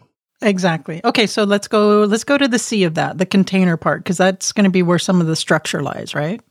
Exactly. 0.41 1.01
Okay, 1.03 1.25
so 1.25 1.43
let's 1.43 1.67
go 1.67 2.03
let's 2.03 2.23
go 2.23 2.37
to 2.37 2.47
the 2.47 2.59
C 2.59 2.83
of 2.83 2.93
that, 2.93 3.17
the 3.17 3.25
container 3.25 3.75
part 3.75 4.03
because 4.03 4.17
that's 4.17 4.51
going 4.51 4.65
to 4.65 4.69
be 4.69 4.83
where 4.83 4.99
some 4.99 5.19
of 5.19 5.27
the 5.27 5.35
structure 5.35 5.81
lies, 5.81 6.13
right? 6.13 6.41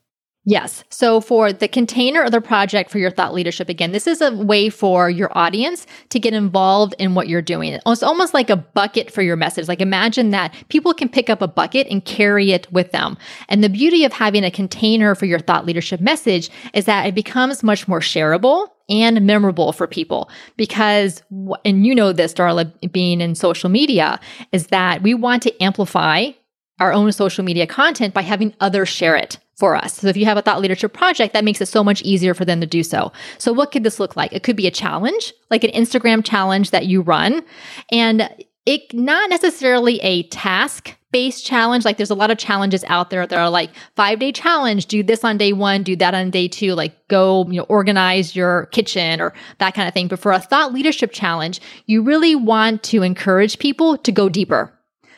Yes. 0.48 0.84
So 0.90 1.20
for 1.20 1.52
the 1.52 1.66
container 1.66 2.22
of 2.22 2.30
the 2.30 2.40
project 2.40 2.88
for 2.88 2.98
your 2.98 3.10
thought 3.10 3.34
leadership, 3.34 3.68
again, 3.68 3.90
this 3.90 4.06
is 4.06 4.20
a 4.20 4.32
way 4.32 4.70
for 4.70 5.10
your 5.10 5.36
audience 5.36 5.88
to 6.10 6.20
get 6.20 6.34
involved 6.34 6.94
in 7.00 7.16
what 7.16 7.26
you're 7.26 7.42
doing. 7.42 7.80
It's 7.84 8.02
almost 8.04 8.32
like 8.32 8.48
a 8.48 8.56
bucket 8.56 9.10
for 9.10 9.22
your 9.22 9.34
message. 9.34 9.66
Like 9.66 9.80
imagine 9.80 10.30
that 10.30 10.54
people 10.68 10.94
can 10.94 11.08
pick 11.08 11.28
up 11.28 11.42
a 11.42 11.48
bucket 11.48 11.88
and 11.90 12.04
carry 12.04 12.52
it 12.52 12.72
with 12.72 12.92
them. 12.92 13.18
And 13.48 13.64
the 13.64 13.68
beauty 13.68 14.04
of 14.04 14.12
having 14.12 14.44
a 14.44 14.50
container 14.52 15.16
for 15.16 15.26
your 15.26 15.40
thought 15.40 15.66
leadership 15.66 16.00
message 16.00 16.48
is 16.74 16.84
that 16.84 17.06
it 17.06 17.16
becomes 17.16 17.64
much 17.64 17.88
more 17.88 18.00
shareable 18.00 18.68
and 18.88 19.26
memorable 19.26 19.72
for 19.72 19.88
people 19.88 20.30
because 20.56 21.24
and 21.64 21.84
you 21.84 21.92
know 21.92 22.12
this 22.12 22.32
Darla 22.32 22.70
being 22.92 23.20
in 23.20 23.34
social 23.34 23.68
media 23.68 24.20
is 24.52 24.68
that 24.68 25.02
we 25.02 25.12
want 25.12 25.42
to 25.42 25.62
amplify 25.62 26.30
our 26.78 26.92
own 26.92 27.10
social 27.12 27.44
media 27.44 27.66
content 27.66 28.14
by 28.14 28.22
having 28.22 28.54
others 28.60 28.88
share 28.88 29.16
it 29.16 29.38
for 29.56 29.74
us. 29.74 29.94
So 29.94 30.08
if 30.08 30.16
you 30.16 30.26
have 30.26 30.36
a 30.36 30.42
thought 30.42 30.60
leadership 30.60 30.92
project, 30.92 31.32
that 31.32 31.44
makes 31.44 31.60
it 31.60 31.66
so 31.66 31.82
much 31.82 32.02
easier 32.02 32.34
for 32.34 32.44
them 32.44 32.60
to 32.60 32.66
do 32.66 32.82
so. 32.82 33.12
So 33.38 33.52
what 33.52 33.72
could 33.72 33.84
this 33.84 33.98
look 33.98 34.16
like? 34.16 34.32
It 34.32 34.42
could 34.42 34.56
be 34.56 34.66
a 34.66 34.70
challenge, 34.70 35.32
like 35.50 35.64
an 35.64 35.70
Instagram 35.70 36.24
challenge 36.24 36.70
that 36.70 36.86
you 36.86 37.00
run 37.00 37.42
and 37.90 38.28
it 38.66 38.92
not 38.92 39.30
necessarily 39.30 39.98
a 40.00 40.24
task 40.24 40.94
based 41.12 41.46
challenge. 41.46 41.84
Like 41.84 41.96
there's 41.96 42.10
a 42.10 42.16
lot 42.16 42.30
of 42.30 42.36
challenges 42.36 42.84
out 42.88 43.08
there 43.10 43.26
that 43.26 43.38
are 43.38 43.48
like 43.48 43.70
five 43.94 44.18
day 44.18 44.32
challenge, 44.32 44.86
do 44.86 45.02
this 45.02 45.24
on 45.24 45.38
day 45.38 45.52
one, 45.52 45.82
do 45.82 45.96
that 45.96 46.14
on 46.14 46.30
day 46.30 46.48
two, 46.48 46.74
like 46.74 47.08
go, 47.08 47.46
you 47.46 47.58
know, 47.58 47.66
organize 47.68 48.36
your 48.36 48.66
kitchen 48.66 49.20
or 49.20 49.32
that 49.58 49.72
kind 49.72 49.88
of 49.88 49.94
thing. 49.94 50.08
But 50.08 50.18
for 50.18 50.32
a 50.32 50.40
thought 50.40 50.74
leadership 50.74 51.12
challenge, 51.12 51.60
you 51.86 52.02
really 52.02 52.34
want 52.34 52.82
to 52.84 53.02
encourage 53.02 53.58
people 53.58 53.96
to 53.98 54.12
go 54.12 54.28
deeper 54.28 54.75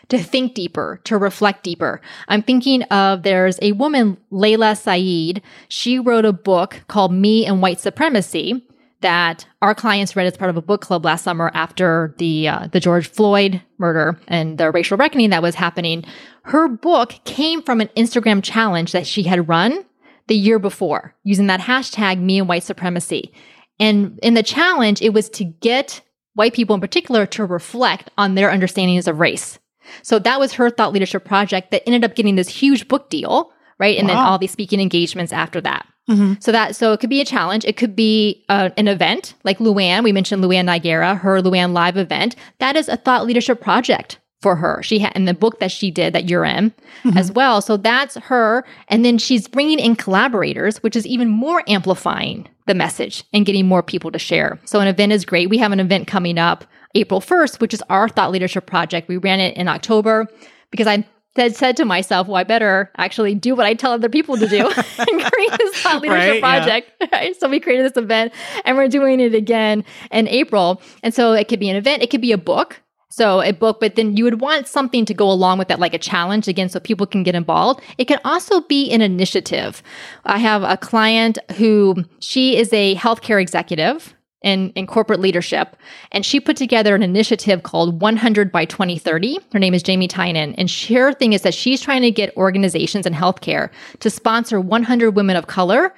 to 0.09 0.19
think 0.19 0.55
deeper, 0.55 1.01
to 1.05 1.19
reflect 1.19 1.65
deeper. 1.65 2.01
I'm 2.29 2.43
thinking 2.43 2.83
of 2.85 3.23
there's 3.23 3.59
a 3.61 3.73
woman, 3.73 4.17
Layla 4.33 4.77
Saad. 4.77 5.43
She 5.69 5.99
wrote 5.99 6.25
a 6.25 6.33
book 6.33 6.83
called 6.89 7.13
Me 7.13 7.47
and 7.47 7.61
White 7.61 7.81
Supremacy 7.81 8.65
that 9.01 9.47
our 9.63 9.75
clients 9.75 10.17
read 10.17 10.27
as 10.27 10.37
part 10.37 10.51
of 10.51 10.57
a 10.57 10.63
book 10.63 10.81
club 10.81 11.05
last 11.05 11.23
summer 11.23 11.51
after 11.55 12.15
the 12.19 12.49
uh, 12.49 12.67
the 12.69 12.81
George 12.81 13.09
Floyd 13.09 13.63
murder 13.79 14.19
and 14.27 14.59
the 14.59 14.71
racial 14.71 14.97
reckoning 14.97 15.31
that 15.31 15.43
was 15.43 15.55
happening. 15.55 16.05
Her 16.45 16.69
book 16.69 17.15
came 17.25 17.63
from 17.63 17.81
an 17.81 17.91
Instagram 17.97 18.43
challenge 18.43 18.93
that 18.93 19.07
she 19.07 19.23
had 19.23 19.49
run 19.49 19.85
the 20.27 20.37
year 20.37 20.59
before 20.59 21.15
using 21.23 21.47
that 21.47 21.61
hashtag 21.61 22.21
me 22.21 22.39
and 22.39 22.49
white 22.49 22.65
supremacy. 22.65 23.33
And 23.79 24.19
in 24.23 24.35
the 24.35 24.43
challenge, 24.43 25.01
it 25.01 25.11
was 25.11 25.29
to 25.31 25.45
get 25.45 26.01
white 26.35 26.55
people 26.55 26.75
in 26.75 26.81
particular 26.81 27.27
to 27.27 27.45
reflect 27.45 28.11
on 28.19 28.35
their 28.35 28.51
understandings 28.51 29.07
of 29.07 29.21
race. 29.21 29.59
So 30.03 30.19
that 30.19 30.41
was 30.41 30.53
her 30.55 30.71
thought 30.71 30.93
leadership 30.93 31.25
project 31.25 31.71
that 31.71 31.83
ended 31.87 32.05
up 32.05 32.15
getting 32.15 32.37
this 32.37 32.49
huge 32.49 32.89
book 32.89 33.11
deal, 33.11 33.53
right? 33.79 33.99
And 33.99 34.09
wow. 34.09 34.15
then 34.15 34.25
all 34.25 34.39
these 34.39 34.53
speaking 34.53 34.81
engagements 34.81 35.33
after 35.33 35.61
that. 35.61 35.87
Mm-hmm. 36.09 36.35
So 36.41 36.53
that 36.53 36.75
so 36.75 36.93
it 36.93 37.01
could 37.01 37.11
be 37.11 37.21
a 37.21 37.25
challenge. 37.25 37.65
It 37.67 37.77
could 37.77 37.95
be 37.95 38.45
uh, 38.49 38.71
an 38.77 38.89
event 38.89 39.35
like 39.45 39.59
Luann. 39.59 40.05
We 40.05 40.13
mentioned 40.13 40.43
Luann 40.43 40.65
Nigara, 40.65 41.19
her 41.19 41.43
Luann 41.43 41.73
Live 41.73 41.99
event. 41.99 42.35
That 42.61 42.77
is 42.77 42.89
a 42.89 42.97
thought 42.97 43.27
leadership 43.27 43.61
project 43.61 44.19
for 44.41 44.57
her. 44.57 44.83
She 44.83 45.01
had 45.01 45.15
in 45.17 45.25
the 45.25 45.35
book 45.35 45.59
that 45.61 45.71
she 45.71 45.91
did 45.91 46.13
that 46.13 46.29
you're 46.29 46.45
in 46.45 46.71
mm-hmm. 47.03 47.19
as 47.19 47.33
well. 47.33 47.61
So 47.61 47.77
that's 47.77 48.17
her. 48.17 48.65
And 48.89 49.05
then 49.05 49.19
she's 49.19 49.49
bringing 49.49 49.79
in 49.79 49.97
collaborators, 49.97 50.83
which 50.83 50.97
is 50.97 51.07
even 51.07 51.29
more 51.29 51.63
amplifying 51.67 52.49
the 52.67 52.75
message 52.75 53.25
and 53.33 53.45
getting 53.45 53.67
more 53.67 53.83
people 53.83 54.13
to 54.13 54.19
share. 54.19 54.59
So 54.65 54.81
an 54.81 54.89
event 54.89 55.13
is 55.13 55.25
great. 55.25 55.51
We 55.51 55.59
have 55.59 55.73
an 55.73 55.81
event 55.81 56.07
coming 56.07 56.39
up 56.39 56.65
April 56.99 57.21
1st, 57.21 57.61
which 57.61 57.73
is 57.73 57.83
our 57.89 58.09
thought 58.09 58.31
leadership 58.31 58.67
project. 58.67 59.09
We 59.09 59.17
ran 59.17 59.41
it 59.41 59.57
in 59.57 59.69
October 59.69 60.27
because 60.71 60.87
I 60.87 61.07
said, 61.37 61.55
said 61.55 61.77
to 61.77 61.85
myself, 61.85 62.27
well, 62.27 62.37
I 62.37 62.45
better 62.45 62.91
actually 62.97 63.35
do 63.35 63.55
what 63.55 63.65
I 63.67 63.75
tell 63.75 63.93
other 63.93 64.09
people 64.09 64.37
to 64.37 64.49
do 64.49 64.67
and 64.99 65.23
create 65.33 65.51
this 65.59 65.81
thought 65.83 66.03
leadership 66.03 66.11
Right, 66.11 66.35
yeah. 66.35 66.41
project. 66.41 66.91
Right? 67.13 67.37
So 67.41 67.49
we 67.49 67.61
created 67.61 67.87
this 67.87 67.97
event 67.97 68.33
and 68.65 68.77
we're 68.77 68.89
doing 68.89 69.21
it 69.21 69.35
again 69.35 69.85
in 70.11 70.27
April. 70.29 70.83
And 71.03 71.15
so 71.15 71.33
it 71.33 71.47
could 71.49 71.61
be 71.61 71.71
an 71.71 71.77
event, 71.77 72.03
it 72.03 72.11
could 72.11 72.21
be 72.21 72.33
a 72.33 72.39
book. 72.39 72.81
So 73.11 73.41
a 73.41 73.53
book, 73.53 73.81
but 73.81 73.97
then 73.97 74.17
you 74.17 74.25
would 74.25 74.41
want 74.41 74.69
something 74.69 75.05
to 75.07 75.15
go 75.15 75.31
along 75.31 75.59
with 75.59 75.69
that, 75.69 75.81
like 75.81 75.95
a 75.95 75.99
challenge 75.99 76.47
again, 76.47 76.69
so 76.69 76.79
people 76.79 77.07
can 77.07 77.23
get 77.23 77.35
involved. 77.35 77.81
It 77.97 78.05
can 78.05 78.21
also 78.25 78.61
be 78.61 78.91
an 78.91 79.01
initiative. 79.01 79.83
I 80.27 80.39
have 80.39 80.63
a 80.63 80.77
client 80.77 81.39
who 81.57 82.05
she 82.21 82.57
is 82.57 82.73
a 82.73 82.95
healthcare 82.97 83.41
executive 83.41 84.15
in, 84.43 84.71
in 84.71 84.87
corporate 84.87 85.21
leadership. 85.21 85.77
And 86.13 86.25
she 86.25 86.41
put 86.41 86.57
together 86.57 86.95
an 86.95 87.03
initiative 87.03 87.63
called 87.63 88.01
100 88.01 88.53
by 88.53 88.65
2030. 88.65 89.39
Her 89.53 89.59
name 89.59 89.75
is 89.75 89.83
Jamie 89.83 90.09
Tynan. 90.09 90.55
And 90.55 90.71
she, 90.71 90.95
her 90.95 91.13
thing 91.13 91.33
is 91.33 91.43
that 91.43 91.55
she's 91.55 91.81
trying 91.81 92.03
to 92.03 92.11
get 92.11 92.37
organizations 92.37 93.07
in 93.07 93.15
healthcare 93.15 93.71
to 94.01 94.11
sponsor 94.11 94.61
100 94.61 95.13
women 95.13 95.37
of 95.37 95.47
color 95.47 95.95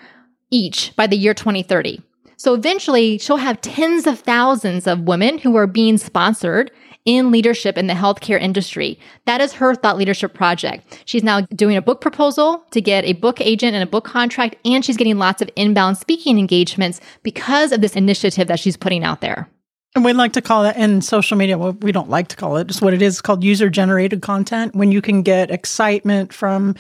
each 0.50 0.94
by 0.96 1.07
the 1.07 1.16
year 1.16 1.35
2030. 1.35 2.03
So 2.37 2.55
eventually 2.55 3.18
she'll 3.18 3.37
have 3.37 3.61
tens 3.61 4.07
of 4.07 4.20
thousands 4.20 4.87
of 4.87 5.03
women 5.03 5.37
who 5.37 5.57
are 5.57 5.66
being 5.66 5.98
sponsored 5.98 6.70
in 7.05 7.31
leadership 7.31 7.79
in 7.79 7.87
the 7.87 7.95
healthcare 7.95 8.41
industry. 8.41 8.99
That 9.27 9.41
is 9.41 9.55
her 9.55 9.75
thought 9.75 9.97
leadership 9.97 10.35
project. 10.35 11.03
She's 11.05 11.23
now 11.23 11.43
doing 11.55 11.77
a 11.77 11.83
book 11.83 12.01
proposal 12.01 12.65
to 12.71 12.81
get 12.81 13.05
a 13.05 13.15
book 13.15 13.41
agent 13.41 13.75
and 13.75 13.83
a 13.83 13.91
book 13.91 14.05
contract, 14.05 14.57
and 14.65 14.85
she's 14.85 14.97
getting 14.97 15.19
lots 15.19 15.41
of 15.43 15.51
inbound 15.57 15.99
speaking 15.99 16.39
engagements 16.39 17.01
because 17.23 17.73
of 17.73 17.81
this 17.81 17.97
initiative 17.97 18.49
that 18.49 18.61
she's 18.61 18.77
putting 18.77 19.05
out 19.05 19.21
there. 19.21 19.49
And 19.97 20.05
we 20.05 20.13
like 20.13 20.35
to 20.35 20.43
call 20.43 20.63
that 20.63 20.77
in 20.77 21.03
social 21.03 21.37
media. 21.37 21.59
Well, 21.59 21.73
we 21.73 21.91
don't 21.91 22.09
like 22.09 22.29
to 22.29 22.37
call 22.37 22.57
it. 22.59 22.71
It's 22.71 22.81
what 22.81 22.95
it 22.95 23.03
is. 23.03 23.21
Called 23.21 23.43
user 23.43 23.69
generated 23.69 24.23
content. 24.23 24.77
When 24.77 24.93
you 24.93 25.03
can 25.03 25.23
get 25.23 25.51
excitement 25.51 26.33
from 26.33 26.77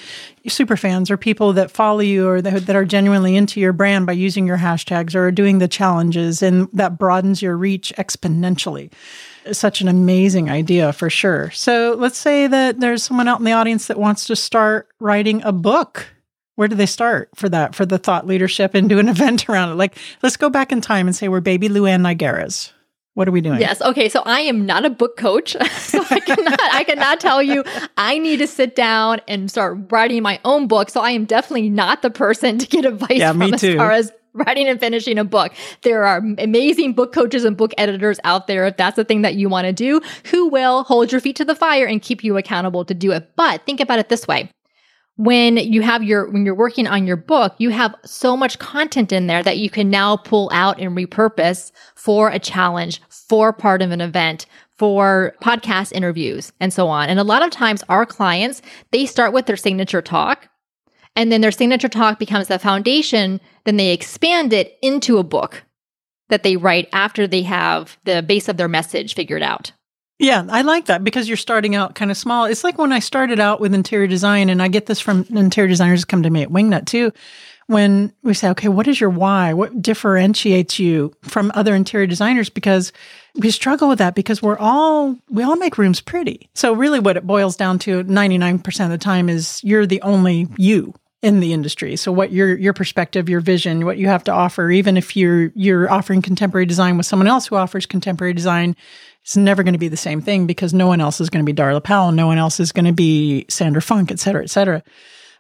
super 0.46 0.76
fans 0.76 1.10
or 1.10 1.16
people 1.16 1.52
that 1.54 1.72
follow 1.72 2.00
you 2.00 2.28
or 2.28 2.40
that, 2.40 2.66
that 2.66 2.76
are 2.76 2.84
genuinely 2.84 3.34
into 3.34 3.58
your 3.58 3.72
brand 3.72 4.06
by 4.06 4.12
using 4.12 4.46
your 4.46 4.58
hashtags 4.58 5.16
or 5.16 5.32
doing 5.32 5.58
the 5.58 5.66
challenges, 5.66 6.40
and 6.40 6.68
that 6.72 6.98
broadens 6.98 7.42
your 7.42 7.56
reach 7.56 7.92
exponentially. 7.98 8.92
Such 9.52 9.80
an 9.80 9.88
amazing 9.88 10.50
idea 10.50 10.92
for 10.92 11.10
sure. 11.10 11.50
So 11.50 11.94
let's 11.98 12.18
say 12.18 12.46
that 12.46 12.80
there's 12.80 13.02
someone 13.02 13.28
out 13.28 13.38
in 13.38 13.44
the 13.44 13.52
audience 13.52 13.86
that 13.86 13.98
wants 13.98 14.26
to 14.26 14.36
start 14.36 14.88
writing 15.00 15.42
a 15.44 15.52
book 15.52 16.06
where 16.56 16.68
do 16.68 16.76
they 16.76 16.86
start 16.86 17.30
for 17.34 17.48
that 17.48 17.74
for 17.74 17.86
the 17.86 17.96
thought 17.98 18.26
leadership 18.26 18.74
and 18.74 18.88
do 18.88 18.98
an 18.98 19.08
event 19.16 19.48
around 19.48 19.70
it 19.70 19.76
like 19.76 19.96
let's 20.22 20.36
go 20.36 20.50
back 20.50 20.72
in 20.72 20.80
time 20.82 21.06
and 21.06 21.16
say 21.16 21.26
we're 21.28 21.40
baby 21.40 21.68
Luann 21.70 22.02
Nigara's 22.02 22.72
what 23.14 23.26
are 23.26 23.32
we 23.32 23.40
doing 23.40 23.60
Yes. 23.60 23.82
Okay. 23.82 24.08
So 24.08 24.22
I 24.24 24.40
am 24.42 24.66
not 24.66 24.84
a 24.84 24.90
book 24.90 25.16
coach. 25.16 25.52
so 25.78 26.04
I 26.10 26.20
cannot, 26.20 26.60
I 26.72 26.84
cannot 26.84 27.18
tell 27.20 27.42
you 27.42 27.64
I 27.96 28.18
need 28.18 28.36
to 28.38 28.46
sit 28.46 28.76
down 28.76 29.20
and 29.26 29.50
start 29.50 29.78
writing 29.90 30.22
my 30.22 30.38
own 30.44 30.68
book. 30.68 30.90
So 30.90 31.00
I 31.00 31.10
am 31.10 31.24
definitely 31.24 31.70
not 31.70 32.02
the 32.02 32.10
person 32.10 32.58
to 32.58 32.66
get 32.66 32.84
advice 32.84 33.18
Yeah, 33.18 33.30
from 33.32 33.38
me 33.40 33.52
as 33.52 33.60
too. 33.60 33.76
far 33.78 33.90
as 33.90 34.12
writing 34.34 34.68
and 34.68 34.80
finishing 34.80 35.18
a 35.18 35.24
book. 35.24 35.52
There 35.82 36.04
are 36.04 36.18
amazing 36.38 36.94
book 36.94 37.12
coaches 37.12 37.44
and 37.44 37.56
book 37.56 37.72
editors 37.78 38.20
out 38.24 38.46
there. 38.46 38.66
If 38.66 38.76
that's 38.76 38.96
the 38.96 39.04
thing 39.04 39.22
that 39.22 39.34
you 39.34 39.48
want 39.48 39.66
to 39.66 39.72
do, 39.72 40.00
who 40.26 40.48
will 40.48 40.84
hold 40.84 41.12
your 41.12 41.20
feet 41.20 41.36
to 41.36 41.44
the 41.44 41.54
fire 41.54 41.86
and 41.86 42.02
keep 42.02 42.24
you 42.24 42.36
accountable 42.36 42.84
to 42.84 42.94
do 42.94 43.12
it. 43.12 43.30
But 43.36 43.64
think 43.66 43.80
about 43.80 43.98
it 43.98 44.08
this 44.08 44.26
way 44.26 44.50
when 45.20 45.58
you 45.58 45.82
have 45.82 46.02
your 46.02 46.30
when 46.30 46.46
you're 46.46 46.54
working 46.54 46.86
on 46.86 47.06
your 47.06 47.16
book 47.16 47.54
you 47.58 47.68
have 47.68 47.94
so 48.06 48.34
much 48.34 48.58
content 48.58 49.12
in 49.12 49.26
there 49.26 49.42
that 49.42 49.58
you 49.58 49.68
can 49.68 49.90
now 49.90 50.16
pull 50.16 50.48
out 50.50 50.80
and 50.80 50.96
repurpose 50.96 51.72
for 51.94 52.30
a 52.30 52.38
challenge 52.38 53.02
for 53.10 53.52
part 53.52 53.82
of 53.82 53.90
an 53.90 54.00
event 54.00 54.46
for 54.78 55.34
podcast 55.42 55.92
interviews 55.92 56.52
and 56.58 56.72
so 56.72 56.88
on 56.88 57.10
and 57.10 57.20
a 57.20 57.24
lot 57.24 57.42
of 57.42 57.50
times 57.50 57.84
our 57.90 58.06
clients 58.06 58.62
they 58.92 59.04
start 59.04 59.34
with 59.34 59.44
their 59.44 59.58
signature 59.58 60.00
talk 60.00 60.48
and 61.20 61.30
then 61.30 61.42
their 61.42 61.50
signature 61.52 61.88
talk 61.88 62.18
becomes 62.18 62.48
the 62.48 62.58
foundation 62.58 63.40
then 63.64 63.76
they 63.76 63.92
expand 63.92 64.52
it 64.52 64.78
into 64.80 65.18
a 65.18 65.22
book 65.22 65.64
that 66.30 66.42
they 66.42 66.56
write 66.56 66.88
after 66.92 67.26
they 67.26 67.42
have 67.42 67.98
the 68.04 68.22
base 68.22 68.48
of 68.48 68.56
their 68.56 68.68
message 68.68 69.14
figured 69.14 69.42
out 69.42 69.72
Yeah, 70.18 70.44
I 70.48 70.62
like 70.62 70.86
that 70.86 71.04
because 71.04 71.28
you're 71.28 71.36
starting 71.36 71.74
out 71.74 71.94
kind 71.94 72.10
of 72.10 72.16
small. 72.16 72.44
It's 72.44 72.64
like 72.64 72.78
when 72.78 72.92
I 72.92 73.00
started 73.00 73.40
out 73.40 73.60
with 73.60 73.74
interior 73.74 74.06
design, 74.06 74.50
and 74.50 74.62
I 74.62 74.68
get 74.68 74.86
this 74.86 75.00
from 75.00 75.26
interior 75.30 75.68
designers 75.68 76.04
come 76.04 76.22
to 76.22 76.30
me 76.30 76.42
at 76.42 76.50
Wingnut 76.50 76.86
too. 76.86 77.12
When 77.68 78.12
we 78.22 78.34
say, 78.34 78.50
okay, 78.50 78.68
what 78.68 78.88
is 78.88 79.00
your 79.00 79.10
why? 79.10 79.54
What 79.54 79.80
differentiates 79.80 80.78
you 80.78 81.14
from 81.22 81.52
other 81.54 81.74
interior 81.74 82.06
designers? 82.06 82.50
Because 82.50 82.92
we 83.36 83.50
struggle 83.50 83.88
with 83.88 83.98
that 83.98 84.14
because 84.16 84.42
we're 84.42 84.58
all, 84.58 85.16
we 85.30 85.44
all 85.44 85.56
make 85.56 85.78
rooms 85.78 86.00
pretty. 86.00 86.50
So 86.54 86.72
really 86.72 86.98
what 86.98 87.16
it 87.16 87.26
boils 87.26 87.56
down 87.56 87.78
to 87.80 88.02
99% 88.04 88.84
of 88.84 88.90
the 88.90 88.98
time 88.98 89.28
is 89.28 89.62
you're 89.62 89.86
the 89.86 90.02
only 90.02 90.48
you 90.58 90.92
in 91.22 91.40
the 91.40 91.52
industry. 91.52 91.96
So 91.96 92.12
what 92.12 92.32
your 92.32 92.56
your 92.58 92.72
perspective, 92.72 93.28
your 93.28 93.40
vision, 93.40 93.84
what 93.84 93.98
you 93.98 94.08
have 94.08 94.24
to 94.24 94.32
offer, 94.32 94.70
even 94.70 94.96
if 94.96 95.16
you're 95.16 95.52
you're 95.54 95.90
offering 95.90 96.22
contemporary 96.22 96.66
design 96.66 96.96
with 96.96 97.06
someone 97.06 97.26
else 97.26 97.46
who 97.46 97.56
offers 97.56 97.86
contemporary 97.86 98.32
design, 98.32 98.74
it's 99.22 99.36
never 99.36 99.62
going 99.62 99.74
to 99.74 99.78
be 99.78 99.88
the 99.88 99.96
same 99.96 100.22
thing 100.22 100.46
because 100.46 100.72
no 100.72 100.86
one 100.86 101.00
else 101.00 101.20
is 101.20 101.28
going 101.28 101.44
to 101.44 101.52
be 101.52 101.56
Darla 101.56 101.82
Powell, 101.82 102.12
no 102.12 102.26
one 102.26 102.38
else 102.38 102.58
is 102.58 102.72
going 102.72 102.86
to 102.86 102.92
be 102.92 103.44
Sandra 103.50 103.82
Funk, 103.82 104.10
et 104.10 104.18
cetera, 104.18 104.42
et 104.42 104.50
cetera. 104.50 104.82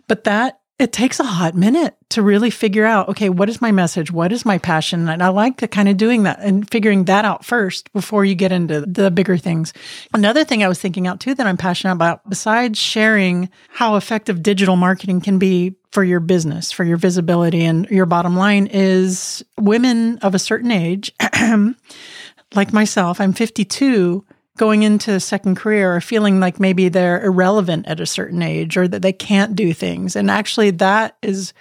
But 0.06 0.24
that 0.24 0.59
it 0.80 0.92
takes 0.94 1.20
a 1.20 1.24
hot 1.24 1.54
minute 1.54 1.94
to 2.08 2.22
really 2.22 2.48
figure 2.48 2.86
out, 2.86 3.10
okay, 3.10 3.28
what 3.28 3.50
is 3.50 3.60
my 3.60 3.70
message? 3.70 4.10
What 4.10 4.32
is 4.32 4.46
my 4.46 4.56
passion? 4.56 5.10
And 5.10 5.22
I 5.22 5.28
like 5.28 5.58
to 5.58 5.68
kind 5.68 5.90
of 5.90 5.98
doing 5.98 6.22
that 6.22 6.40
and 6.40 6.68
figuring 6.70 7.04
that 7.04 7.26
out 7.26 7.44
first 7.44 7.92
before 7.92 8.24
you 8.24 8.34
get 8.34 8.50
into 8.50 8.80
the 8.80 9.10
bigger 9.10 9.36
things. 9.36 9.74
Another 10.14 10.42
thing 10.42 10.64
I 10.64 10.68
was 10.68 10.80
thinking 10.80 11.06
out 11.06 11.20
too 11.20 11.34
that 11.34 11.46
I'm 11.46 11.58
passionate 11.58 11.92
about, 11.92 12.26
besides 12.28 12.78
sharing 12.78 13.50
how 13.68 13.96
effective 13.96 14.42
digital 14.42 14.76
marketing 14.76 15.20
can 15.20 15.38
be 15.38 15.74
for 15.90 16.02
your 16.02 16.20
business, 16.20 16.72
for 16.72 16.84
your 16.84 16.96
visibility 16.96 17.62
and 17.62 17.86
your 17.90 18.06
bottom 18.06 18.34
line 18.34 18.66
is 18.66 19.44
women 19.58 20.16
of 20.20 20.34
a 20.34 20.38
certain 20.38 20.70
age, 20.70 21.12
like 22.54 22.72
myself, 22.72 23.20
I'm 23.20 23.34
52 23.34 24.24
going 24.60 24.82
into 24.82 25.10
a 25.10 25.20
second 25.20 25.56
career 25.56 25.96
or 25.96 26.02
feeling 26.02 26.38
like 26.38 26.60
maybe 26.60 26.90
they're 26.90 27.24
irrelevant 27.24 27.86
at 27.86 27.98
a 27.98 28.04
certain 28.04 28.42
age 28.42 28.76
or 28.76 28.86
that 28.86 29.00
they 29.00 29.10
can't 29.12 29.56
do 29.56 29.72
things. 29.72 30.14
And 30.14 30.30
actually, 30.30 30.70
that 30.72 31.16
is 31.22 31.54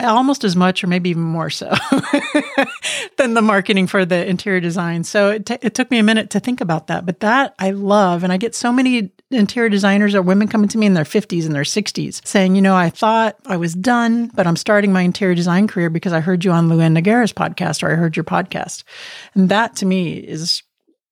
almost 0.00 0.42
as 0.42 0.56
much 0.56 0.82
or 0.82 0.86
maybe 0.86 1.10
even 1.10 1.20
more 1.20 1.50
so 1.50 1.68
than 3.18 3.34
the 3.34 3.42
marketing 3.42 3.86
for 3.86 4.06
the 4.06 4.26
interior 4.26 4.58
design. 4.58 5.04
So 5.04 5.32
it, 5.32 5.44
t- 5.44 5.58
it 5.60 5.74
took 5.74 5.90
me 5.90 5.98
a 5.98 6.02
minute 6.02 6.30
to 6.30 6.40
think 6.40 6.62
about 6.62 6.86
that. 6.86 7.04
But 7.04 7.20
that 7.20 7.54
I 7.58 7.72
love. 7.72 8.24
And 8.24 8.32
I 8.32 8.38
get 8.38 8.54
so 8.54 8.72
many 8.72 9.12
interior 9.30 9.68
designers 9.68 10.14
or 10.14 10.22
women 10.22 10.48
coming 10.48 10.68
to 10.68 10.78
me 10.78 10.86
in 10.86 10.94
their 10.94 11.04
50s 11.04 11.44
and 11.44 11.54
their 11.54 11.62
60s 11.62 12.26
saying, 12.26 12.56
you 12.56 12.62
know, 12.62 12.74
I 12.74 12.88
thought 12.88 13.36
I 13.44 13.58
was 13.58 13.74
done, 13.74 14.28
but 14.28 14.46
I'm 14.46 14.56
starting 14.56 14.94
my 14.94 15.02
interior 15.02 15.34
design 15.34 15.68
career 15.68 15.90
because 15.90 16.14
I 16.14 16.20
heard 16.20 16.42
you 16.42 16.52
on 16.52 16.70
Luann 16.70 16.96
Nigara's 16.96 17.34
podcast 17.34 17.82
or 17.82 17.92
I 17.92 17.96
heard 17.96 18.16
your 18.16 18.24
podcast. 18.24 18.82
And 19.34 19.50
that 19.50 19.76
to 19.76 19.84
me 19.84 20.14
is 20.14 20.62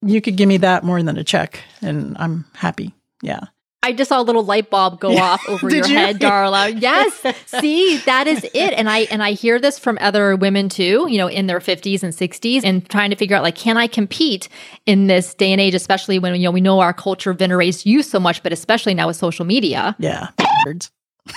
you 0.02 0.20
could 0.20 0.36
give 0.36 0.48
me 0.48 0.58
that 0.58 0.84
more 0.84 1.02
than 1.02 1.16
a 1.16 1.24
check 1.24 1.60
and 1.80 2.16
I'm 2.18 2.44
happy. 2.54 2.94
Yeah. 3.22 3.40
I 3.84 3.92
just 3.92 4.10
saw 4.10 4.20
a 4.20 4.22
little 4.22 4.44
light 4.44 4.70
bulb 4.70 5.00
go 5.00 5.16
off 5.18 5.48
over 5.48 5.68
your 5.74 5.84
you? 5.86 5.96
head, 5.96 6.20
Darla. 6.20 6.72
Yes. 6.80 7.20
See, 7.46 7.98
that 8.06 8.28
is 8.28 8.44
it. 8.44 8.74
And 8.74 8.88
I 8.88 9.00
and 9.10 9.22
I 9.22 9.32
hear 9.32 9.58
this 9.58 9.76
from 9.78 9.98
other 10.00 10.36
women 10.36 10.68
too, 10.68 11.06
you 11.08 11.18
know, 11.18 11.26
in 11.26 11.48
their 11.48 11.58
50s 11.58 12.02
and 12.04 12.12
60s 12.12 12.62
and 12.64 12.88
trying 12.88 13.10
to 13.10 13.16
figure 13.16 13.36
out 13.36 13.42
like 13.42 13.56
can 13.56 13.76
I 13.76 13.88
compete 13.88 14.48
in 14.86 15.08
this 15.08 15.34
day 15.34 15.50
and 15.50 15.60
age 15.60 15.74
especially 15.74 16.18
when 16.20 16.34
you 16.36 16.42
know 16.42 16.52
we 16.52 16.60
know 16.60 16.78
our 16.78 16.92
culture 16.92 17.32
venerates 17.32 17.84
youth 17.84 18.06
so 18.06 18.20
much, 18.20 18.42
but 18.44 18.52
especially 18.52 18.94
now 18.94 19.08
with 19.08 19.16
social 19.16 19.44
media. 19.44 19.96
Yeah. 19.98 20.28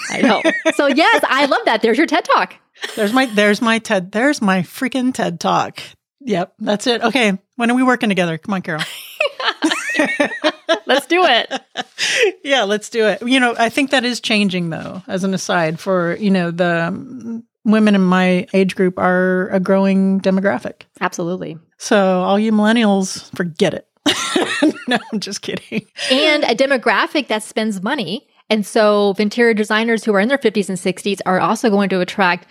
I 0.10 0.21
know. 0.21 0.41
so 0.75 0.88
yes, 0.88 1.23
I 1.28 1.45
love 1.45 1.62
that. 1.65 1.82
There's 1.82 1.97
your 1.97 2.08
TED 2.08 2.25
Talk. 2.25 2.56
There's 2.95 3.13
my 3.13 3.25
there's 3.25 3.62
my 3.62 3.80
TED 3.80 4.12
there's 4.12 4.41
my 4.41 4.62
freaking 4.62 5.13
TED 5.13 5.39
talk. 5.39 5.82
Yep, 6.25 6.53
that's 6.59 6.88
it. 6.88 7.01
Okay, 7.03 7.38
when 7.55 7.71
are 7.71 7.75
we 7.75 7.83
working 7.83 8.09
together? 8.09 8.38
Come 8.38 8.55
on, 8.55 8.61
Carol. 8.61 8.83
Let's 10.88 11.07
do 11.07 11.23
it. 11.25 11.61
yeah, 12.43 12.63
let's 12.63 12.89
do 12.89 13.07
it. 13.07 13.21
You 13.21 13.39
know, 13.39 13.55
I 13.57 13.69
think 13.69 13.91
that 13.91 14.03
is 14.03 14.19
changing 14.19 14.69
though. 14.69 15.03
As 15.07 15.23
an 15.23 15.33
aside, 15.33 15.79
for 15.79 16.15
you 16.17 16.29
know 16.29 16.51
the 16.51 16.88
um, 16.88 17.43
women 17.63 17.95
in 17.95 18.01
my 18.01 18.47
age 18.53 18.75
group 18.75 18.97
are 18.97 19.49
a 19.49 19.59
growing 19.59 20.21
demographic. 20.21 20.83
Absolutely. 21.01 21.57
So 21.77 22.21
all 22.21 22.39
you 22.39 22.51
millennials, 22.51 23.35
forget 23.35 23.73
it. 23.73 23.88
no, 24.88 24.97
I'm 25.11 25.19
just 25.19 25.41
kidding. 25.41 25.85
and 26.11 26.43
a 26.43 26.55
demographic 26.55 27.27
that 27.27 27.43
spends 27.43 27.81
money. 27.81 28.27
And 28.49 28.65
so 28.65 29.15
interior 29.17 29.55
designers 29.55 30.03
who 30.03 30.13
are 30.13 30.19
in 30.19 30.27
their 30.27 30.38
50s 30.38 30.69
and 30.69 30.77
60s 30.77 31.19
are 31.25 31.39
also 31.39 31.71
going 31.71 31.89
to 31.89 31.99
attract 31.99 32.47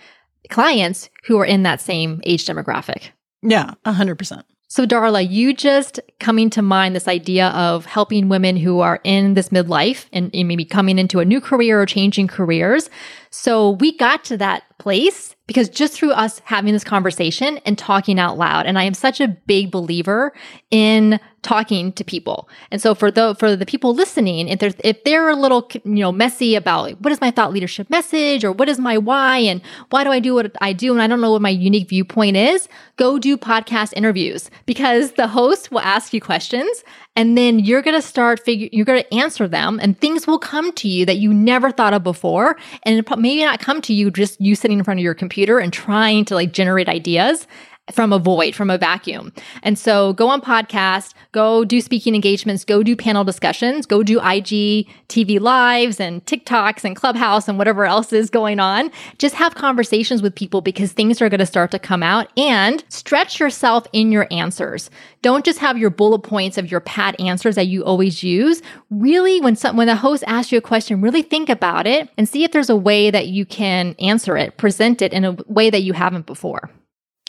clients 0.49 1.09
who 1.23 1.39
are 1.39 1.45
in 1.45 1.63
that 1.63 1.79
same 1.79 2.19
age 2.25 2.45
demographic. 2.45 3.11
Yeah, 3.45 3.73
hundred 3.85 4.15
percent. 4.15 4.45
So, 4.67 4.85
Darla, 4.85 5.29
you 5.29 5.53
just 5.53 5.99
coming 6.19 6.49
to 6.49 6.61
mind 6.61 6.95
this 6.95 7.07
idea 7.07 7.49
of 7.49 7.85
helping 7.85 8.29
women 8.29 8.57
who 8.57 8.79
are 8.79 8.99
in 9.03 9.35
this 9.35 9.49
midlife 9.49 10.07
and, 10.11 10.31
and 10.33 10.47
maybe 10.47 10.65
coming 10.65 10.97
into 10.97 11.19
a 11.19 11.25
new 11.25 11.39
career 11.39 11.79
or 11.81 11.85
changing 11.85 12.27
careers. 12.27 12.89
So, 13.29 13.71
we 13.71 13.95
got 13.95 14.25
to 14.25 14.37
that 14.37 14.63
place 14.79 15.35
because 15.47 15.69
just 15.69 15.93
through 15.93 16.11
us 16.11 16.41
having 16.45 16.73
this 16.73 16.83
conversation 16.83 17.59
and 17.59 17.77
talking 17.77 18.19
out 18.19 18.37
loud, 18.37 18.65
and 18.65 18.79
I 18.79 18.83
am 18.83 18.95
such 18.95 19.21
a 19.21 19.27
big 19.27 19.69
believer 19.69 20.33
in 20.71 21.19
talking 21.45 21.93
to 21.93 22.03
people. 22.03 22.49
And 22.71 22.81
so 22.81 22.95
for 22.95 23.11
the 23.11 23.35
for 23.35 23.55
the 23.55 23.65
people 23.65 23.93
listening, 23.93 24.49
if 24.49 24.59
they're 24.59 24.73
if 24.83 25.03
they're 25.03 25.29
a 25.29 25.35
little 25.35 25.69
you 25.85 26.01
know 26.01 26.11
messy 26.11 26.55
about 26.55 26.99
what 27.01 27.11
is 27.11 27.21
my 27.21 27.31
thought 27.31 27.53
leadership 27.53 27.89
message 27.89 28.43
or 28.43 28.51
what 28.51 28.67
is 28.67 28.79
my 28.79 28.97
why 28.97 29.37
and 29.37 29.61
why 29.91 30.03
do 30.03 30.11
I 30.11 30.19
do 30.19 30.33
what 30.33 30.55
I 30.59 30.73
do 30.73 30.91
and 30.91 31.01
I 31.01 31.07
don't 31.07 31.21
know 31.21 31.31
what 31.31 31.41
my 31.41 31.49
unique 31.49 31.87
viewpoint 31.87 32.35
is, 32.35 32.67
go 32.97 33.19
do 33.19 33.37
podcast 33.37 33.93
interviews 33.95 34.49
because 34.65 35.11
the 35.13 35.27
host 35.27 35.71
will 35.71 35.81
ask 35.81 36.13
you 36.13 36.19
questions 36.19 36.83
and 37.15 37.37
then 37.37 37.59
you're 37.59 37.83
going 37.83 37.95
to 37.95 38.05
start 38.05 38.39
figure 38.39 38.67
you're 38.71 38.85
going 38.85 39.03
to 39.03 39.13
answer 39.13 39.47
them 39.47 39.79
and 39.81 39.99
things 39.99 40.25
will 40.25 40.39
come 40.39 40.73
to 40.73 40.87
you 40.87 41.05
that 41.05 41.17
you 41.17 41.31
never 41.31 41.71
thought 41.71 41.93
of 41.93 42.03
before 42.03 42.57
and 42.83 43.05
maybe 43.17 43.45
not 43.45 43.59
come 43.59 43.81
to 43.81 43.93
you 43.93 44.09
just 44.09 44.41
you 44.41 44.55
sitting 44.55 44.79
in 44.79 44.83
front 44.83 44.99
of 44.99 45.03
your 45.03 45.13
computer 45.13 45.59
and 45.59 45.71
trying 45.71 46.25
to 46.25 46.33
like 46.33 46.51
generate 46.51 46.89
ideas 46.89 47.45
from 47.91 48.11
a 48.11 48.17
void, 48.17 48.55
from 48.55 48.71
a 48.71 48.77
vacuum. 48.79 49.31
And 49.61 49.77
so 49.77 50.13
go 50.13 50.27
on 50.27 50.41
podcast, 50.41 51.13
go 51.33 51.63
do 51.63 51.79
speaking 51.81 52.15
engagements, 52.15 52.65
go 52.65 52.81
do 52.81 52.95
panel 52.95 53.23
discussions, 53.23 53.85
go 53.85 54.01
do 54.01 54.17
IG 54.19 54.87
TV 55.07 55.39
lives 55.39 55.99
and 55.99 56.25
TikToks 56.25 56.83
and 56.83 56.95
Clubhouse 56.95 57.47
and 57.47 57.59
whatever 57.59 57.85
else 57.85 58.11
is 58.11 58.31
going 58.31 58.59
on. 58.59 58.89
Just 59.19 59.35
have 59.35 59.53
conversations 59.53 60.23
with 60.23 60.33
people 60.33 60.61
because 60.61 60.93
things 60.93 61.21
are 61.21 61.29
going 61.29 61.39
to 61.39 61.45
start 61.45 61.69
to 61.71 61.79
come 61.79 62.01
out 62.01 62.27
and 62.37 62.83
stretch 62.89 63.39
yourself 63.39 63.85
in 63.93 64.11
your 64.11 64.27
answers. 64.31 64.89
Don't 65.21 65.45
just 65.45 65.59
have 65.59 65.77
your 65.77 65.91
bullet 65.91 66.19
points 66.19 66.57
of 66.57 66.71
your 66.71 66.79
pat 66.79 67.19
answers 67.19 67.53
that 67.53 67.67
you 67.67 67.83
always 67.83 68.23
use. 68.23 68.63
Really, 68.89 69.41
when 69.41 69.55
some, 69.55 69.77
when 69.77 69.87
the 69.87 69.95
host 69.95 70.23
asks 70.25 70.51
you 70.51 70.57
a 70.57 70.61
question, 70.61 71.01
really 71.01 71.21
think 71.21 71.49
about 71.49 71.85
it 71.85 72.09
and 72.17 72.27
see 72.27 72.43
if 72.43 72.51
there's 72.51 72.69
a 72.69 72.75
way 72.75 73.11
that 73.11 73.27
you 73.27 73.45
can 73.45 73.95
answer 73.99 74.37
it, 74.37 74.57
present 74.57 75.03
it 75.03 75.13
in 75.13 75.23
a 75.23 75.37
way 75.45 75.69
that 75.69 75.83
you 75.83 75.93
haven't 75.93 76.25
before. 76.25 76.71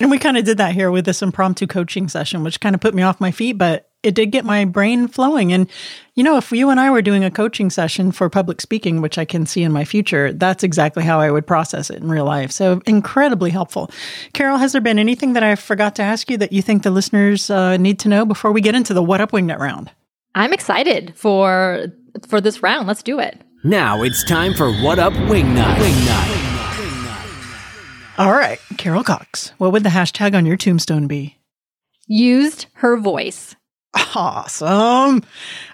And 0.01 0.11
we 0.11 0.19
kind 0.19 0.37
of 0.37 0.45
did 0.45 0.59
that 0.59 0.75
here 0.75 0.91
with 0.91 1.07
this 1.07 1.23
impromptu 1.23 1.67
coaching 1.67 2.09
session, 2.09 2.43
which 2.43 2.61
kind 2.61 2.75
of 2.75 2.81
put 2.83 2.95
me 2.95 3.03
off 3.03 3.21
my 3.21 3.31
feet, 3.31 3.55
but 3.55 3.91
it 4.03 4.15
did 4.15 4.27
get 4.27 4.45
my 4.45 4.67
brain 4.67 5.09
flowing. 5.09 5.53
And, 5.53 5.69
you 6.15 6.23
know, 6.23 6.37
if 6.37 6.53
you 6.53 6.69
and 6.69 6.79
I 6.79 6.91
were 6.91 7.01
doing 7.01 7.25
a 7.25 7.31
coaching 7.31 7.71
session 7.71 8.13
for 8.13 8.29
public 8.29 8.61
speaking, 8.61 9.01
which 9.01 9.17
I 9.17 9.25
can 9.25 9.47
see 9.47 9.63
in 9.63 9.73
my 9.73 9.85
future, 9.85 10.33
that's 10.33 10.63
exactly 10.63 11.03
how 11.03 11.19
I 11.19 11.31
would 11.31 11.47
process 11.47 11.89
it 11.89 12.03
in 12.03 12.09
real 12.09 12.27
life. 12.27 12.53
So 12.53 12.83
incredibly 12.87 13.51
helpful. 13.51 13.91
Carol, 14.35 14.59
has 14.59 14.73
there 14.73 14.83
been 14.83 14.99
anything 14.99 15.33
that 15.33 15.43
I 15.43 15.55
forgot 15.57 15.97
to 15.97 16.03
ask 16.03 16.31
you 16.31 16.37
that 16.37 16.53
you 16.53 16.61
think 16.61 16.83
the 16.83 16.91
listeners 16.91 17.49
uh, 17.49 17.79
need 17.79 17.99
to 18.01 18.09
know 18.09 18.27
before 18.27 18.53
we 18.53 18.61
get 18.61 18.75
into 18.75 18.93
the 18.93 19.03
What 19.03 19.23
Up 19.23 19.33
Wingnut 19.33 19.59
round? 19.59 19.91
I'm 20.35 20.53
excited 20.53 21.15
for 21.17 21.87
for 22.29 22.41
this 22.41 22.63
round. 22.63 22.87
Let's 22.87 23.03
do 23.03 23.19
it. 23.19 23.41
Now 23.65 24.03
it's 24.03 24.23
time 24.25 24.53
for 24.53 24.71
What 24.71 24.99
Up 24.99 25.15
Wingnut. 25.15 25.77
Wingnut. 25.77 26.36
All 28.19 28.33
right, 28.33 28.59
Carol 28.79 29.05
Cox, 29.05 29.53
what 29.59 29.73
would 29.73 29.83
the 29.83 29.91
hashtag 29.91 30.35
on 30.35 30.47
your 30.47 30.57
tombstone 30.57 31.07
be? 31.07 31.37
Used 32.07 32.67
her 32.75 32.97
voice. 32.97 33.55
Awesome. 34.15 35.23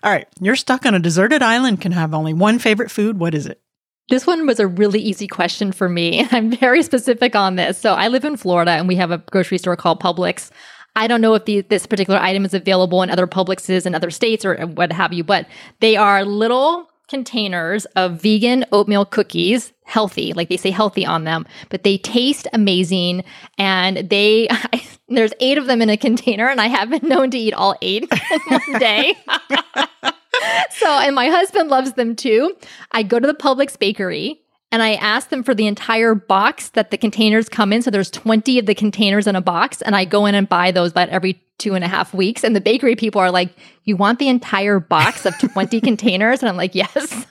All 0.02 0.12
right, 0.12 0.26
you're 0.40 0.56
stuck 0.56 0.84
on 0.84 0.94
a 0.94 0.98
deserted 0.98 1.40
island, 1.40 1.80
can 1.80 1.92
have 1.92 2.12
only 2.12 2.34
one 2.34 2.58
favorite 2.58 2.90
food. 2.90 3.20
What 3.20 3.34
is 3.34 3.46
it? 3.46 3.60
This 4.08 4.26
one 4.26 4.44
was 4.44 4.58
a 4.58 4.66
really 4.66 4.98
easy 4.98 5.28
question 5.28 5.70
for 5.70 5.88
me. 5.88 6.26
I'm 6.32 6.50
very 6.50 6.82
specific 6.82 7.36
on 7.36 7.54
this. 7.54 7.78
So 7.78 7.94
I 7.94 8.08
live 8.08 8.24
in 8.24 8.36
Florida 8.36 8.72
and 8.72 8.88
we 8.88 8.96
have 8.96 9.12
a 9.12 9.18
grocery 9.18 9.58
store 9.58 9.76
called 9.76 10.00
Publix. 10.00 10.50
I 10.96 11.06
don't 11.06 11.20
know 11.20 11.34
if 11.34 11.44
the, 11.44 11.60
this 11.60 11.86
particular 11.86 12.18
item 12.18 12.44
is 12.44 12.54
available 12.54 13.02
in 13.02 13.10
other 13.10 13.28
Publixes 13.28 13.86
in 13.86 13.94
other 13.94 14.10
states 14.10 14.44
or 14.44 14.56
what 14.66 14.92
have 14.92 15.12
you, 15.12 15.22
but 15.22 15.46
they 15.78 15.96
are 15.96 16.24
little 16.24 16.88
containers 17.12 17.84
of 17.94 18.22
vegan 18.22 18.64
oatmeal 18.72 19.04
cookies, 19.04 19.74
healthy, 19.84 20.32
like 20.32 20.48
they 20.48 20.56
say 20.56 20.70
healthy 20.70 21.04
on 21.04 21.24
them, 21.24 21.44
but 21.68 21.82
they 21.82 21.98
taste 21.98 22.48
amazing. 22.54 23.22
And 23.58 24.08
they, 24.08 24.48
I, 24.50 24.82
there's 25.08 25.34
eight 25.38 25.58
of 25.58 25.66
them 25.66 25.82
in 25.82 25.90
a 25.90 25.98
container, 25.98 26.48
and 26.48 26.58
I 26.58 26.68
have 26.68 26.88
been 26.88 27.06
known 27.06 27.30
to 27.32 27.38
eat 27.38 27.52
all 27.52 27.76
eight 27.82 28.04
in 28.32 28.40
one 28.48 28.80
day. 28.80 29.14
so, 30.70 30.88
and 30.88 31.14
my 31.14 31.28
husband 31.28 31.68
loves 31.68 31.92
them 31.92 32.16
too. 32.16 32.56
I 32.92 33.02
go 33.02 33.20
to 33.20 33.26
the 33.26 33.34
Publix 33.34 33.78
bakery 33.78 34.40
and 34.70 34.82
I 34.82 34.94
ask 34.94 35.28
them 35.28 35.42
for 35.42 35.54
the 35.54 35.66
entire 35.66 36.14
box 36.14 36.70
that 36.70 36.90
the 36.90 36.96
containers 36.96 37.50
come 37.50 37.74
in. 37.74 37.82
So 37.82 37.90
there's 37.90 38.10
20 38.10 38.58
of 38.58 38.64
the 38.64 38.74
containers 38.74 39.26
in 39.26 39.36
a 39.36 39.42
box, 39.42 39.82
and 39.82 39.94
I 39.94 40.06
go 40.06 40.24
in 40.24 40.34
and 40.34 40.48
buy 40.48 40.70
those 40.70 40.92
about 40.92 41.10
every 41.10 41.42
two 41.62 41.74
and 41.74 41.84
a 41.84 41.88
half 41.88 42.12
weeks. 42.12 42.42
And 42.44 42.54
the 42.56 42.60
bakery 42.60 42.96
people 42.96 43.20
are 43.20 43.30
like, 43.30 43.50
You 43.84 43.96
want 43.96 44.18
the 44.18 44.28
entire 44.28 44.80
box 44.80 45.24
of 45.24 45.38
20 45.38 45.80
containers? 45.88 46.42
And 46.42 46.48
I'm 46.48 46.56
like, 46.56 46.74
Yes. 46.74 47.26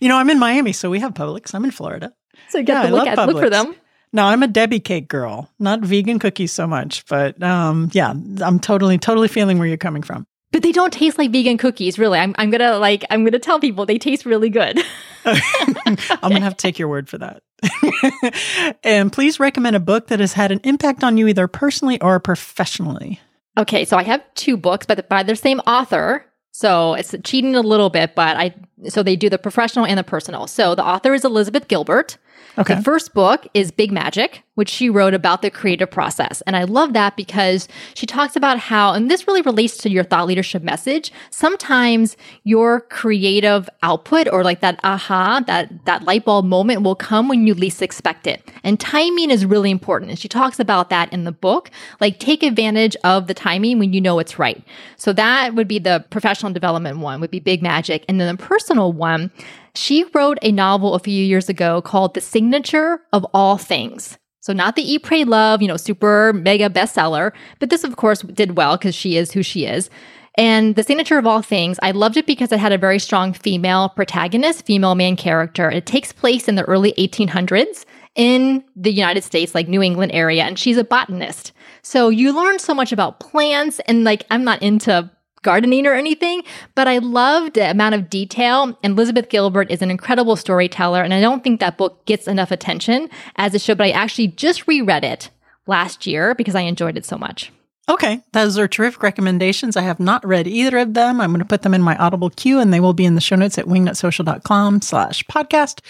you 0.00 0.08
know, 0.08 0.16
I'm 0.16 0.30
in 0.30 0.38
Miami, 0.38 0.72
so 0.72 0.90
we 0.90 1.00
have 1.00 1.14
Publix. 1.14 1.54
I'm 1.54 1.64
in 1.64 1.70
Florida. 1.70 2.12
So 2.48 2.58
you 2.58 2.64
get 2.64 2.82
yeah, 2.82 2.90
to 2.90 2.96
look, 2.96 3.06
at, 3.06 3.28
look 3.28 3.38
for 3.38 3.50
them. 3.50 3.74
No, 4.14 4.24
I'm 4.26 4.42
a 4.42 4.48
Debbie 4.48 4.80
cake 4.80 5.08
girl, 5.08 5.50
not 5.58 5.80
vegan 5.80 6.18
cookies 6.18 6.52
so 6.52 6.66
much. 6.66 7.06
But 7.06 7.42
um, 7.42 7.90
yeah, 7.92 8.10
I'm 8.10 8.60
totally, 8.60 8.98
totally 8.98 9.28
feeling 9.28 9.58
where 9.58 9.68
you're 9.68 9.76
coming 9.76 10.02
from 10.02 10.26
but 10.52 10.62
they 10.62 10.70
don't 10.70 10.92
taste 10.92 11.16
like 11.18 11.32
vegan 11.32 11.56
cookies 11.56 11.98
really 11.98 12.18
i'm, 12.18 12.34
I'm 12.36 12.50
gonna 12.50 12.76
like 12.78 13.04
i'm 13.08 13.24
gonna 13.24 13.38
tell 13.38 13.58
people 13.58 13.86
they 13.86 13.98
taste 13.98 14.26
really 14.26 14.50
good 14.50 14.78
i'm 15.24 15.96
gonna 16.20 16.40
have 16.40 16.56
to 16.56 16.62
take 16.62 16.78
your 16.78 16.88
word 16.88 17.08
for 17.08 17.18
that 17.18 17.42
and 18.84 19.12
please 19.12 19.38
recommend 19.40 19.76
a 19.76 19.80
book 19.80 20.08
that 20.08 20.20
has 20.20 20.32
had 20.32 20.50
an 20.50 20.60
impact 20.64 21.04
on 21.04 21.16
you 21.16 21.28
either 21.28 21.48
personally 21.48 22.00
or 22.00 22.18
professionally. 22.20 23.20
Okay 23.58 23.84
so 23.84 23.96
i 23.96 24.02
have 24.02 24.22
two 24.34 24.56
books 24.56 24.86
by 24.86 25.22
the 25.22 25.36
same 25.36 25.60
author. 25.60 26.26
So 26.54 26.94
it's 26.94 27.14
cheating 27.24 27.54
a 27.54 27.60
little 27.60 27.90
bit 27.90 28.14
but 28.14 28.36
i 28.36 28.54
so 28.88 29.02
they 29.02 29.16
do 29.16 29.30
the 29.30 29.38
professional 29.38 29.86
and 29.86 29.98
the 29.98 30.04
personal. 30.04 30.46
So 30.46 30.74
the 30.74 30.84
author 30.84 31.14
is 31.14 31.24
elizabeth 31.24 31.68
gilbert 31.68 32.18
Okay. 32.58 32.74
The 32.74 32.82
first 32.82 33.14
book 33.14 33.46
is 33.54 33.70
Big 33.70 33.90
Magic, 33.90 34.42
which 34.56 34.68
she 34.68 34.90
wrote 34.90 35.14
about 35.14 35.40
the 35.40 35.50
creative 35.50 35.90
process. 35.90 36.42
And 36.42 36.54
I 36.54 36.64
love 36.64 36.92
that 36.92 37.16
because 37.16 37.66
she 37.94 38.04
talks 38.04 38.36
about 38.36 38.58
how, 38.58 38.92
and 38.92 39.10
this 39.10 39.26
really 39.26 39.40
relates 39.40 39.78
to 39.78 39.90
your 39.90 40.04
thought 40.04 40.26
leadership 40.26 40.62
message. 40.62 41.10
Sometimes 41.30 42.16
your 42.44 42.82
creative 42.82 43.70
output 43.82 44.28
or 44.30 44.44
like 44.44 44.60
that 44.60 44.78
aha, 44.84 45.42
that, 45.46 45.86
that 45.86 46.02
light 46.04 46.26
bulb 46.26 46.44
moment 46.44 46.82
will 46.82 46.94
come 46.94 47.28
when 47.28 47.46
you 47.46 47.54
least 47.54 47.80
expect 47.80 48.26
it. 48.26 48.46
And 48.62 48.78
timing 48.78 49.30
is 49.30 49.46
really 49.46 49.70
important. 49.70 50.10
And 50.10 50.18
she 50.18 50.28
talks 50.28 50.60
about 50.60 50.90
that 50.90 51.10
in 51.10 51.24
the 51.24 51.32
book. 51.32 51.70
Like 52.00 52.18
take 52.18 52.42
advantage 52.42 52.96
of 53.02 53.28
the 53.28 53.34
timing 53.34 53.78
when 53.78 53.94
you 53.94 54.00
know 54.00 54.18
it's 54.18 54.38
right. 54.38 54.62
So 54.96 55.14
that 55.14 55.54
would 55.54 55.68
be 55.68 55.78
the 55.78 56.04
professional 56.10 56.52
development 56.52 56.98
one, 56.98 57.20
would 57.22 57.30
be 57.30 57.40
Big 57.40 57.62
Magic. 57.62 58.04
And 58.08 58.20
then 58.20 58.36
the 58.36 58.42
personal 58.42 58.92
one, 58.92 59.30
she 59.74 60.04
wrote 60.14 60.38
a 60.42 60.52
novel 60.52 60.94
a 60.94 60.98
few 60.98 61.24
years 61.24 61.48
ago 61.48 61.80
called 61.82 62.14
The 62.14 62.20
Signature 62.20 63.00
of 63.12 63.26
All 63.32 63.58
Things. 63.58 64.18
So 64.40 64.52
not 64.52 64.74
the 64.74 64.82
Eat, 64.82 65.04
Pray, 65.04 65.24
Love, 65.24 65.62
you 65.62 65.68
know, 65.68 65.76
super 65.76 66.32
mega 66.32 66.68
bestseller, 66.68 67.32
but 67.60 67.70
this 67.70 67.84
of 67.84 67.96
course 67.96 68.22
did 68.22 68.56
well 68.56 68.76
because 68.76 68.94
she 68.94 69.16
is 69.16 69.32
who 69.32 69.42
she 69.42 69.66
is. 69.66 69.88
And 70.36 70.76
The 70.76 70.82
Signature 70.82 71.18
of 71.18 71.26
All 71.26 71.42
Things, 71.42 71.78
I 71.82 71.90
loved 71.90 72.16
it 72.16 72.26
because 72.26 72.52
it 72.52 72.58
had 72.58 72.72
a 72.72 72.78
very 72.78 72.98
strong 72.98 73.34
female 73.34 73.90
protagonist, 73.90 74.64
female 74.64 74.94
main 74.94 75.16
character. 75.16 75.70
It 75.70 75.86
takes 75.86 76.12
place 76.12 76.48
in 76.48 76.54
the 76.54 76.64
early 76.64 76.92
1800s 76.92 77.84
in 78.14 78.64
the 78.74 78.92
United 78.92 79.24
States, 79.24 79.54
like 79.54 79.68
New 79.68 79.82
England 79.82 80.12
area, 80.12 80.44
and 80.44 80.58
she's 80.58 80.76
a 80.76 80.84
botanist. 80.84 81.52
So 81.82 82.08
you 82.08 82.34
learn 82.34 82.58
so 82.58 82.74
much 82.74 82.92
about 82.92 83.20
plants 83.20 83.80
and 83.86 84.04
like 84.04 84.24
I'm 84.30 84.44
not 84.44 84.62
into 84.62 85.10
gardening 85.42 85.86
or 85.86 85.94
anything, 85.94 86.42
but 86.74 86.88
I 86.88 86.98
loved 86.98 87.54
the 87.54 87.70
amount 87.70 87.94
of 87.94 88.08
detail. 88.08 88.78
And 88.82 88.92
Elizabeth 88.92 89.28
Gilbert 89.28 89.70
is 89.70 89.82
an 89.82 89.90
incredible 89.90 90.36
storyteller. 90.36 91.02
And 91.02 91.12
I 91.12 91.20
don't 91.20 91.44
think 91.44 91.60
that 91.60 91.76
book 91.76 92.04
gets 92.06 92.26
enough 92.26 92.50
attention 92.50 93.10
as 93.36 93.54
a 93.54 93.58
show, 93.58 93.74
but 93.74 93.86
I 93.86 93.90
actually 93.90 94.28
just 94.28 94.66
reread 94.66 95.04
it 95.04 95.30
last 95.66 96.06
year 96.06 96.34
because 96.34 96.54
I 96.54 96.62
enjoyed 96.62 96.96
it 96.96 97.04
so 97.04 97.18
much. 97.18 97.52
Okay, 97.88 98.22
those 98.32 98.58
are 98.58 98.68
terrific 98.68 99.02
recommendations. 99.02 99.76
I 99.76 99.82
have 99.82 99.98
not 99.98 100.24
read 100.24 100.46
either 100.46 100.78
of 100.78 100.94
them. 100.94 101.20
I'm 101.20 101.30
going 101.30 101.40
to 101.40 101.44
put 101.44 101.62
them 101.62 101.74
in 101.74 101.82
my 101.82 101.96
Audible 101.96 102.30
queue 102.30 102.60
and 102.60 102.72
they 102.72 102.78
will 102.78 102.92
be 102.92 103.04
in 103.04 103.16
the 103.16 103.20
show 103.20 103.34
notes 103.34 103.58
at 103.58 103.66
wingnutsocial.com 103.66 104.82
slash 104.82 105.24
podcast. 105.24 105.80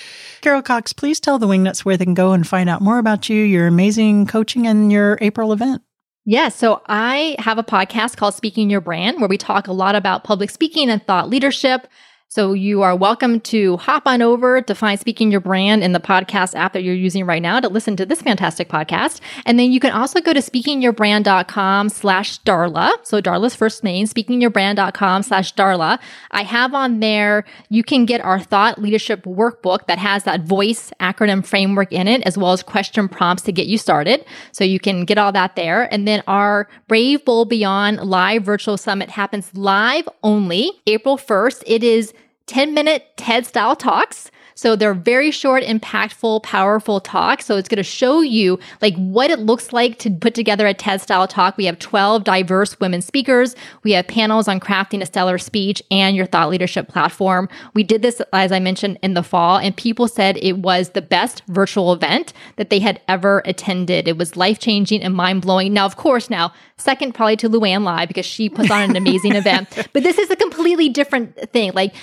Carol 0.40 0.62
Cox, 0.62 0.94
please 0.94 1.20
tell 1.20 1.38
the 1.38 1.46
Wingnuts 1.46 1.80
where 1.80 1.98
they 1.98 2.06
can 2.06 2.14
go 2.14 2.32
and 2.32 2.48
find 2.48 2.70
out 2.70 2.80
more 2.80 2.98
about 2.98 3.28
you, 3.28 3.42
your 3.42 3.66
amazing 3.66 4.26
coaching, 4.26 4.66
and 4.66 4.90
your 4.90 5.18
April 5.20 5.52
event. 5.52 5.82
Yeah, 6.24 6.50
so 6.50 6.82
I 6.86 7.34
have 7.40 7.58
a 7.58 7.64
podcast 7.64 8.16
called 8.16 8.34
Speaking 8.34 8.70
Your 8.70 8.80
Brand 8.80 9.18
where 9.18 9.28
we 9.28 9.36
talk 9.36 9.66
a 9.66 9.72
lot 9.72 9.96
about 9.96 10.22
public 10.22 10.50
speaking 10.50 10.88
and 10.88 11.04
thought 11.04 11.28
leadership. 11.28 11.88
So 12.34 12.54
you 12.54 12.80
are 12.80 12.96
welcome 12.96 13.40
to 13.40 13.76
hop 13.76 14.06
on 14.06 14.22
over 14.22 14.62
to 14.62 14.74
find 14.74 14.98
Speaking 14.98 15.30
Your 15.30 15.42
Brand 15.42 15.84
in 15.84 15.92
the 15.92 16.00
podcast 16.00 16.54
app 16.54 16.72
that 16.72 16.82
you're 16.82 16.94
using 16.94 17.26
right 17.26 17.42
now 17.42 17.60
to 17.60 17.68
listen 17.68 17.94
to 17.96 18.06
this 18.06 18.22
fantastic 18.22 18.70
podcast. 18.70 19.20
And 19.44 19.58
then 19.58 19.70
you 19.70 19.78
can 19.78 19.92
also 19.92 20.18
go 20.18 20.32
to 20.32 20.40
speakingyourbrand.com 20.40 21.90
slash 21.90 22.40
Darla. 22.44 22.90
So 23.02 23.20
Darla's 23.20 23.54
first 23.54 23.84
name, 23.84 24.06
speakingyourbrand.com 24.06 25.24
slash 25.24 25.54
Darla. 25.54 25.98
I 26.30 26.42
have 26.44 26.72
on 26.72 27.00
there, 27.00 27.44
you 27.68 27.84
can 27.84 28.06
get 28.06 28.22
our 28.22 28.40
thought 28.40 28.80
leadership 28.80 29.24
workbook 29.24 29.86
that 29.88 29.98
has 29.98 30.24
that 30.24 30.40
voice 30.40 30.90
acronym 31.00 31.44
framework 31.44 31.92
in 31.92 32.08
it, 32.08 32.22
as 32.22 32.38
well 32.38 32.52
as 32.52 32.62
question 32.62 33.10
prompts 33.10 33.42
to 33.42 33.52
get 33.52 33.66
you 33.66 33.76
started. 33.76 34.24
So 34.52 34.64
you 34.64 34.80
can 34.80 35.04
get 35.04 35.18
all 35.18 35.32
that 35.32 35.54
there. 35.54 35.92
And 35.92 36.08
then 36.08 36.22
our 36.26 36.66
Brave 36.88 37.26
Bold 37.26 37.50
Beyond 37.50 38.00
live 38.00 38.42
virtual 38.42 38.78
summit 38.78 39.10
happens 39.10 39.54
live 39.54 40.08
only 40.22 40.70
April 40.86 41.18
1st. 41.18 41.64
It 41.66 41.84
is 41.84 42.14
10 42.46 42.74
minute 42.74 43.16
TED 43.16 43.46
style 43.46 43.76
talks. 43.76 44.30
So 44.54 44.76
they're 44.76 44.94
very 44.94 45.30
short, 45.30 45.62
impactful, 45.62 46.42
powerful 46.42 47.00
talks. 47.00 47.46
So 47.46 47.56
it's 47.56 47.68
going 47.68 47.78
to 47.78 47.82
show 47.82 48.20
you 48.20 48.58
like 48.80 48.94
what 48.96 49.30
it 49.30 49.40
looks 49.40 49.72
like 49.72 49.98
to 50.00 50.10
put 50.10 50.34
together 50.34 50.66
a 50.66 50.74
TED 50.74 51.00
style 51.00 51.26
talk. 51.26 51.56
We 51.56 51.64
have 51.64 51.78
12 51.78 52.24
diverse 52.24 52.78
women 52.78 53.02
speakers. 53.02 53.56
We 53.82 53.92
have 53.92 54.06
panels 54.06 54.48
on 54.48 54.60
crafting 54.60 55.02
a 55.02 55.06
stellar 55.06 55.38
speech 55.38 55.82
and 55.90 56.14
your 56.16 56.26
thought 56.26 56.50
leadership 56.50 56.88
platform. 56.88 57.48
We 57.74 57.82
did 57.82 58.02
this, 58.02 58.20
as 58.32 58.52
I 58.52 58.60
mentioned, 58.60 58.98
in 59.02 59.14
the 59.14 59.22
fall, 59.22 59.58
and 59.58 59.76
people 59.76 60.08
said 60.08 60.36
it 60.38 60.58
was 60.58 60.90
the 60.90 61.02
best 61.02 61.42
virtual 61.48 61.92
event 61.92 62.32
that 62.56 62.70
they 62.70 62.78
had 62.78 63.00
ever 63.08 63.42
attended. 63.44 64.06
It 64.06 64.18
was 64.18 64.36
life 64.36 64.58
changing 64.58 65.02
and 65.02 65.14
mind 65.14 65.42
blowing. 65.42 65.72
Now, 65.72 65.86
of 65.86 65.96
course, 65.96 66.30
now, 66.30 66.52
second 66.76 67.14
probably 67.14 67.36
to 67.38 67.48
Luann 67.48 67.84
Lai 67.84 68.06
because 68.06 68.26
she 68.26 68.48
puts 68.48 68.70
on 68.70 68.82
an 68.82 68.96
amazing 69.02 69.34
event, 69.34 69.88
but 69.92 70.02
this 70.02 70.18
is 70.18 70.30
a 70.30 70.36
completely 70.36 70.88
different 70.88 71.36
thing. 71.52 71.72
Like, 71.74 71.94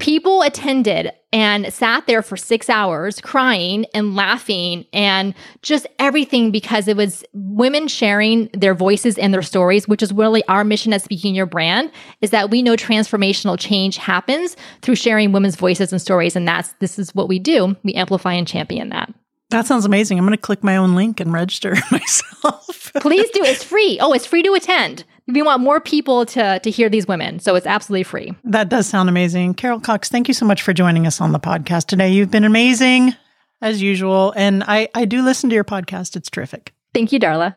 people 0.00 0.42
attended 0.42 1.12
and 1.32 1.72
sat 1.72 2.06
there 2.06 2.22
for 2.22 2.36
six 2.36 2.68
hours 2.68 3.20
crying 3.20 3.86
and 3.94 4.16
laughing 4.16 4.84
and 4.92 5.34
just 5.62 5.86
everything 5.98 6.50
because 6.50 6.88
it 6.88 6.96
was 6.96 7.22
women 7.32 7.86
sharing 7.86 8.48
their 8.52 8.74
voices 8.74 9.16
and 9.18 9.32
their 9.32 9.42
stories 9.42 9.86
which 9.86 10.02
is 10.02 10.12
really 10.12 10.42
our 10.48 10.64
mission 10.64 10.92
at 10.92 11.02
speaking 11.02 11.34
your 11.34 11.46
brand 11.46 11.92
is 12.20 12.30
that 12.30 12.50
we 12.50 12.62
know 12.62 12.74
transformational 12.74 13.58
change 13.58 13.96
happens 13.96 14.56
through 14.82 14.96
sharing 14.96 15.32
women's 15.32 15.56
voices 15.56 15.92
and 15.92 16.00
stories. 16.00 16.36
And 16.36 16.46
that's 16.48 16.72
this 16.80 16.98
is 16.98 17.14
what 17.14 17.28
we 17.28 17.38
do. 17.38 17.76
We 17.82 17.94
amplify 17.94 18.32
and 18.32 18.46
champion 18.46 18.88
that. 18.90 19.12
That 19.50 19.66
sounds 19.66 19.84
amazing. 19.84 20.18
I'm 20.18 20.24
going 20.24 20.36
to 20.36 20.40
click 20.40 20.62
my 20.62 20.76
own 20.76 20.94
link 20.94 21.18
and 21.20 21.32
register 21.32 21.74
myself. 21.90 22.92
please 23.00 23.30
do. 23.30 23.42
It's 23.42 23.64
free. 23.64 23.98
Oh 24.00 24.12
it's 24.12 24.26
free 24.26 24.42
to 24.42 24.54
attend 24.54 25.04
we 25.32 25.42
want 25.42 25.62
more 25.62 25.80
people 25.80 26.26
to 26.26 26.58
to 26.60 26.70
hear 26.70 26.88
these 26.88 27.06
women 27.06 27.38
so 27.38 27.54
it's 27.54 27.66
absolutely 27.66 28.02
free 28.02 28.34
that 28.44 28.68
does 28.68 28.86
sound 28.86 29.08
amazing. 29.08 29.54
Carol 29.54 29.80
Cox, 29.80 30.08
thank 30.08 30.28
you 30.28 30.34
so 30.34 30.44
much 30.44 30.62
for 30.62 30.72
joining 30.72 31.06
us 31.06 31.20
on 31.20 31.32
the 31.32 31.40
podcast 31.40 31.86
today. 31.86 32.10
You've 32.10 32.30
been 32.30 32.44
amazing 32.44 33.14
as 33.62 33.82
usual. 33.82 34.32
And 34.36 34.64
I, 34.66 34.88
I 34.94 35.04
do 35.04 35.22
listen 35.22 35.50
to 35.50 35.54
your 35.54 35.64
podcast. 35.64 36.16
It's 36.16 36.30
terrific. 36.30 36.72
thank 36.94 37.12
you 37.12 37.20
darla 37.20 37.56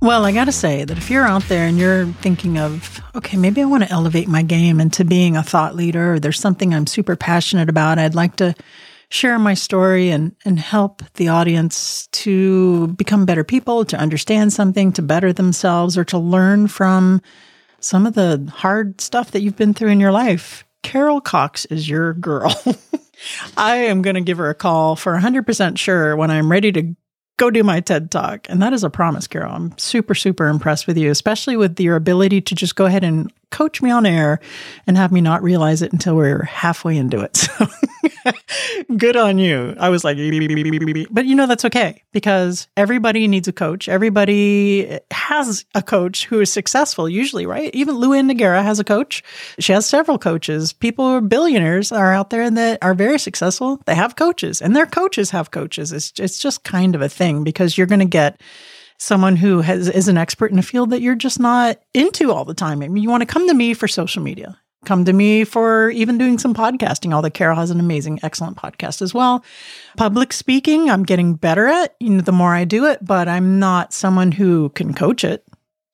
Well, 0.00 0.26
I 0.26 0.32
got 0.32 0.44
to 0.44 0.52
say 0.52 0.84
that 0.84 0.98
if 0.98 1.08
you're 1.08 1.24
out 1.24 1.44
there 1.44 1.66
and 1.66 1.78
you're 1.78 2.04
thinking 2.20 2.58
of, 2.58 3.00
okay, 3.14 3.38
maybe 3.38 3.62
I 3.62 3.64
want 3.64 3.84
to 3.84 3.90
elevate 3.90 4.28
my 4.28 4.42
game 4.42 4.78
into 4.78 5.02
being 5.02 5.34
a 5.34 5.42
thought 5.42 5.74
leader, 5.74 6.12
or 6.12 6.20
there's 6.20 6.38
something 6.38 6.74
I'm 6.74 6.86
super 6.86 7.16
passionate 7.16 7.70
about, 7.70 7.98
I'd 7.98 8.14
like 8.14 8.36
to 8.36 8.54
share 9.08 9.38
my 9.38 9.54
story 9.54 10.10
and, 10.10 10.34
and 10.44 10.58
help 10.58 11.02
the 11.14 11.28
audience 11.28 12.06
to 12.08 12.88
become 12.88 13.26
better 13.26 13.44
people, 13.44 13.84
to 13.84 13.96
understand 13.96 14.52
something, 14.52 14.92
to 14.92 15.02
better 15.02 15.32
themselves, 15.32 15.96
or 15.96 16.04
to 16.04 16.18
learn 16.18 16.66
from 16.68 17.20
some 17.80 18.06
of 18.06 18.14
the 18.14 18.50
hard 18.52 19.00
stuff 19.00 19.30
that 19.32 19.42
you've 19.42 19.56
been 19.56 19.74
through 19.74 19.90
in 19.90 20.00
your 20.00 20.12
life. 20.12 20.64
Carol 20.82 21.20
Cox 21.20 21.64
is 21.66 21.88
your 21.88 22.14
girl. 22.14 22.54
I 23.56 23.76
am 23.76 24.02
going 24.02 24.14
to 24.14 24.20
give 24.20 24.38
her 24.38 24.50
a 24.50 24.54
call 24.54 24.96
for 24.96 25.16
100% 25.16 25.78
sure 25.78 26.16
when 26.16 26.30
I'm 26.30 26.50
ready 26.50 26.72
to 26.72 26.94
go 27.36 27.50
do 27.50 27.64
my 27.64 27.80
TED 27.80 28.10
talk. 28.10 28.46
And 28.48 28.62
that 28.62 28.72
is 28.72 28.84
a 28.84 28.90
promise, 28.90 29.26
Carol. 29.26 29.54
I'm 29.54 29.76
super, 29.78 30.14
super 30.14 30.48
impressed 30.48 30.86
with 30.86 30.96
you, 30.96 31.10
especially 31.10 31.56
with 31.56 31.78
your 31.80 31.96
ability 31.96 32.40
to 32.42 32.54
just 32.54 32.76
go 32.76 32.84
ahead 32.84 33.04
and 33.04 33.32
coach 33.50 33.82
me 33.82 33.90
on 33.90 34.06
air 34.06 34.40
and 34.86 34.96
have 34.96 35.12
me 35.12 35.20
not 35.20 35.42
realize 35.42 35.82
it 35.82 35.92
until 35.92 36.16
we're 36.16 36.44
halfway 36.44 36.96
into 36.96 37.20
it. 37.20 37.48
So 37.58 37.66
good 38.96 39.16
on 39.16 39.38
you. 39.38 39.74
I 39.78 39.88
was 39.88 40.04
like, 40.04 40.16
but 40.16 41.26
you 41.26 41.34
know, 41.34 41.46
that's 41.46 41.64
okay 41.64 42.02
because 42.12 42.68
everybody 42.76 43.28
needs 43.28 43.48
a 43.48 43.52
coach. 43.52 43.88
Everybody 43.88 44.98
has 45.10 45.64
a 45.74 45.82
coach 45.82 46.26
who 46.26 46.40
is 46.40 46.52
successful, 46.52 47.08
usually, 47.08 47.46
right? 47.46 47.74
Even 47.74 47.96
Luann 47.96 48.30
Nigara 48.30 48.62
has 48.62 48.78
a 48.78 48.84
coach. 48.84 49.22
She 49.58 49.72
has 49.72 49.86
several 49.86 50.18
coaches. 50.18 50.72
People 50.72 51.08
who 51.08 51.16
are 51.16 51.20
billionaires 51.20 51.92
are 51.92 52.12
out 52.12 52.30
there 52.30 52.42
and 52.42 52.56
that 52.56 52.78
are 52.82 52.94
very 52.94 53.18
successful. 53.18 53.80
They 53.86 53.94
have 53.94 54.16
coaches 54.16 54.60
and 54.62 54.74
their 54.74 54.86
coaches 54.86 55.30
have 55.30 55.50
coaches. 55.50 55.92
It's, 55.92 56.12
it's 56.18 56.38
just 56.38 56.64
kind 56.64 56.94
of 56.94 57.02
a 57.02 57.08
thing 57.08 57.44
because 57.44 57.76
you're 57.76 57.86
going 57.86 58.00
to 58.00 58.04
get 58.06 58.40
someone 58.98 59.36
who 59.36 59.60
has 59.60 59.88
is 59.88 60.08
an 60.08 60.16
expert 60.16 60.50
in 60.50 60.58
a 60.58 60.62
field 60.62 60.90
that 60.90 61.02
you're 61.02 61.14
just 61.14 61.40
not 61.40 61.78
into 61.92 62.32
all 62.32 62.44
the 62.44 62.54
time. 62.54 62.82
I 62.82 62.88
mean, 62.88 63.02
you 63.02 63.10
want 63.10 63.22
to 63.22 63.26
come 63.26 63.48
to 63.48 63.54
me 63.54 63.74
for 63.74 63.88
social 63.88 64.22
media. 64.22 64.58
Come 64.84 65.04
to 65.04 65.12
me 65.12 65.44
for 65.44 65.90
even 65.90 66.18
doing 66.18 66.38
some 66.38 66.54
podcasting. 66.54 67.12
Although 67.12 67.30
Carol 67.30 67.56
has 67.56 67.70
an 67.70 67.80
amazing, 67.80 68.20
excellent 68.22 68.56
podcast 68.56 69.02
as 69.02 69.12
well. 69.14 69.44
Public 69.96 70.32
speaking, 70.32 70.90
I'm 70.90 71.02
getting 71.02 71.34
better 71.34 71.66
at. 71.66 71.94
You 72.00 72.10
know, 72.10 72.20
the 72.20 72.32
more 72.32 72.54
I 72.54 72.64
do 72.64 72.86
it, 72.86 73.04
but 73.04 73.28
I'm 73.28 73.58
not 73.58 73.92
someone 73.92 74.32
who 74.32 74.70
can 74.70 74.94
coach 74.94 75.24
it. 75.24 75.46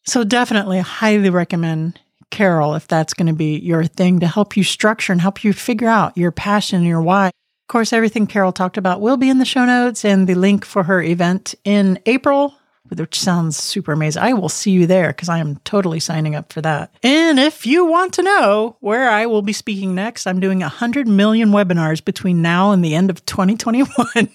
So 0.04 0.24
definitely, 0.24 0.80
highly 0.80 1.30
recommend 1.30 2.00
Carol 2.30 2.74
if 2.74 2.88
that's 2.88 3.14
going 3.14 3.26
to 3.26 3.32
be 3.32 3.58
your 3.58 3.84
thing 3.84 4.20
to 4.20 4.26
help 4.26 4.56
you 4.56 4.64
structure 4.64 5.12
and 5.12 5.20
help 5.20 5.44
you 5.44 5.52
figure 5.52 5.88
out 5.88 6.16
your 6.16 6.32
passion 6.32 6.78
and 6.78 6.86
your 6.86 7.02
why. 7.02 7.28
Of 7.28 7.68
course, 7.68 7.92
everything 7.92 8.26
Carol 8.26 8.52
talked 8.52 8.78
about 8.78 9.00
will 9.00 9.16
be 9.16 9.28
in 9.28 9.38
the 9.38 9.44
show 9.44 9.64
notes 9.64 10.04
and 10.04 10.26
the 10.26 10.34
link 10.34 10.64
for 10.64 10.84
her 10.84 11.02
event 11.02 11.54
in 11.64 11.98
April 12.06 12.54
which 12.98 13.18
sounds 13.18 13.56
super 13.56 13.92
amazing. 13.92 14.22
I 14.22 14.32
will 14.32 14.48
see 14.48 14.70
you 14.70 14.86
there 14.86 15.08
because 15.08 15.28
I 15.28 15.38
am 15.38 15.56
totally 15.64 16.00
signing 16.00 16.34
up 16.34 16.52
for 16.52 16.60
that. 16.62 16.94
And 17.02 17.38
if 17.38 17.66
you 17.66 17.84
want 17.84 18.14
to 18.14 18.22
know 18.22 18.76
where 18.80 19.08
I 19.08 19.26
will 19.26 19.42
be 19.42 19.52
speaking 19.52 19.94
next, 19.94 20.26
I'm 20.26 20.40
doing 20.40 20.60
100 20.60 21.06
million 21.06 21.50
webinars 21.50 22.04
between 22.04 22.42
now 22.42 22.72
and 22.72 22.84
the 22.84 22.94
end 22.94 23.10
of 23.10 23.24
2021. 23.26 24.28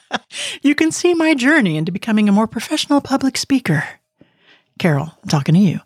you 0.62 0.74
can 0.74 0.90
see 0.90 1.14
my 1.14 1.34
journey 1.34 1.76
into 1.76 1.92
becoming 1.92 2.28
a 2.28 2.32
more 2.32 2.46
professional 2.46 3.00
public 3.00 3.36
speaker. 3.36 3.84
Carol, 4.78 5.12
I'm 5.22 5.28
talking 5.28 5.54
to 5.54 5.60
you. 5.60 5.80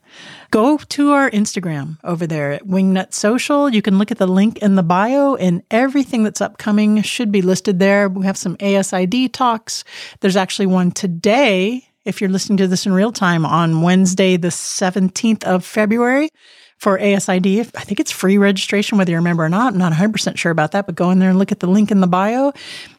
Go 0.50 0.78
to 0.78 1.10
our 1.10 1.30
Instagram 1.30 1.98
over 2.04 2.26
there 2.26 2.52
at 2.52 2.66
Wingnut 2.66 3.12
Social. 3.12 3.68
You 3.68 3.82
can 3.82 3.98
look 3.98 4.10
at 4.10 4.18
the 4.18 4.26
link 4.26 4.58
in 4.58 4.76
the 4.76 4.82
bio, 4.82 5.34
and 5.34 5.62
everything 5.70 6.22
that's 6.22 6.40
upcoming 6.40 7.02
should 7.02 7.32
be 7.32 7.42
listed 7.42 7.78
there. 7.78 8.08
We 8.08 8.24
have 8.24 8.38
some 8.38 8.56
ASID 8.58 9.32
talks. 9.32 9.84
There's 10.20 10.36
actually 10.36 10.66
one 10.66 10.92
today 10.92 11.85
if 12.06 12.20
you're 12.20 12.30
listening 12.30 12.56
to 12.58 12.68
this 12.68 12.86
in 12.86 12.92
real 12.92 13.12
time 13.12 13.44
on 13.44 13.82
Wednesday, 13.82 14.36
the 14.36 14.48
17th 14.48 15.44
of 15.44 15.64
February 15.64 16.30
for 16.78 16.98
ASID. 16.98 17.60
I 17.74 17.84
think 17.84 18.00
it's 18.00 18.12
free 18.12 18.36
registration, 18.36 18.98
whether 18.98 19.10
you 19.10 19.16
remember 19.16 19.44
or 19.44 19.48
not. 19.48 19.72
I'm 19.72 19.78
not 19.78 19.92
100% 19.92 20.36
sure 20.36 20.52
about 20.52 20.72
that, 20.72 20.86
but 20.86 20.94
go 20.94 21.10
in 21.10 21.18
there 21.18 21.30
and 21.30 21.38
look 21.38 21.50
at 21.50 21.60
the 21.60 21.66
link 21.66 21.90
in 21.90 22.00
the 22.00 22.06
bio. 22.06 22.52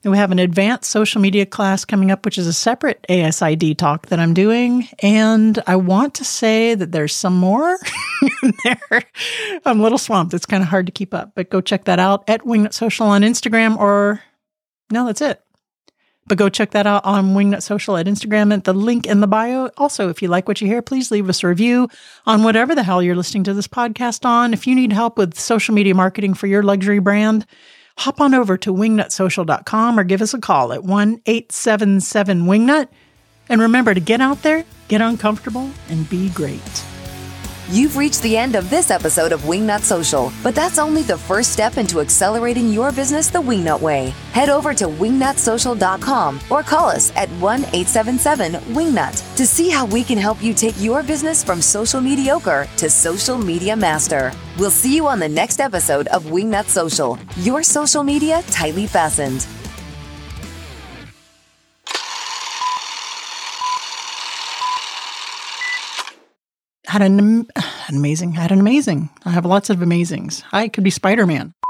And 0.03 0.11
we 0.11 0.17
have 0.17 0.31
an 0.31 0.39
advanced 0.39 0.89
social 0.89 1.21
media 1.21 1.45
class 1.45 1.85
coming 1.85 2.09
up, 2.09 2.25
which 2.25 2.37
is 2.37 2.47
a 2.47 2.53
separate 2.53 3.05
ASID 3.07 3.77
talk 3.77 4.07
that 4.07 4.19
I'm 4.19 4.33
doing. 4.33 4.87
And 4.99 5.61
I 5.67 5.75
want 5.75 6.15
to 6.15 6.25
say 6.25 6.73
that 6.73 6.91
there's 6.91 7.15
some 7.15 7.37
more 7.37 7.77
in 8.43 8.53
there. 8.63 9.03
I'm 9.65 9.79
a 9.79 9.83
little 9.83 9.99
swamped. 9.99 10.33
It's 10.33 10.45
kind 10.47 10.63
of 10.63 10.69
hard 10.69 10.87
to 10.87 10.91
keep 10.91 11.13
up, 11.13 11.33
but 11.35 11.51
go 11.51 11.61
check 11.61 11.85
that 11.85 11.99
out 11.99 12.27
at 12.27 12.41
Wingnut 12.41 12.73
Social 12.73 13.07
on 13.07 13.21
Instagram 13.21 13.77
or 13.77 14.21
no, 14.89 15.05
that's 15.05 15.21
it. 15.21 15.41
But 16.27 16.37
go 16.37 16.49
check 16.49 16.71
that 16.71 16.85
out 16.85 17.05
on 17.05 17.33
Wingnut 17.33 17.63
Social 17.63 17.95
at 17.95 18.05
Instagram 18.05 18.53
at 18.53 18.65
the 18.65 18.73
link 18.73 19.05
in 19.05 19.21
the 19.21 19.27
bio. 19.27 19.69
Also, 19.77 20.09
if 20.09 20.21
you 20.21 20.27
like 20.27 20.47
what 20.47 20.59
you 20.59 20.67
hear, 20.67 20.81
please 20.81 21.09
leave 21.09 21.29
us 21.29 21.41
a 21.43 21.47
review 21.47 21.87
on 22.25 22.43
whatever 22.43 22.75
the 22.75 22.83
hell 22.83 23.01
you're 23.01 23.15
listening 23.15 23.45
to 23.45 23.53
this 23.53 23.67
podcast 23.67 24.25
on. 24.25 24.53
If 24.53 24.67
you 24.67 24.75
need 24.75 24.91
help 24.91 25.17
with 25.17 25.39
social 25.39 25.73
media 25.73 25.95
marketing 25.95 26.33
for 26.33 26.47
your 26.47 26.63
luxury 26.63 26.99
brand, 26.99 27.45
hop 27.97 28.19
on 28.19 28.33
over 28.33 28.57
to 28.57 28.73
wingnutsocial.com 28.73 29.99
or 29.99 30.03
give 30.03 30.21
us 30.21 30.33
a 30.33 30.39
call 30.39 30.73
at 30.73 30.83
1 30.83 31.21
877 31.25 32.41
Wingnut. 32.41 32.89
And 33.47 33.61
remember 33.61 33.93
to 33.93 34.01
get 34.01 34.19
out 34.19 34.43
there, 34.43 34.65
get 34.89 34.99
uncomfortable, 34.99 35.69
and 35.89 36.09
be 36.09 36.29
great. 36.31 36.83
You've 37.69 37.97
reached 37.97 38.21
the 38.21 38.37
end 38.37 38.55
of 38.55 38.69
this 38.69 38.89
episode 38.89 39.33
of 39.33 39.41
Wingnut 39.41 39.81
Social, 39.81 40.31
but 40.41 40.55
that's 40.55 40.79
only 40.79 41.01
the 41.01 41.17
first 41.17 41.51
step 41.51 41.77
into 41.77 41.99
accelerating 41.99 42.71
your 42.71 42.93
business 42.93 43.29
the 43.29 43.41
Wingnut 43.41 43.81
way. 43.81 44.13
Head 44.31 44.47
over 44.47 44.73
to 44.73 44.85
wingnutsocial.com 44.85 46.39
or 46.49 46.63
call 46.63 46.87
us 46.87 47.13
at 47.17 47.27
1 47.41 47.59
877 47.59 48.53
Wingnut 48.73 49.35
to 49.35 49.45
see 49.45 49.69
how 49.69 49.85
we 49.85 50.01
can 50.01 50.17
help 50.17 50.41
you 50.41 50.53
take 50.53 50.79
your 50.79 51.03
business 51.03 51.43
from 51.43 51.61
social 51.61 51.99
mediocre 51.99 52.69
to 52.77 52.89
social 52.89 53.37
media 53.37 53.75
master. 53.75 54.31
We'll 54.57 54.71
see 54.71 54.95
you 54.95 55.05
on 55.05 55.19
the 55.19 55.27
next 55.27 55.59
episode 55.59 56.07
of 56.07 56.23
Wingnut 56.23 56.67
Social, 56.67 57.19
your 57.35 57.63
social 57.63 58.01
media 58.01 58.43
tightly 58.49 58.87
fastened. 58.87 59.45
Had 66.87 67.01
an, 67.01 67.19
an 67.19 67.47
amazing, 67.89 68.31
had 68.31 68.51
an 68.51 68.61
amazing. 68.61 69.09
I 69.25 69.31
have 69.31 69.45
lots 69.45 69.69
of 69.69 69.79
amazings. 69.79 70.43
I 70.53 70.69
could 70.69 70.85
be 70.85 70.89
Spider 70.89 71.27
Man. 71.27 71.53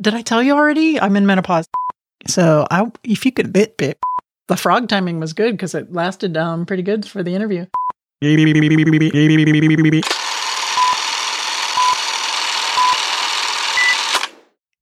Did 0.00 0.14
I 0.14 0.22
tell 0.22 0.42
you 0.42 0.54
already? 0.54 1.00
I'm 1.00 1.16
in 1.16 1.26
menopause. 1.26 1.68
So 2.26 2.66
I, 2.70 2.90
if 3.02 3.24
you 3.24 3.32
could 3.32 3.52
bit 3.52 3.76
bit, 3.76 3.98
the 4.48 4.56
frog 4.56 4.88
timing 4.88 5.20
was 5.20 5.32
good 5.32 5.52
because 5.52 5.74
it 5.74 5.92
lasted 5.92 6.36
um 6.36 6.66
pretty 6.66 6.82
good 6.82 7.06
for 7.06 7.22
the 7.22 7.34
interview. 7.34 7.66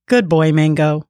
Good 0.07 0.27
boy, 0.27 0.51
Mango. 0.51 1.05